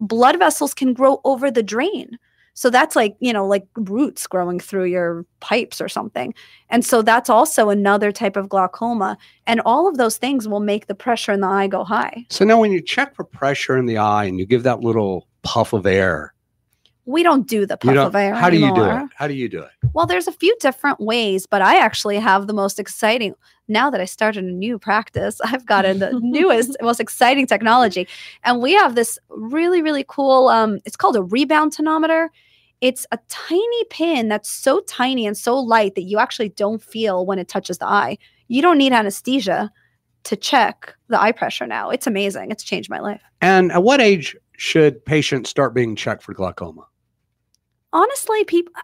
blood 0.00 0.38
vessels 0.38 0.74
can 0.74 0.92
grow 0.92 1.20
over 1.24 1.50
the 1.50 1.62
drain. 1.62 2.18
So 2.54 2.70
that's 2.70 2.94
like, 2.94 3.16
you 3.18 3.32
know, 3.32 3.46
like 3.46 3.66
roots 3.76 4.26
growing 4.26 4.60
through 4.60 4.84
your 4.84 5.26
pipes 5.40 5.80
or 5.80 5.88
something. 5.88 6.32
And 6.70 6.84
so 6.84 7.02
that's 7.02 7.28
also 7.28 7.68
another 7.68 8.12
type 8.12 8.36
of 8.36 8.48
glaucoma. 8.48 9.18
And 9.46 9.60
all 9.64 9.88
of 9.88 9.96
those 9.96 10.16
things 10.16 10.46
will 10.46 10.60
make 10.60 10.86
the 10.86 10.94
pressure 10.94 11.32
in 11.32 11.40
the 11.40 11.48
eye 11.48 11.66
go 11.66 11.82
high. 11.84 12.24
So 12.30 12.44
now 12.44 12.60
when 12.60 12.70
you 12.70 12.80
check 12.80 13.14
for 13.14 13.24
pressure 13.24 13.76
in 13.76 13.86
the 13.86 13.98
eye 13.98 14.24
and 14.24 14.38
you 14.38 14.46
give 14.46 14.62
that 14.62 14.80
little 14.80 15.26
puff 15.42 15.72
of 15.72 15.84
air, 15.84 16.32
We 17.06 17.22
don't 17.22 17.46
do 17.46 17.66
the 17.66 17.76
puff 17.76 17.96
of 17.96 18.14
air. 18.14 18.34
how 18.34 18.48
do 18.50 18.56
you 18.56 18.72
do 18.74 18.84
it? 18.84 19.08
How 19.16 19.26
do 19.26 19.34
you 19.34 19.48
do 19.48 19.60
it? 19.60 19.70
Well, 19.92 20.06
there's 20.06 20.28
a 20.28 20.32
few 20.32 20.56
different 20.60 21.00
ways, 21.00 21.46
but 21.46 21.60
I 21.60 21.78
actually 21.78 22.18
have 22.18 22.46
the 22.46 22.54
most 22.54 22.78
exciting. 22.80 23.34
Now 23.66 23.90
that 23.90 24.00
I 24.00 24.04
started 24.04 24.44
a 24.44 24.50
new 24.50 24.78
practice, 24.78 25.40
I've 25.44 25.66
gotten 25.66 25.98
the 25.98 26.12
newest, 26.22 26.76
most 26.80 27.00
exciting 27.00 27.46
technology, 27.46 28.06
and 28.44 28.62
we 28.62 28.72
have 28.74 28.94
this 28.94 29.18
really, 29.28 29.82
really 29.82 30.04
cool. 30.08 30.48
Um, 30.48 30.78
it's 30.84 30.96
called 30.96 31.16
a 31.16 31.22
rebound 31.22 31.76
tonometer. 31.76 32.28
It's 32.84 33.06
a 33.12 33.18
tiny 33.28 33.84
pin 33.88 34.28
that's 34.28 34.50
so 34.50 34.80
tiny 34.80 35.26
and 35.26 35.36
so 35.36 35.58
light 35.58 35.94
that 35.94 36.02
you 36.02 36.18
actually 36.18 36.50
don't 36.50 36.82
feel 36.82 37.24
when 37.24 37.38
it 37.38 37.48
touches 37.48 37.78
the 37.78 37.86
eye. 37.86 38.18
You 38.48 38.60
don't 38.60 38.76
need 38.76 38.92
anesthesia 38.92 39.72
to 40.24 40.36
check 40.36 40.94
the 41.08 41.18
eye 41.18 41.32
pressure 41.32 41.66
now. 41.66 41.88
It's 41.88 42.06
amazing. 42.06 42.50
It's 42.50 42.62
changed 42.62 42.90
my 42.90 43.00
life. 43.00 43.22
And 43.40 43.72
at 43.72 43.82
what 43.82 44.02
age 44.02 44.36
should 44.58 45.02
patients 45.06 45.48
start 45.48 45.74
being 45.74 45.96
checked 45.96 46.22
for 46.22 46.34
glaucoma? 46.34 46.86
honestly 47.94 48.44
people 48.44 48.74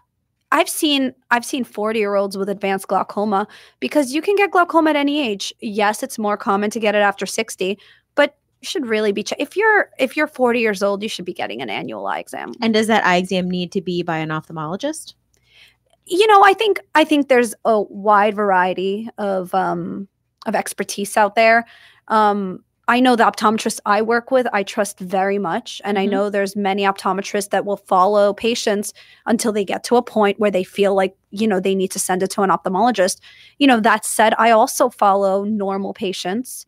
i've 0.51 0.69
seen 0.69 1.13
i've 1.29 1.45
seen 1.45 1.63
40 1.63 1.99
year 1.99 2.15
olds 2.15 2.37
with 2.37 2.49
advanced 2.49 2.87
glaucoma 2.87 3.45
because 3.79 4.13
you 4.13 4.21
can 4.21 4.35
get 4.35 4.51
glaucoma 4.51 4.89
at 4.89 4.95
any 4.95 5.19
age 5.21 5.53
yes 5.59 6.01
it's 6.01 6.17
more 6.17 6.37
common 6.37 6.71
to 6.71 6.79
get 6.79 6.95
it 6.95 6.99
after 6.99 7.25
60 7.25 7.75
but 7.75 7.81
you 8.61 8.67
should 8.67 8.85
really 8.87 9.11
be 9.11 9.23
che- 9.23 9.35
if 9.39 9.55
you're 9.57 9.89
if 9.99 10.15
you're 10.15 10.27
40 10.27 10.59
years 10.59 10.81
old 10.83 11.01
you 11.03 11.09
should 11.09 11.25
be 11.25 11.33
getting 11.33 11.61
an 11.61 11.69
annual 11.69 12.05
eye 12.07 12.19
exam 12.19 12.53
and 12.61 12.73
does 12.73 12.87
that 12.87 13.05
eye 13.05 13.17
exam 13.17 13.49
need 13.49 13.71
to 13.71 13.81
be 13.81 14.03
by 14.03 14.17
an 14.17 14.29
ophthalmologist? 14.29 15.15
you 16.07 16.25
know 16.27 16.43
i 16.43 16.53
think 16.53 16.79
i 16.95 17.03
think 17.03 17.27
there's 17.27 17.53
a 17.65 17.81
wide 17.81 18.35
variety 18.35 19.07
of 19.17 19.53
um 19.53 20.07
of 20.47 20.55
expertise 20.55 21.15
out 21.17 21.35
there 21.35 21.65
um 22.07 22.63
I 22.87 22.99
know 22.99 23.15
the 23.15 23.23
optometrists 23.23 23.79
I 23.85 24.01
work 24.01 24.31
with, 24.31 24.47
I 24.51 24.63
trust 24.63 24.99
very 24.99 25.37
much. 25.37 25.81
And 25.85 25.97
I 25.97 26.05
Mhm. 26.07 26.09
know 26.09 26.29
there's 26.29 26.57
many 26.57 26.83
optometrists 26.83 27.49
that 27.51 27.63
will 27.63 27.77
follow 27.77 28.33
patients 28.33 28.91
until 29.27 29.53
they 29.53 29.63
get 29.63 29.85
to 29.85 29.95
a 29.95 30.01
point 30.01 30.39
where 30.41 30.51
they 30.51 30.65
feel 30.65 30.93
like, 30.93 31.15
you 31.29 31.47
know, 31.47 31.61
they 31.61 31.73
need 31.75 31.91
to 31.91 31.99
send 31.99 32.21
it 32.21 32.31
to 32.31 32.41
an 32.41 32.49
ophthalmologist. 32.49 33.21
You 33.59 33.67
know, 33.67 33.79
that 33.79 34.03
said, 34.03 34.33
I 34.37 34.49
also 34.51 34.89
follow 34.89 35.45
normal 35.45 35.93
patients. 35.93 36.65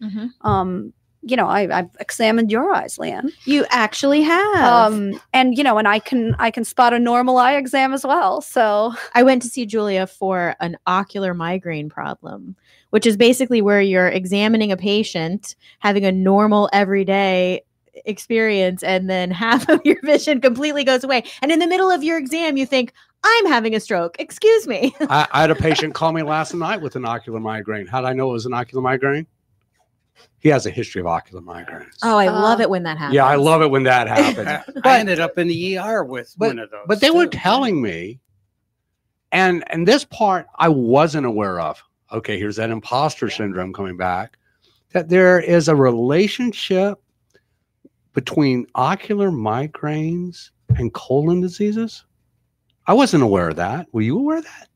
Um, 0.47 0.93
you 1.25 1.37
know, 1.37 1.47
I, 1.47 1.79
I've 1.79 1.89
examined 1.99 2.51
your 2.51 2.73
eyes, 2.73 2.97
Leighan. 2.97 3.31
You 3.45 3.65
actually 3.69 4.21
have. 4.21 4.91
Um, 4.91 5.19
and 5.33 5.57
you 5.57 5.63
know, 5.63 5.77
and 5.77 5.87
I 5.87 5.99
can 5.99 6.35
I 6.37 6.51
can 6.51 6.65
spot 6.65 6.93
a 6.93 6.99
normal 6.99 7.37
eye 7.37 7.55
exam 7.55 7.93
as 7.93 8.05
well. 8.05 8.41
So 8.41 8.93
I 9.13 9.23
went 9.23 9.41
to 9.43 9.47
see 9.47 9.65
Julia 9.65 10.05
for 10.05 10.55
an 10.59 10.77
ocular 10.85 11.33
migraine 11.33 11.89
problem, 11.89 12.55
which 12.89 13.05
is 13.05 13.15
basically 13.15 13.61
where 13.61 13.81
you're 13.81 14.09
examining 14.09 14.71
a 14.71 14.77
patient 14.77 15.55
having 15.79 16.05
a 16.05 16.11
normal 16.11 16.69
everyday 16.73 17.61
experience 18.05 18.83
and 18.83 19.09
then 19.09 19.31
half 19.45 19.69
of 19.69 19.79
your 19.85 20.01
vision 20.01 20.41
completely 20.41 20.83
goes 20.83 21.03
away. 21.03 21.23
And 21.41 21.51
in 21.51 21.59
the 21.59 21.67
middle 21.67 21.89
of 21.89 22.03
your 22.03 22.17
exam 22.17 22.57
you 22.57 22.65
think 22.65 22.93
I'm 23.23 23.45
having 23.45 23.73
a 23.73 23.79
stroke. 23.79 24.17
Excuse 24.19 24.67
me. 24.67 24.93
I, 24.99 25.27
I 25.31 25.41
had 25.41 25.51
a 25.51 25.55
patient 25.69 25.93
call 25.93 26.11
me 26.11 26.23
last 26.23 26.53
night 26.53 26.81
with 26.81 26.97
an 26.97 27.05
ocular 27.05 27.39
migraine. 27.39 27.87
How 27.87 28.01
did 28.01 28.07
I 28.07 28.13
know 28.13 28.31
it 28.31 28.33
was 28.33 28.45
an 28.45 28.53
ocular 28.53 28.81
migraine? 28.81 29.27
He 30.39 30.49
has 30.49 30.65
a 30.65 30.69
history 30.69 30.99
of 31.01 31.07
ocular 31.07 31.41
migraines. 31.41 31.97
Oh, 32.03 32.17
I 32.17 32.27
love 32.27 32.59
Uh, 32.59 32.63
it 32.63 32.69
when 32.69 32.83
that 32.83 32.97
happens. 32.97 33.15
yeah, 33.15 33.25
I 33.25 33.35
love 33.35 33.61
it 33.61 33.71
when 33.71 33.83
that 33.83 34.07
happens. 34.17 34.47
I, 34.47 34.63
But- 34.73 34.85
I 34.87 34.99
ended 34.99 35.19
up 35.19 35.37
in 35.37 35.47
the 35.47 35.77
ER 35.77 36.03
with 36.03 36.33
but- 36.37 36.47
one 36.47 36.59
of 36.59 36.69
those. 36.71 36.85
but 36.87 36.99
they 37.01 37.11
were 37.11 37.25
too. 37.27 37.37
telling 37.37 37.81
me, 37.81 38.19
and 39.31 39.63
and 39.71 39.87
this 39.87 40.05
part 40.05 40.45
I 40.57 40.69
wasn't 40.69 41.25
aware 41.25 41.59
of. 41.59 41.81
Okay, 42.11 42.37
here's 42.37 42.57
that 42.57 42.69
imposter 42.69 43.29
syndrome 43.29 43.73
coming 43.73 43.97
back. 43.97 44.37
That 44.91 45.09
there 45.09 45.39
is 45.39 45.67
a 45.67 45.75
relationship 45.75 46.99
between 48.13 48.67
ocular 48.75 49.31
migraines 49.31 50.51
and 50.77 50.93
colon 50.93 51.41
diseases. 51.41 52.05
I 52.85 52.93
wasn't 52.93 53.23
aware 53.23 53.49
of 53.49 53.55
that. 53.55 53.87
Were 53.91 54.01
you 54.01 54.19
aware 54.19 54.37
of 54.37 54.43
that? 54.43 54.67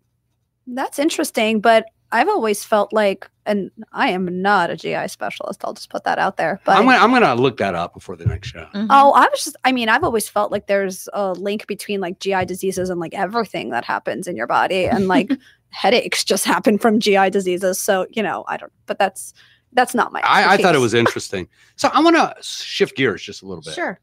That's 0.66 0.98
interesting, 0.98 1.60
but 1.60 1.86
I've 2.12 2.30
always 2.30 2.64
felt 2.64 2.94
like, 2.94 3.30
and 3.46 3.70
I 3.92 4.10
am 4.10 4.42
not 4.42 4.70
a 4.70 4.78
GI 4.78 5.10
specialist. 5.10 5.62
I'll 5.64 5.74
just 5.74 5.90
put 5.90 6.04
that 6.06 6.20
out 6.20 6.38
there. 6.38 6.62
But 6.66 6.78
I'm 6.78 6.86
gonna 6.86 6.98
I'm 6.98 7.12
gonna 7.12 7.36
look 7.36 7.58
that 7.58 7.76
up 7.76 7.94
before 7.94 8.16
the 8.16 8.26
next 8.26 8.50
show. 8.50 8.66
Mhm. 8.74 8.88
Oh, 8.90 9.12
I 9.12 9.28
was 9.28 9.44
just, 9.44 9.58
I 9.66 9.72
mean, 9.72 9.90
I've 9.90 10.04
always 10.04 10.30
felt 10.30 10.52
like 10.52 10.68
there's 10.68 11.10
a 11.14 11.34
link 11.34 11.68
between 11.68 12.00
like 12.00 12.20
GI 12.20 12.46
diseases 12.46 12.90
and 12.90 13.00
like 13.00 13.14
everything 13.14 13.70
that 13.72 13.84
happens 13.84 14.28
in 14.28 14.36
your 14.36 14.48
body. 14.48 14.86
And 14.86 15.08
like 15.16 15.32
headaches 15.70 16.24
just 16.24 16.46
happen 16.46 16.78
from 16.78 17.00
GI 17.00 17.30
diseases. 17.30 17.80
So, 17.80 18.08
you 18.10 18.24
know, 18.24 18.46
I 18.48 18.58
don't, 18.58 18.72
but 18.86 18.98
that's, 19.00 19.34
that's 19.74 19.94
not 19.94 20.14
my. 20.14 20.22
I, 20.24 20.54
I 20.54 20.58
thought 20.58 20.76
it 20.76 20.80
was 20.80 20.94
interesting. 20.94 21.48
So 21.76 21.90
I 21.94 22.00
want 22.02 22.16
to 22.16 22.36
shift 22.42 22.96
gears 22.96 23.22
just 23.22 23.42
a 23.42 23.46
little 23.46 23.62
bit. 23.62 23.74
Sure. 23.74 24.00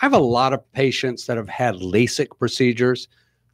I 0.00 0.04
have 0.06 0.14
a 0.14 0.18
lot 0.18 0.52
of 0.52 0.72
patients 0.72 1.26
that 1.26 1.36
have 1.36 1.48
had 1.48 1.76
LASIK 1.76 2.38
procedures. 2.38 3.08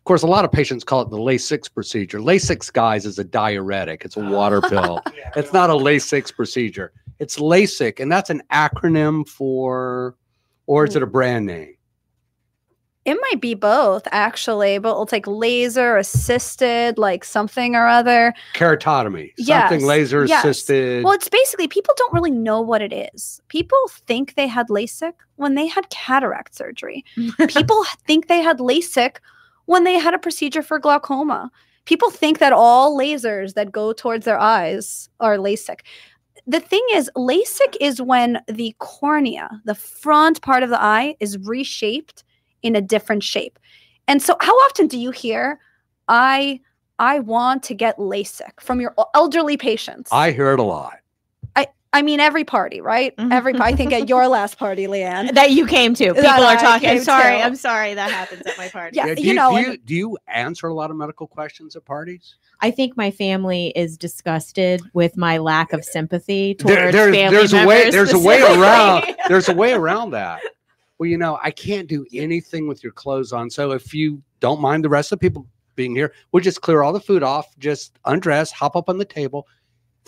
Of 0.08 0.10
course, 0.10 0.22
a 0.22 0.26
lot 0.26 0.46
of 0.46 0.50
patients 0.50 0.84
call 0.84 1.02
it 1.02 1.10
the 1.10 1.18
Lasix 1.18 1.70
procedure. 1.70 2.18
Lasix, 2.18 2.72
guys, 2.72 3.04
is 3.04 3.18
a 3.18 3.24
diuretic. 3.24 4.06
It's 4.06 4.16
a 4.16 4.20
water 4.20 4.62
pill. 4.70 5.02
It's 5.36 5.52
not 5.52 5.68
a 5.68 5.74
Lasix 5.74 6.34
procedure. 6.34 6.94
It's 7.18 7.36
LASIK, 7.36 8.00
and 8.00 8.10
that's 8.10 8.30
an 8.30 8.42
acronym 8.50 9.28
for, 9.28 10.16
or 10.66 10.86
is 10.86 10.96
it 10.96 11.02
a 11.02 11.04
hmm. 11.04 11.12
brand 11.12 11.44
name? 11.44 11.74
It 13.04 13.18
might 13.20 13.42
be 13.42 13.52
both 13.52 14.08
actually, 14.10 14.78
but 14.78 14.98
it's 15.02 15.12
like 15.12 15.26
laser 15.26 15.98
assisted, 15.98 16.96
like 16.96 17.22
something 17.22 17.74
or 17.74 17.86
other. 17.86 18.32
Keratotomy. 18.54 19.34
Yes, 19.36 19.68
Something 19.68 19.86
laser 19.86 20.24
yes. 20.24 20.42
assisted. 20.42 21.04
Well, 21.04 21.12
it's 21.12 21.28
basically 21.28 21.68
people 21.68 21.92
don't 21.98 22.14
really 22.14 22.30
know 22.30 22.62
what 22.62 22.80
it 22.80 23.10
is. 23.14 23.42
People 23.48 23.78
think 24.06 24.36
they 24.36 24.46
had 24.46 24.68
LASIK 24.68 25.12
when 25.36 25.54
they 25.54 25.66
had 25.66 25.90
cataract 25.90 26.54
surgery. 26.54 27.04
People 27.48 27.84
think 28.06 28.28
they 28.28 28.40
had 28.40 28.58
LASIK 28.58 29.16
when 29.68 29.84
they 29.84 29.98
had 29.98 30.14
a 30.14 30.18
procedure 30.18 30.62
for 30.62 30.78
glaucoma. 30.78 31.50
People 31.84 32.10
think 32.10 32.38
that 32.38 32.54
all 32.54 32.96
lasers 32.98 33.52
that 33.52 33.70
go 33.70 33.92
towards 33.92 34.24
their 34.24 34.38
eyes 34.38 35.10
are 35.20 35.36
LASIK. 35.36 35.80
The 36.46 36.60
thing 36.60 36.84
is, 36.92 37.10
LASIK 37.14 37.76
is 37.78 38.00
when 38.00 38.40
the 38.48 38.74
cornea, 38.78 39.60
the 39.66 39.74
front 39.74 40.40
part 40.40 40.62
of 40.62 40.70
the 40.70 40.82
eye, 40.82 41.16
is 41.20 41.36
reshaped 41.38 42.24
in 42.62 42.74
a 42.76 42.80
different 42.80 43.22
shape. 43.22 43.58
And 44.06 44.22
so, 44.22 44.36
how 44.40 44.54
often 44.54 44.86
do 44.86 44.98
you 44.98 45.10
hear, 45.10 45.60
"I, 46.08 46.60
I 46.98 47.20
want 47.20 47.62
to 47.64 47.74
get 47.74 47.98
LASIK" 47.98 48.60
from 48.60 48.80
your 48.80 48.94
elderly 49.14 49.58
patients? 49.58 50.08
I 50.10 50.32
hear 50.32 50.54
it 50.54 50.60
a 50.60 50.62
lot. 50.62 50.96
I 51.92 52.02
mean, 52.02 52.20
every 52.20 52.44
party, 52.44 52.80
right? 52.80 53.16
Mhm. 53.16 53.32
Every 53.32 53.54
I 53.58 53.72
think 53.72 53.92
at 53.92 54.08
your 54.08 54.28
last 54.36 54.58
party, 54.58 54.86
Leighan. 54.86 55.34
that 55.34 55.52
you 55.52 55.66
came 55.66 55.94
to. 55.94 56.04
People 56.08 56.22
That 56.22 56.40
are 56.40 56.56
talking. 56.60 56.90
I'm 56.90 57.02
sorry. 57.02 57.38
to. 57.38 57.42
I'm 57.44 57.56
sorry 57.56 57.94
that 57.94 58.10
happens 58.10 58.42
at 58.46 58.58
my 58.58 58.68
party. 58.68 58.96
Yeah, 58.96 59.14
do 59.14 59.22
you 59.22 59.34
know, 59.34 59.52
do 59.52 59.56
and- 59.56 59.66
you, 59.68 59.76
do 59.78 59.94
you 59.94 60.18
answer 60.28 60.66
a 60.66 60.74
lot 60.74 60.90
of 60.90 60.96
medical 60.96 61.26
questions 61.26 61.76
at 61.76 61.84
parties? 61.84 62.34
I 62.60 62.70
think 62.70 62.96
my 62.96 63.10
family 63.10 63.72
is 63.76 63.96
disgusted 63.96 64.82
with 64.92 65.16
my 65.16 65.38
lack 65.38 65.72
of 65.72 65.84
sympathy 65.84 66.54
towards 66.54 66.74
There- 66.74 66.92
there's 66.92 67.14
family 67.14 67.36
there's 67.36 67.52
a 67.54 67.66
way 67.66 67.90
there's 67.90 68.12
a 68.12 68.18
way 68.18 68.42
around 68.42 69.14
there's 69.28 69.48
a 69.48 69.54
way 69.54 69.72
around 69.72 70.10
that. 70.10 70.42
Well, 70.98 71.08
you 71.08 71.16
know, 71.16 71.38
I 71.42 71.52
can't 71.52 71.88
do 71.88 72.04
anything 72.12 72.66
with 72.66 72.82
your 72.82 72.92
clothes 72.92 73.32
on. 73.32 73.48
So 73.48 73.70
if 73.70 73.94
you 73.94 74.20
don't 74.40 74.60
mind 74.60 74.84
the 74.84 74.88
rest 74.88 75.12
of 75.12 75.20
the 75.20 75.26
people 75.28 75.46
being 75.76 75.94
here, 75.94 76.12
we'll 76.32 76.42
just 76.42 76.60
clear 76.60 76.82
all 76.82 76.92
the 76.92 77.00
food 77.00 77.22
off, 77.22 77.56
just 77.58 77.96
undress, 78.04 78.50
hop 78.50 78.74
up 78.74 78.88
on 78.88 78.98
the 78.98 79.04
table. 79.04 79.46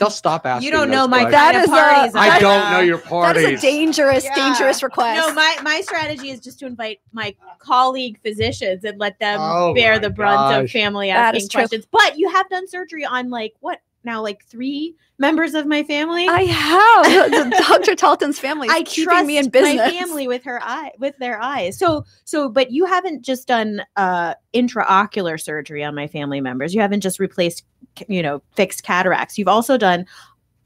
They'll 0.00 0.10
stop 0.10 0.46
asking. 0.46 0.64
You 0.66 0.72
don't 0.72 0.90
know 0.90 1.06
my 1.06 1.24
questions. 1.26 1.32
That 1.32 1.52
kind 1.52 1.56
of 1.58 1.62
is 1.64 1.68
parties. 1.70 2.14
I 2.16 2.38
don't 2.40 2.70
know 2.72 2.80
your 2.80 2.96
That 2.96 3.06
parties. 3.06 3.44
is 3.44 3.58
a 3.58 3.62
dangerous, 3.62 4.24
Yeah. 4.24 4.34
dangerous 4.34 4.82
request. 4.82 5.28
No, 5.28 5.34
my 5.34 5.58
my 5.62 5.82
strategy 5.82 6.30
is 6.30 6.40
just 6.40 6.58
to 6.60 6.66
invite 6.66 7.00
my 7.12 7.34
colleague 7.58 8.18
physicians 8.24 8.82
and 8.84 8.98
let 8.98 9.18
them 9.18 9.38
Oh 9.40 9.74
bear 9.74 9.98
the 9.98 10.08
brunt 10.10 10.64
of 10.64 10.70
family 10.70 11.08
That 11.08 11.34
asking 11.34 11.42
is 11.42 11.48
true. 11.48 11.60
questions. 11.60 11.86
But 11.92 12.18
you 12.18 12.30
have 12.30 12.48
done 12.48 12.66
surgery 12.66 13.04
on 13.04 13.28
like 13.28 13.52
what 13.60 13.80
now, 14.04 14.22
like 14.22 14.44
three 14.46 14.94
members 15.18 15.54
of 15.54 15.66
my 15.66 15.82
family. 15.84 16.26
I 16.26 16.44
have 16.44 17.50
Dr. 17.68 17.94
Talton's 17.94 18.38
family. 18.38 18.68
I 18.70 18.82
keeping 18.82 19.04
trust 19.04 19.26
me 19.26 19.36
in 19.38 19.50
business. 19.50 19.76
my 19.76 19.90
family 19.90 20.26
with 20.26 20.42
her 20.44 20.58
eye 20.62 20.92
with 20.98 21.16
their 21.18 21.40
eyes. 21.40 21.78
So 21.78 22.04
so, 22.24 22.48
but 22.48 22.70
you 22.70 22.86
haven't 22.86 23.22
just 23.22 23.46
done 23.46 23.82
uh 23.96 24.34
intraocular 24.54 25.38
surgery 25.40 25.84
on 25.84 25.94
my 25.94 26.06
family 26.06 26.40
members. 26.40 26.74
You 26.74 26.80
haven't 26.80 27.00
just 27.02 27.20
replaced, 27.20 27.64
you 28.08 28.22
know, 28.22 28.40
fixed 28.56 28.82
cataracts. 28.82 29.36
You've 29.36 29.48
also 29.48 29.76
done 29.76 30.06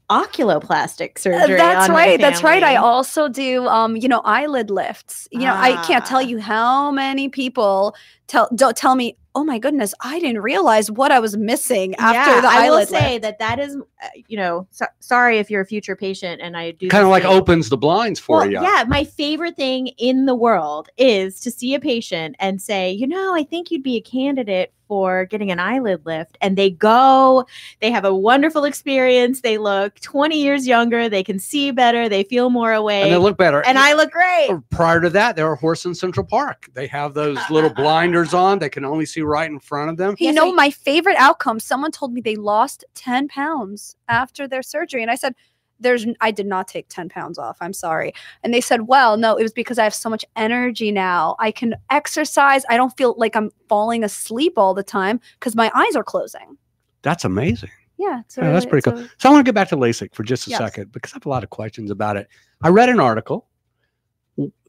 oculoplastic 0.09 1.17
Uh, 1.17 1.19
surgery. 1.19 1.57
That's 1.57 1.89
on 1.89 1.93
my 1.93 2.05
right. 2.05 2.21
That's 2.21 2.43
right. 2.43 2.63
I 2.63 2.75
also 2.75 3.27
do, 3.27 3.67
um, 3.67 3.95
you 3.97 4.07
know, 4.07 4.21
eyelid 4.23 4.69
lifts. 4.69 5.27
You 5.31 5.39
know, 5.41 5.53
I 5.53 5.83
can't 5.85 6.05
tell 6.05 6.19
Ah. 6.19 6.21
you 6.21 6.39
how 6.39 6.91
many 6.91 7.27
people 7.29 7.95
tell 8.27 8.47
don't 8.55 8.77
tell 8.77 8.95
me, 8.95 9.17
"Oh 9.35 9.43
my 9.43 9.59
goodness, 9.59 9.93
I 10.01 10.19
didn't 10.19 10.41
realize 10.41 10.89
what 10.89 11.11
I 11.11 11.19
was 11.19 11.37
missing 11.37 11.95
after 11.95 12.31
yeah, 12.31 12.41
the 12.41 12.47
I 12.47 12.69
will 12.69 12.85
say 12.85 13.13
lift." 13.13 13.23
that 13.23 13.39
that 13.39 13.59
is, 13.59 13.75
uh, 13.75 14.07
you 14.27 14.37
know, 14.37 14.67
so, 14.71 14.85
sorry 14.99 15.37
if 15.37 15.51
you're 15.51 15.61
a 15.61 15.65
future 15.65 15.95
patient 15.95 16.41
and 16.41 16.57
I 16.57 16.71
do 16.71 16.87
kind 16.87 17.03
of 17.03 17.09
like 17.09 17.23
same. 17.23 17.31
opens 17.33 17.69
the 17.69 17.77
blinds 17.77 18.19
for 18.19 18.39
well, 18.39 18.49
you. 18.49 18.61
yeah, 18.61 18.85
my 18.87 19.03
favorite 19.03 19.55
thing 19.55 19.87
in 19.97 20.25
the 20.25 20.35
world 20.35 20.89
is 20.97 21.39
to 21.41 21.51
see 21.51 21.75
a 21.75 21.79
patient 21.79 22.35
and 22.39 22.61
say, 22.61 22.91
you 22.91 23.07
know, 23.07 23.35
I 23.35 23.43
think 23.43 23.69
you'd 23.69 23.83
be 23.83 23.97
a 23.97 24.01
candidate 24.01 24.73
for 24.87 25.25
getting 25.25 25.51
an 25.51 25.59
eyelid 25.59 26.05
lift. 26.05 26.37
And 26.41 26.57
they 26.57 26.69
go, 26.69 27.45
they 27.81 27.91
have 27.91 28.05
a 28.05 28.13
wonderful 28.13 28.63
experience. 28.65 29.41
They 29.41 29.57
look 29.57 29.99
20 29.99 30.37
years 30.41 30.67
younger. 30.67 31.09
They 31.09 31.23
can 31.23 31.39
see 31.39 31.71
better. 31.71 32.07
They 32.09 32.23
feel 32.23 32.49
more 32.49 32.73
awake. 32.73 33.03
And 33.05 33.13
they 33.13 33.17
look 33.17 33.37
better. 33.37 33.65
and 33.65 33.77
I 33.77 33.93
look 33.93 34.11
great. 34.11 34.49
Uh, 34.49 34.59
prior 34.69 35.01
to 35.01 35.09
that, 35.11 35.35
they 35.35 35.43
were 35.43 35.53
a 35.53 35.57
horse 35.57 35.85
in 35.85 35.95
Central 35.95 36.25
Park. 36.25 36.69
They 36.73 36.87
have 36.87 37.13
those 37.13 37.37
uh-huh. 37.37 37.53
little 37.53 37.69
blinders 37.73 38.33
on. 38.33 38.59
They 38.59 38.69
can 38.69 38.85
only 38.85 39.05
see 39.05 39.21
right 39.21 39.49
in 39.49 39.59
front 39.59 39.89
of 39.89 39.97
them. 39.97 40.15
You 40.19 40.27
Yes, 40.27 40.35
know, 40.35 40.51
I- 40.51 40.55
my 40.55 40.69
favorite 40.69 41.17
outcome, 41.17 41.59
someone 41.59 41.91
told 41.91 42.13
me 42.13 42.21
they 42.21 42.35
lost 42.35 42.83
10 42.95 43.27
pounds 43.27 43.95
after 44.07 44.47
their 44.47 44.63
surgery. 44.63 45.01
And 45.01 45.11
I 45.11 45.15
said, 45.15 45.35
there's 45.79 46.05
I 46.21 46.31
did 46.31 46.45
not 46.45 46.67
take 46.67 46.87
10 46.89 47.09
pounds 47.09 47.37
off. 47.37 47.57
I'm 47.61 47.73
sorry. 47.73 48.13
And 48.43 48.53
they 48.53 48.61
said, 48.61 48.87
well, 48.87 49.17
no, 49.17 49.35
it 49.35 49.43
was 49.43 49.51
because 49.53 49.77
I 49.77 49.83
have 49.83 49.93
so 49.93 50.09
much 50.09 50.23
energy 50.35 50.91
now. 50.91 51.35
I 51.39 51.51
can 51.51 51.75
exercise. 51.89 52.63
I 52.69 52.77
don't 52.77 52.95
feel 52.97 53.15
like 53.17 53.35
I'm 53.35 53.51
falling 53.67 54.03
asleep 54.03 54.53
all 54.57 54.73
the 54.73 54.83
time 54.83 55.19
because 55.39 55.55
my 55.55 55.71
eyes 55.75 55.95
are 55.95 56.03
closing. 56.03 56.57
That's 57.01 57.25
amazing. 57.25 57.69
Yeah. 57.97 58.21
It's 58.21 58.37
Yeah, 58.37 58.51
that's 58.51 58.65
pretty 58.65 58.89
cool. 58.89 58.99
a- 58.99 59.09
So 59.17 59.29
I 59.29 59.31
want 59.31 59.45
to 59.45 59.49
get 59.49 59.55
back 59.55 59.69
to 59.69 59.77
LASIK 59.77 60.13
for 60.15 60.23
just 60.23 60.47
a 60.47 60.49
Yes. 60.51 60.59
second 60.59 60.91
because 60.91 61.13
I 61.13 61.15
have 61.17 61.25
a 61.25 61.29
lot 61.29 61.43
of 61.43 61.49
questions 61.49 61.91
about 61.91 62.17
it. 62.17 62.27
I 62.61 62.69
read 62.69 62.89
an 62.89 62.99
article 62.99 63.47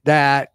that 0.04 0.52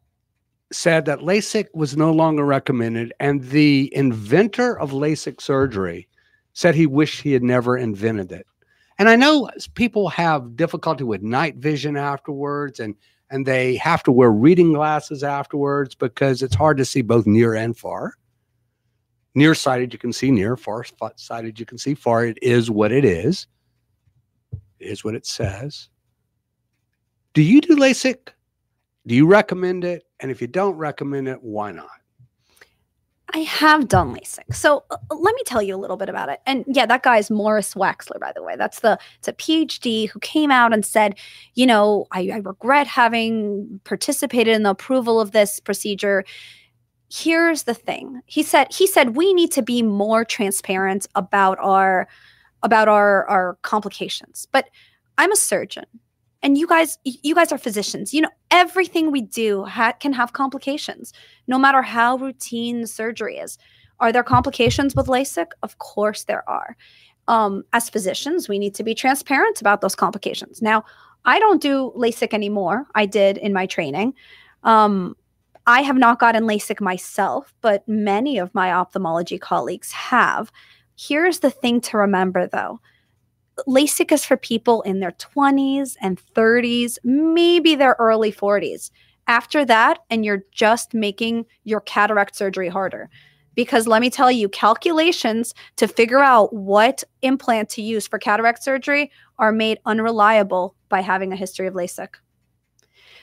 said 0.72 1.06
that 1.06 1.20
LASIK 1.20 1.66
was 1.74 1.98
no 1.98 2.12
longer 2.14 2.46
recommended, 2.46 3.14
and 3.20 3.44
the 3.44 3.92
inventor 3.94 4.80
of 4.80 4.92
LASIK 4.92 5.42
surgery 5.42 6.08
said 6.54 6.76
he 6.76 6.86
wished 6.86 7.22
he 7.22 7.34
had 7.34 7.44
never 7.44 7.78
invented 7.78 8.32
it. 8.32 8.46
And 9.02 9.10
I 9.10 9.16
know 9.16 9.50
people 9.74 10.10
have 10.10 10.56
difficulty 10.56 11.04
with 11.04 11.24
night 11.24 11.56
vision 11.56 11.98
afterwards, 11.98 12.80
and 12.80 12.94
and 13.32 13.48
they 13.48 13.76
have 13.78 14.04
to 14.04 14.12
wear 14.12 14.30
reading 14.30 14.74
glasses 14.74 15.24
afterwards 15.24 15.96
because 15.96 16.44
it's 16.44 16.54
hard 16.54 16.78
to 16.78 16.86
see 16.86 17.02
both 17.02 17.26
near 17.26 17.56
and 17.56 17.76
far. 17.76 18.14
Nearsighted, 19.34 19.92
you 19.92 19.98
can 19.98 20.14
see 20.14 20.30
near. 20.30 20.56
Far 20.56 20.86
sighted, 21.16 21.60
you 21.60 21.66
can 21.66 21.80
see 21.80 21.96
far. 21.96 22.28
It 22.28 22.38
is 22.44 22.70
what 22.70 22.92
it 22.92 23.04
is. 23.04 23.48
It 24.80 24.86
is 24.86 25.04
what 25.04 25.16
it 25.16 25.26
says. 25.26 25.90
Do 27.34 27.42
you 27.42 27.60
do 27.60 27.78
LASIK? 27.78 28.28
Do 29.08 29.16
you 29.16 29.26
recommend 29.26 29.84
it? 29.84 30.04
And 30.20 30.30
if 30.30 30.42
you 30.42 30.48
don't 30.48 30.76
recommend 30.76 31.28
it, 31.28 31.42
why 31.42 31.72
not? 31.72 32.01
I 33.34 33.40
have 33.40 33.88
done 33.88 34.14
LASIK. 34.14 34.54
So 34.54 34.84
uh, 34.90 34.98
let 35.10 35.36
me 35.36 35.42
tell 35.46 35.62
you 35.62 35.76
a 35.76 35.78
little 35.78 35.98
bit 35.98 36.10
about 36.10 36.30
it. 36.30 36.42
And 36.46 36.66
yeah, 36.68 36.86
that 36.86 37.04
guy 37.04 37.18
is 37.18 37.32
Morris 37.32 37.74
Waxler, 37.76 38.20
by 38.20 38.32
the 38.36 38.44
way. 38.44 38.56
That's 38.58 38.82
the 38.82 39.00
it's 39.20 39.28
a 39.28 39.34
PhD 39.34 40.10
who 40.10 40.20
came 40.20 40.52
out 40.52 40.74
and 40.74 40.86
said, 40.86 41.18
you 41.54 41.66
know, 41.66 42.08
I, 42.12 42.30
I 42.34 42.38
regret 42.38 42.88
having 42.88 43.80
participated 43.84 44.56
in 44.56 44.64
the 44.64 44.72
approval 44.72 45.22
of 45.22 45.32
this 45.32 45.60
procedure. 45.60 46.26
Here's 47.10 47.64
the 47.64 47.74
thing. 47.74 48.22
He 48.26 48.44
said 48.44 48.68
he 48.74 48.88
said 48.88 49.16
we 49.16 49.34
need 49.34 49.52
to 49.54 49.62
be 49.62 49.82
more 49.82 50.26
transparent 50.26 51.08
about 51.16 51.58
our 51.60 52.08
about 52.64 52.88
our 52.88 53.26
our 53.28 53.58
complications. 53.62 54.48
But 54.52 54.70
I'm 55.18 55.32
a 55.32 55.38
surgeon 55.38 55.86
and 56.44 56.58
you 56.58 56.68
guys 56.68 56.98
you 57.04 57.36
guys 57.36 57.52
are 57.52 57.58
physicians 57.58 58.14
you 58.14 58.22
know 58.22 58.30
everything 58.50 59.12
we 59.12 59.22
do 59.22 59.64
ha- 59.66 59.94
can 60.00 60.14
have 60.14 60.34
complications 60.34 61.14
no 61.48 61.58
matter 61.58 61.82
how 61.82 62.18
routine 62.18 62.82
the 62.82 62.88
surgery 62.88 63.38
is 63.38 63.58
Are 64.02 64.12
there 64.12 64.24
complications 64.24 64.96
with 64.96 65.06
LASIK? 65.08 65.52
Of 65.62 65.78
course 65.78 66.24
there 66.24 66.44
are. 66.50 66.76
Um, 67.28 67.64
as 67.72 67.88
physicians, 67.88 68.50
we 68.50 68.58
need 68.58 68.74
to 68.76 68.84
be 68.84 68.96
transparent 68.96 69.62
about 69.62 69.82
those 69.82 69.96
complications. 69.96 70.60
Now, 70.60 70.84
I 71.24 71.38
don't 71.38 71.62
do 71.62 71.94
LASIK 71.96 72.34
anymore. 72.34 72.88
I 72.96 73.06
did 73.06 73.38
in 73.38 73.54
my 73.54 73.68
training. 73.68 74.16
Um, 74.64 75.16
I 75.68 75.82
have 75.84 75.98
not 75.98 76.18
gotten 76.18 76.46
LASIK 76.46 76.82
myself, 76.82 77.54
but 77.62 77.88
many 77.88 78.40
of 78.40 78.54
my 78.56 78.74
ophthalmology 78.74 79.38
colleagues 79.38 79.92
have. 79.92 80.52
Here's 80.98 81.40
the 81.40 81.52
thing 81.52 81.80
to 81.82 81.98
remember 81.98 82.48
though 82.48 82.82
LASIK 83.68 84.12
is 84.12 84.26
for 84.26 84.38
people 84.38 84.82
in 84.84 85.00
their 85.00 85.12
20s 85.12 85.96
and 86.02 86.22
30s, 86.36 86.98
maybe 87.04 87.76
their 87.76 87.96
early 88.00 88.32
40s. 88.32 88.92
After 89.28 89.64
that, 89.66 90.00
and 90.10 90.26
you're 90.26 90.44
just 90.52 90.94
making 90.94 91.46
your 91.64 91.82
cataract 91.82 92.36
surgery 92.36 92.70
harder. 92.70 93.10
Because 93.54 93.86
let 93.86 94.02
me 94.02 94.10
tell 94.10 94.32
you, 94.32 94.50
calculations 94.50 95.54
to 95.76 95.88
figure 95.88 96.20
out 96.20 96.54
what 96.54 97.04
implant 97.22 97.70
to 97.70 97.82
use 97.82 98.08
for 98.08 98.18
cataract 98.18 98.64
surgery 98.64 99.12
are 99.38 99.52
made 99.52 99.80
unreliable 99.86 100.76
by 100.90 101.02
having 101.02 101.34
a 101.34 101.36
history 101.36 101.68
of 101.68 101.74
LASIK. 101.74 102.16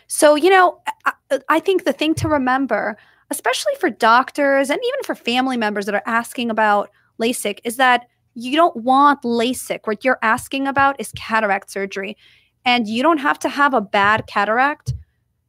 So, 0.06 0.34
you 0.34 0.50
know, 0.50 0.80
I, 1.04 1.12
I 1.48 1.60
think 1.60 1.84
the 1.84 1.92
thing 1.92 2.14
to 2.16 2.28
remember, 2.28 2.96
especially 3.30 3.74
for 3.78 3.90
doctors 3.90 4.70
and 4.70 4.80
even 4.86 5.02
for 5.04 5.14
family 5.14 5.56
members 5.56 5.86
that 5.86 5.94
are 5.94 6.02
asking 6.06 6.50
about 6.50 6.90
LASIK, 7.20 7.60
is 7.64 7.76
that 7.76 8.06
you 8.38 8.54
don't 8.56 8.76
want 8.76 9.22
LASIK. 9.22 9.80
What 9.84 10.04
you're 10.04 10.18
asking 10.22 10.68
about 10.68 11.00
is 11.00 11.12
cataract 11.16 11.70
surgery. 11.70 12.16
And 12.64 12.86
you 12.86 13.02
don't 13.02 13.18
have 13.18 13.38
to 13.40 13.48
have 13.48 13.74
a 13.74 13.80
bad 13.80 14.26
cataract 14.28 14.94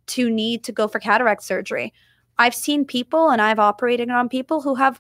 to 0.08 0.30
need 0.30 0.64
to 0.64 0.72
go 0.72 0.88
for 0.88 1.00
cataract 1.00 1.44
surgery. 1.44 1.94
I've 2.40 2.56
seen 2.56 2.86
people 2.86 3.30
and 3.30 3.42
I've 3.42 3.60
operated 3.60 4.10
on 4.10 4.28
people 4.28 4.62
who 4.62 4.74
have 4.76 5.00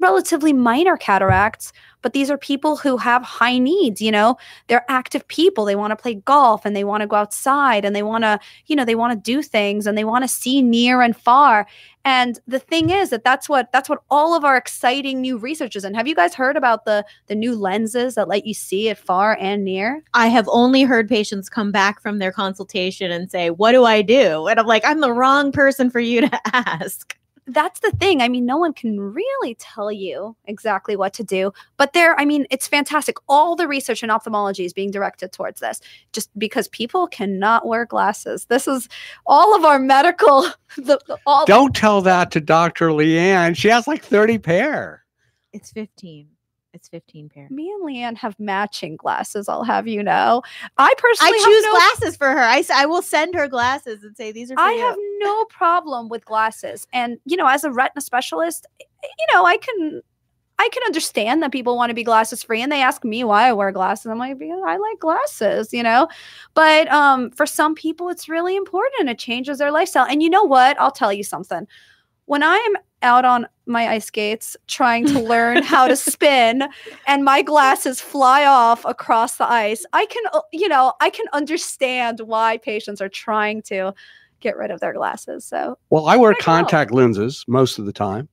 relatively 0.00 0.54
minor 0.54 0.96
cataracts, 0.96 1.72
but 2.06 2.12
these 2.12 2.30
are 2.30 2.38
people 2.38 2.76
who 2.76 2.98
have 2.98 3.24
high 3.24 3.58
needs, 3.58 4.00
you 4.00 4.12
know. 4.12 4.36
They're 4.68 4.84
active 4.88 5.26
people. 5.26 5.64
They 5.64 5.74
want 5.74 5.90
to 5.90 5.96
play 5.96 6.14
golf 6.14 6.64
and 6.64 6.76
they 6.76 6.84
want 6.84 7.00
to 7.00 7.08
go 7.08 7.16
outside 7.16 7.84
and 7.84 7.96
they 7.96 8.04
want 8.04 8.22
to, 8.22 8.38
you 8.66 8.76
know, 8.76 8.84
they 8.84 8.94
want 8.94 9.12
to 9.12 9.18
do 9.18 9.42
things 9.42 9.88
and 9.88 9.98
they 9.98 10.04
want 10.04 10.22
to 10.22 10.28
see 10.28 10.62
near 10.62 11.02
and 11.02 11.16
far. 11.16 11.66
And 12.04 12.38
the 12.46 12.60
thing 12.60 12.90
is 12.90 13.10
that 13.10 13.24
that's 13.24 13.48
what 13.48 13.72
that's 13.72 13.88
what 13.88 14.04
all 14.08 14.36
of 14.36 14.44
our 14.44 14.56
exciting 14.56 15.20
new 15.20 15.36
research 15.36 15.74
is. 15.74 15.82
And 15.82 15.96
have 15.96 16.06
you 16.06 16.14
guys 16.14 16.32
heard 16.32 16.56
about 16.56 16.84
the 16.84 17.04
the 17.26 17.34
new 17.34 17.56
lenses 17.56 18.14
that 18.14 18.28
let 18.28 18.46
you 18.46 18.54
see 18.54 18.88
it 18.88 18.98
far 18.98 19.36
and 19.40 19.64
near? 19.64 20.04
I 20.14 20.28
have 20.28 20.48
only 20.52 20.84
heard 20.84 21.08
patients 21.08 21.48
come 21.48 21.72
back 21.72 22.00
from 22.00 22.20
their 22.20 22.30
consultation 22.30 23.10
and 23.10 23.28
say, 23.28 23.50
What 23.50 23.72
do 23.72 23.82
I 23.82 24.00
do? 24.02 24.46
And 24.46 24.60
I'm 24.60 24.66
like, 24.66 24.84
I'm 24.84 25.00
the 25.00 25.12
wrong 25.12 25.50
person 25.50 25.90
for 25.90 25.98
you 25.98 26.20
to 26.20 26.40
ask 26.54 27.16
that's 27.46 27.80
the 27.80 27.92
thing. 27.92 28.20
I 28.20 28.28
mean, 28.28 28.44
no 28.44 28.56
one 28.56 28.72
can 28.72 28.98
really 28.98 29.54
tell 29.54 29.92
you 29.92 30.36
exactly 30.46 30.96
what 30.96 31.12
to 31.14 31.24
do, 31.24 31.52
but 31.76 31.92
there, 31.92 32.18
I 32.18 32.24
mean, 32.24 32.46
it's 32.50 32.66
fantastic. 32.66 33.16
All 33.28 33.54
the 33.54 33.68
research 33.68 34.02
in 34.02 34.10
ophthalmology 34.10 34.64
is 34.64 34.72
being 34.72 34.90
directed 34.90 35.32
towards 35.32 35.60
this 35.60 35.80
just 36.12 36.36
because 36.38 36.68
people 36.68 37.06
cannot 37.06 37.66
wear 37.66 37.86
glasses. 37.86 38.46
This 38.46 38.66
is 38.66 38.88
all 39.26 39.54
of 39.54 39.64
our 39.64 39.78
medical. 39.78 40.46
The, 40.76 41.00
all 41.24 41.46
Don't 41.46 41.74
tell 41.74 42.02
that 42.02 42.30
to 42.32 42.40
Dr. 42.40 42.88
Leighan. 42.88 43.56
She 43.56 43.68
has 43.68 43.86
like 43.86 44.04
30 44.04 44.38
pair. 44.38 45.04
It's 45.52 45.70
15. 45.70 46.28
It's 46.76 46.88
15 46.88 47.30
pair. 47.30 47.48
Me 47.50 47.70
and 47.70 47.82
Leighan 47.82 48.16
have 48.18 48.38
matching 48.38 48.96
glasses, 48.96 49.48
I'll 49.48 49.64
have 49.64 49.88
you 49.88 50.02
know. 50.02 50.42
I 50.76 50.94
personally 50.98 51.32
I 51.34 51.44
choose 51.44 51.64
no 51.64 51.72
glasses 51.72 52.16
for 52.16 52.28
her. 52.28 52.38
I, 52.38 52.62
I 52.74 52.84
will 52.84 53.00
send 53.00 53.34
her 53.34 53.48
glasses 53.48 54.04
and 54.04 54.14
say 54.14 54.30
these 54.30 54.50
are 54.50 54.56
for 54.56 54.60
I 54.60 54.72
you. 54.72 54.80
have 54.80 54.96
no 55.20 55.44
problem 55.46 56.10
with 56.10 56.26
glasses. 56.26 56.86
And 56.92 57.18
you 57.24 57.36
know, 57.36 57.46
as 57.46 57.64
a 57.64 57.72
retina 57.72 58.02
specialist, 58.02 58.66
you 58.80 59.26
know, 59.34 59.46
I 59.46 59.56
can 59.56 60.02
I 60.58 60.68
can 60.70 60.82
understand 60.84 61.42
that 61.42 61.52
people 61.52 61.76
want 61.76 61.90
to 61.90 61.94
be 61.94 62.04
glasses 62.04 62.42
free 62.42 62.60
and 62.62 62.70
they 62.70 62.82
ask 62.82 63.04
me 63.04 63.24
why 63.24 63.48
I 63.48 63.52
wear 63.54 63.72
glasses. 63.72 64.06
I'm 64.06 64.18
like, 64.18 64.38
because 64.38 64.62
I 64.66 64.76
like 64.76 64.98
glasses, 64.98 65.72
you 65.72 65.82
know. 65.82 66.08
But 66.52 66.88
um 66.92 67.30
for 67.30 67.46
some 67.46 67.74
people 67.74 68.10
it's 68.10 68.28
really 68.28 68.54
important. 68.54 69.08
It 69.08 69.18
changes 69.18 69.58
their 69.58 69.70
lifestyle. 69.72 70.06
And 70.06 70.22
you 70.22 70.28
know 70.28 70.44
what? 70.44 70.78
I'll 70.78 70.90
tell 70.90 71.12
you 71.12 71.24
something. 71.24 71.66
When 72.26 72.42
I'm 72.42 72.72
out 73.02 73.24
on 73.24 73.46
my 73.66 73.88
ice 73.88 74.06
skates 74.06 74.56
trying 74.66 75.06
to 75.06 75.20
learn 75.20 75.62
how 75.62 75.86
to 75.88 75.96
spin 76.12 76.64
and 77.06 77.24
my 77.24 77.42
glasses 77.42 78.00
fly 78.00 78.44
off 78.44 78.84
across 78.84 79.36
the 79.36 79.50
ice, 79.50 79.84
I 79.92 80.06
can 80.06 80.22
uh, 80.32 80.40
you 80.52 80.68
know, 80.68 80.92
I 81.00 81.10
can 81.10 81.26
understand 81.32 82.20
why 82.20 82.58
patients 82.58 83.00
are 83.00 83.08
trying 83.08 83.62
to 83.62 83.94
get 84.40 84.56
rid 84.56 84.70
of 84.70 84.80
their 84.80 84.92
glasses. 84.92 85.44
So 85.44 85.78
Well, 85.90 86.06
I 86.06 86.16
wear 86.16 86.32
I 86.32 86.34
know. 86.34 86.38
contact 86.42 86.92
lenses 86.92 87.44
most 87.48 87.78
of 87.78 87.86
the 87.86 87.92
time. 87.92 88.28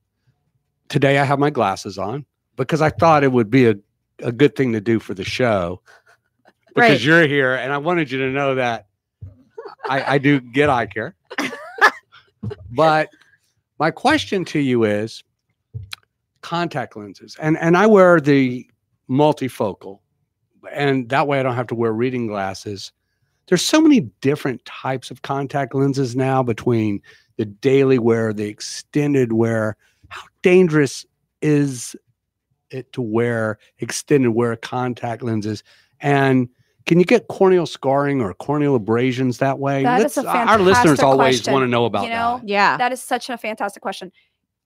Today 0.90 1.18
I 1.20 1.24
have 1.24 1.40
my 1.40 1.50
glasses 1.50 1.98
on 1.98 2.26
because 2.56 2.82
I 2.82 2.90
thought 2.90 3.24
it 3.24 3.32
would 3.32 3.50
be 3.50 3.68
a, 3.68 3.76
a 4.20 4.32
good 4.32 4.56
thing 4.56 4.74
to 4.74 4.82
do 4.82 5.00
for 5.00 5.14
the 5.14 5.24
show 5.24 5.82
because 6.76 6.90
Right. 6.92 7.02
you're 7.02 7.28
here 7.28 7.56
and 7.56 7.72
I 7.72 7.78
wanted 7.78 8.12
you 8.12 8.18
to 8.20 8.30
know 8.32 8.56
that 8.56 8.88
I, 9.88 10.16
I 10.16 10.18
do 10.18 10.40
get 10.40 10.70
eye 10.70 10.88
care. 10.88 11.16
but 12.72 13.10
my 13.84 13.92
question 13.92 14.46
to 14.46 14.60
you 14.60 14.86
is 14.86 15.26
contact 16.40 16.96
lenses. 16.96 17.36
And 17.42 17.58
and 17.58 17.76
I 17.76 17.86
wear 17.86 18.22
the 18.22 18.66
multifocal 19.10 20.00
and 20.72 21.10
that 21.10 21.28
way 21.28 21.38
I 21.38 21.44
don't 21.44 21.56
have 21.56 21.68
to 21.68 21.76
wear 21.76 21.92
reading 21.92 22.28
glasses. 22.28 22.94
There's 23.48 23.62
so 23.62 23.82
many 23.82 24.00
different 24.22 24.64
types 24.64 25.12
of 25.12 25.22
contact 25.24 25.76
lenses 25.76 26.16
now 26.16 26.42
between 26.44 27.02
the 27.36 27.44
daily 27.44 28.00
wear, 28.00 28.32
the 28.32 28.48
extended 28.48 29.34
wear. 29.34 29.76
How 30.08 30.24
dangerous 30.44 31.06
is 31.42 31.94
it 32.70 32.94
to 32.94 33.02
wear 33.02 33.60
extended 33.80 34.30
wear 34.30 34.56
contact 34.56 35.24
lenses? 35.24 35.62
And 36.00 36.48
can 36.86 37.00
you 37.00 37.06
get 37.06 37.28
corneal 37.28 37.66
scarring 37.66 38.22
or 38.22 38.34
corneal 38.34 38.76
abrasions 38.76 39.38
that 39.38 39.60
way? 39.60 39.84
That 39.84 40.06
is 40.06 40.18
a 40.18 40.24
fantastic 40.24 40.50
our 40.50 40.60
listeners 40.60 40.84
fantastic 40.84 41.06
always 41.06 41.38
question. 41.38 41.54
want 41.54 41.64
to 41.64 41.68
know 41.68 41.86
about 41.86 42.04
You 42.04 42.10
know, 42.10 42.38
that. 42.40 42.48
Yeah. 42.48 42.78
that 42.78 42.92
is 42.92 43.02
such 43.02 43.30
a 43.30 43.38
fantastic 43.38 43.82
question. 43.82 44.12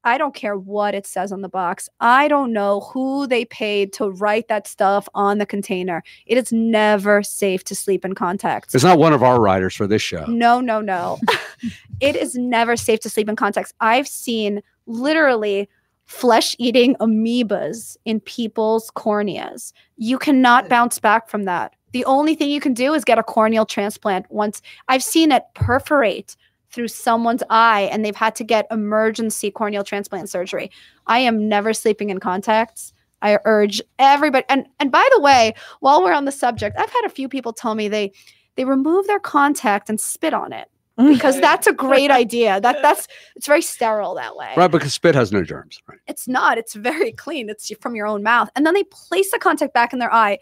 I 0.03 0.17
don't 0.17 0.33
care 0.33 0.55
what 0.55 0.95
it 0.95 1.05
says 1.05 1.31
on 1.33 1.41
the 1.41 1.49
box. 1.49 1.89
I 1.99 2.27
don't 2.29 2.53
know 2.53 2.79
who 2.93 3.27
they 3.27 3.43
paid 3.45 3.91
to 3.93 4.09
write 4.09 4.47
that 4.47 4.65
stuff 4.65 5.09
on 5.13 5.37
the 5.37 5.45
container. 5.45 6.01
It 6.25 6.37
is 6.37 6.53
never 6.53 7.21
safe 7.23 7.63
to 7.65 7.75
sleep 7.75 8.05
in 8.05 8.15
contacts. 8.15 8.73
It's 8.73 8.85
not 8.85 8.99
one 8.99 9.11
of 9.11 9.21
our 9.21 9.41
writers 9.41 9.75
for 9.75 9.85
this 9.85 10.01
show. 10.01 10.23
No, 10.27 10.61
no, 10.61 10.79
no. 10.79 11.19
it 11.99 12.15
is 12.15 12.35
never 12.35 12.77
safe 12.77 13.01
to 13.01 13.09
sleep 13.09 13.27
in 13.27 13.35
contacts. 13.35 13.73
I've 13.81 14.07
seen 14.07 14.61
literally 14.85 15.67
flesh 16.05 16.55
eating 16.57 16.95
amoebas 17.01 17.97
in 18.05 18.21
people's 18.21 18.89
corneas. 18.91 19.73
You 19.97 20.17
cannot 20.17 20.69
bounce 20.69 20.99
back 20.99 21.27
from 21.27 21.43
that. 21.43 21.75
The 21.93 22.05
only 22.05 22.35
thing 22.35 22.49
you 22.49 22.59
can 22.59 22.73
do 22.73 22.93
is 22.93 23.03
get 23.03 23.17
a 23.17 23.23
corneal 23.23 23.65
transplant 23.65 24.25
once. 24.29 24.61
I've 24.87 25.03
seen 25.03 25.31
it 25.31 25.43
perforate 25.53 26.35
through 26.69 26.89
someone's 26.89 27.43
eye 27.49 27.89
and 27.91 28.03
they've 28.03 28.15
had 28.15 28.35
to 28.35 28.43
get 28.43 28.67
emergency 28.71 29.49
corneal 29.51 29.83
transplant 29.83 30.29
surgery. 30.29 30.69
I 31.07 31.19
am 31.19 31.47
never 31.47 31.73
sleeping 31.73 32.09
in 32.09 32.19
contacts. 32.19 32.93
I 33.21 33.39
urge 33.45 33.81
everybody 33.97 34.45
and 34.49 34.67
and 34.79 34.91
by 34.91 35.07
the 35.15 35.21
way, 35.21 35.55
while 35.79 36.03
we're 36.03 36.13
on 36.13 36.25
the 36.25 36.31
subject, 36.31 36.77
I've 36.77 36.91
had 36.91 37.05
a 37.05 37.09
few 37.09 37.29
people 37.29 37.53
tell 37.53 37.73
me 37.73 37.87
they 37.87 38.11
they 38.55 38.65
remove 38.65 39.07
their 39.07 39.19
contact 39.19 39.89
and 39.89 39.99
spit 39.99 40.33
on 40.33 40.51
it 40.51 40.69
mm. 40.99 41.13
because 41.13 41.39
that's 41.39 41.67
a 41.67 41.73
great 41.73 42.11
idea. 42.11 42.59
That 42.59 42.81
that's 42.81 43.07
it's 43.35 43.47
very 43.47 43.61
sterile 43.61 44.15
that 44.15 44.35
way. 44.35 44.53
Right, 44.55 44.69
because 44.69 44.93
spit 44.93 45.15
has 45.15 45.31
no 45.31 45.43
germs. 45.43 45.81
Right. 45.87 45.99
It's 46.07 46.27
not. 46.27 46.57
It's 46.57 46.75
very 46.75 47.11
clean. 47.11 47.49
It's 47.49 47.71
from 47.81 47.95
your 47.95 48.07
own 48.07 48.23
mouth. 48.23 48.49
And 48.55 48.65
then 48.65 48.73
they 48.73 48.83
place 48.83 49.31
the 49.31 49.39
contact 49.39 49.73
back 49.73 49.93
in 49.93 49.99
their 49.99 50.13
eye. 50.13 50.39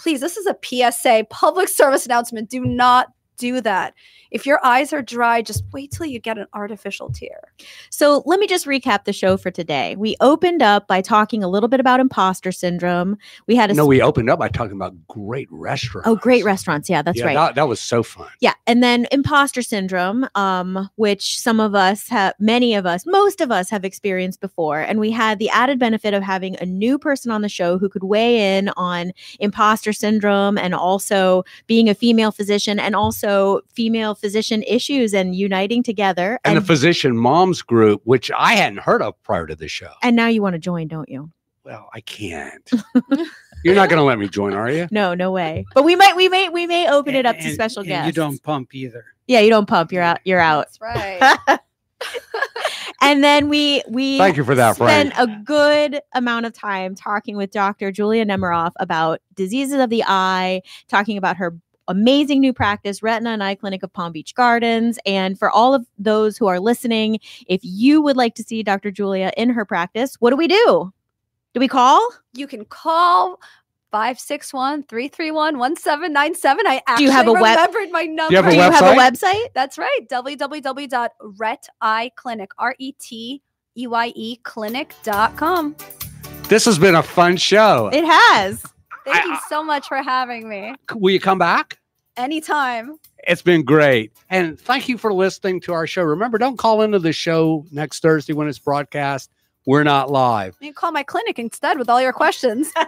Please, 0.00 0.20
this 0.20 0.38
is 0.38 0.46
a 0.46 0.56
PSA, 0.64 1.26
public 1.28 1.68
service 1.68 2.06
announcement. 2.06 2.48
Do 2.48 2.64
not 2.64 3.08
do 3.40 3.60
that. 3.62 3.94
If 4.30 4.46
your 4.46 4.64
eyes 4.64 4.92
are 4.92 5.02
dry, 5.02 5.42
just 5.42 5.64
wait 5.72 5.90
till 5.90 6.06
you 6.06 6.20
get 6.20 6.38
an 6.38 6.46
artificial 6.52 7.10
tear. 7.10 7.52
So 7.90 8.22
let 8.26 8.38
me 8.38 8.46
just 8.46 8.64
recap 8.64 9.04
the 9.04 9.12
show 9.12 9.36
for 9.36 9.50
today. 9.50 9.96
We 9.96 10.14
opened 10.20 10.62
up 10.62 10.86
by 10.86 11.00
talking 11.00 11.42
a 11.42 11.48
little 11.48 11.68
bit 11.68 11.80
about 11.80 11.98
imposter 11.98 12.52
syndrome. 12.52 13.16
We 13.48 13.56
had 13.56 13.70
a 13.70 13.74
No, 13.74 13.86
we 13.86 14.00
opened 14.00 14.30
up 14.30 14.38
by 14.38 14.48
talking 14.48 14.76
about 14.76 14.94
great 15.08 15.48
restaurants. 15.50 16.08
oh 16.08 16.14
great 16.14 16.44
restaurants. 16.44 16.88
Yeah, 16.88 17.02
that's 17.02 17.18
yeah, 17.18 17.26
right. 17.26 17.34
That, 17.34 17.56
that 17.56 17.68
was 17.68 17.80
so 17.80 18.04
fun. 18.04 18.28
Yeah, 18.40 18.54
and 18.68 18.84
then 18.84 19.08
imposter 19.10 19.62
syndrome, 19.62 20.28
um, 20.36 20.88
which 20.94 21.40
some 21.40 21.58
of 21.58 21.74
us 21.74 22.08
have, 22.08 22.34
many 22.38 22.74
of 22.74 22.86
us, 22.86 23.04
most 23.06 23.40
of 23.40 23.50
us 23.50 23.68
have 23.70 23.84
experienced 23.84 24.40
before, 24.40 24.80
and 24.80 25.00
we 25.00 25.10
had 25.10 25.40
the 25.40 25.48
added 25.50 25.80
benefit 25.80 26.14
of 26.14 26.22
having 26.22 26.56
a 26.60 26.66
new 26.66 26.98
person 26.98 27.32
on 27.32 27.42
the 27.42 27.48
show 27.48 27.78
who 27.78 27.88
could 27.88 28.04
weigh 28.04 28.58
in 28.58 28.68
on 28.76 29.12
imposter 29.40 29.92
syndrome 29.92 30.56
and 30.56 30.74
also 30.74 31.42
being 31.66 31.88
a 31.88 31.94
female 31.94 32.30
physician 32.30 32.78
and 32.78 32.94
also 32.94 33.29
female 33.74 34.14
physician 34.14 34.62
issues 34.64 35.14
and 35.14 35.34
uniting 35.34 35.82
together. 35.82 36.38
And, 36.44 36.56
And 36.56 36.62
the 36.62 36.66
physician 36.66 37.16
moms 37.16 37.62
group, 37.62 38.00
which 38.04 38.30
I 38.36 38.54
hadn't 38.54 38.80
heard 38.80 39.02
of 39.02 39.20
prior 39.22 39.46
to 39.46 39.54
the 39.56 39.68
show. 39.68 39.92
and 40.02 40.16
now 40.16 40.28
you 40.28 40.42
want 40.42 40.54
to 40.54 40.58
join, 40.58 40.88
don't 40.88 41.08
you? 41.08 41.30
Well, 41.64 41.88
I 41.92 42.00
can't. 42.00 42.68
You're 43.64 43.74
not 43.74 43.90
going 43.90 43.98
to 43.98 44.04
let 44.04 44.18
me 44.18 44.28
join, 44.28 44.54
are 44.54 44.70
you? 44.70 44.88
No, 44.90 45.14
no 45.14 45.30
way. 45.30 45.66
But 45.74 45.84
we 45.84 45.94
might, 45.94 46.16
we 46.16 46.28
may, 46.28 46.48
we 46.48 46.66
may 46.66 46.90
open 46.90 47.14
it 47.14 47.26
up 47.26 47.36
to 47.38 47.52
special 47.52 47.80
and 47.80 47.88
guests. 47.88 48.06
You 48.06 48.12
don't 48.12 48.42
pump 48.42 48.74
either. 48.74 49.04
Yeah, 49.26 49.40
you 49.40 49.50
don't 49.50 49.66
pump. 49.66 49.92
You're 49.92 50.02
out. 50.02 50.20
You're 50.24 50.40
out. 50.40 50.66
That's 50.80 50.80
right. 50.80 51.60
and 53.02 53.22
then 53.22 53.48
we 53.48 53.82
we 53.88 54.18
Thank 54.18 54.36
you 54.36 54.44
for 54.44 54.54
that, 54.54 54.76
spent 54.76 55.14
Frank. 55.14 55.30
a 55.30 55.42
good 55.44 56.00
amount 56.14 56.46
of 56.46 56.52
time 56.52 56.94
talking 56.94 57.36
with 57.36 57.50
Dr. 57.50 57.92
Julia 57.92 58.24
Nemiroff 58.24 58.72
about 58.80 59.20
diseases 59.34 59.78
of 59.80 59.90
the 59.90 60.02
eye, 60.06 60.62
talking 60.88 61.16
about 61.18 61.36
her 61.36 61.56
amazing 61.90 62.40
new 62.40 62.52
practice, 62.52 63.02
Retina 63.02 63.30
and 63.30 63.42
Eye 63.42 63.56
Clinic 63.56 63.82
of 63.82 63.92
Palm 63.92 64.12
Beach 64.12 64.34
Gardens. 64.34 64.98
And 65.04 65.38
for 65.38 65.50
all 65.50 65.74
of 65.74 65.84
those 65.98 66.38
who 66.38 66.46
are 66.46 66.60
listening, 66.60 67.18
if 67.46 67.60
you 67.62 68.00
would 68.00 68.16
like 68.16 68.34
to 68.36 68.42
see 68.42 68.62
Dr. 68.62 68.90
Julia 68.90 69.32
in 69.36 69.50
her 69.50 69.64
practice, 69.64 70.16
what 70.20 70.30
do 70.30 70.36
we 70.36 70.48
do? 70.48 70.92
Do 71.52 71.60
we 71.60 71.68
call? 71.68 72.08
You 72.32 72.46
can 72.46 72.64
call 72.64 73.40
561 73.90 74.84
331 74.84 75.58
1797. 75.58 76.66
I 76.66 76.80
actually 76.86 76.96
Do 76.96 77.02
you 77.04 77.10
have 77.10 77.26
a 77.26 77.32
web- 77.32 77.42
remembered 77.42 77.90
my 77.90 78.04
number. 78.04 78.32
you 78.32 78.36
have 78.36 78.46
a 78.46 78.50
do 78.50 78.56
you 78.56 78.62
have 78.62 78.82
a 78.82 78.96
website? 78.96 79.22
website? 79.22 79.46
That's 79.54 79.76
right. 79.76 80.00
www.reteyeclinic, 80.08 82.48
R 82.58 82.76
E 82.78 82.92
T 82.92 83.42
E 83.76 83.86
Y 83.88 84.12
E 84.14 84.36
clinic.com. 84.44 85.74
This 86.48 86.64
has 86.66 86.78
been 86.78 86.94
a 86.94 87.02
fun 87.02 87.36
show. 87.36 87.90
It 87.92 88.04
has. 88.04 88.62
Thank 89.04 89.24
I- 89.24 89.26
you 89.26 89.36
so 89.48 89.64
much 89.64 89.88
for 89.88 90.00
having 90.02 90.48
me. 90.48 90.74
Will 90.94 91.12
you 91.12 91.18
come 91.20 91.38
back? 91.38 91.79
Anytime. 92.16 92.96
It's 93.26 93.42
been 93.42 93.64
great. 93.64 94.12
And 94.28 94.58
thank 94.58 94.88
you 94.88 94.98
for 94.98 95.12
listening 95.12 95.60
to 95.62 95.72
our 95.72 95.86
show. 95.86 96.02
Remember, 96.02 96.38
don't 96.38 96.58
call 96.58 96.82
into 96.82 96.98
the 96.98 97.12
show 97.12 97.64
next 97.70 98.00
Thursday 98.00 98.32
when 98.32 98.48
it's 98.48 98.58
broadcast. 98.58 99.30
We're 99.66 99.84
not 99.84 100.10
live. 100.10 100.56
You 100.60 100.68
can 100.68 100.74
call 100.74 100.92
my 100.92 101.02
clinic 101.02 101.38
instead 101.38 101.78
with 101.78 101.88
all 101.88 102.00
your 102.00 102.12
questions. 102.12 102.72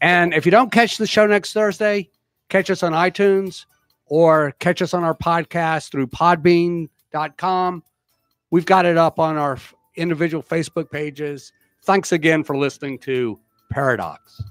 And 0.00 0.34
if 0.34 0.44
you 0.44 0.50
don't 0.50 0.72
catch 0.72 0.96
the 0.96 1.06
show 1.06 1.26
next 1.26 1.52
Thursday, 1.52 2.10
catch 2.48 2.70
us 2.70 2.82
on 2.82 2.92
iTunes 2.92 3.66
or 4.06 4.52
catch 4.58 4.82
us 4.82 4.94
on 4.94 5.04
our 5.04 5.14
podcast 5.14 5.90
through 5.90 6.08
podbean.com. 6.08 7.82
We've 8.50 8.66
got 8.66 8.86
it 8.86 8.96
up 8.96 9.18
on 9.18 9.36
our 9.36 9.58
individual 9.96 10.42
Facebook 10.42 10.90
pages. 10.90 11.52
Thanks 11.84 12.12
again 12.12 12.44
for 12.44 12.56
listening 12.56 12.98
to 13.00 13.38
Pair-O-Docks. 13.70 14.42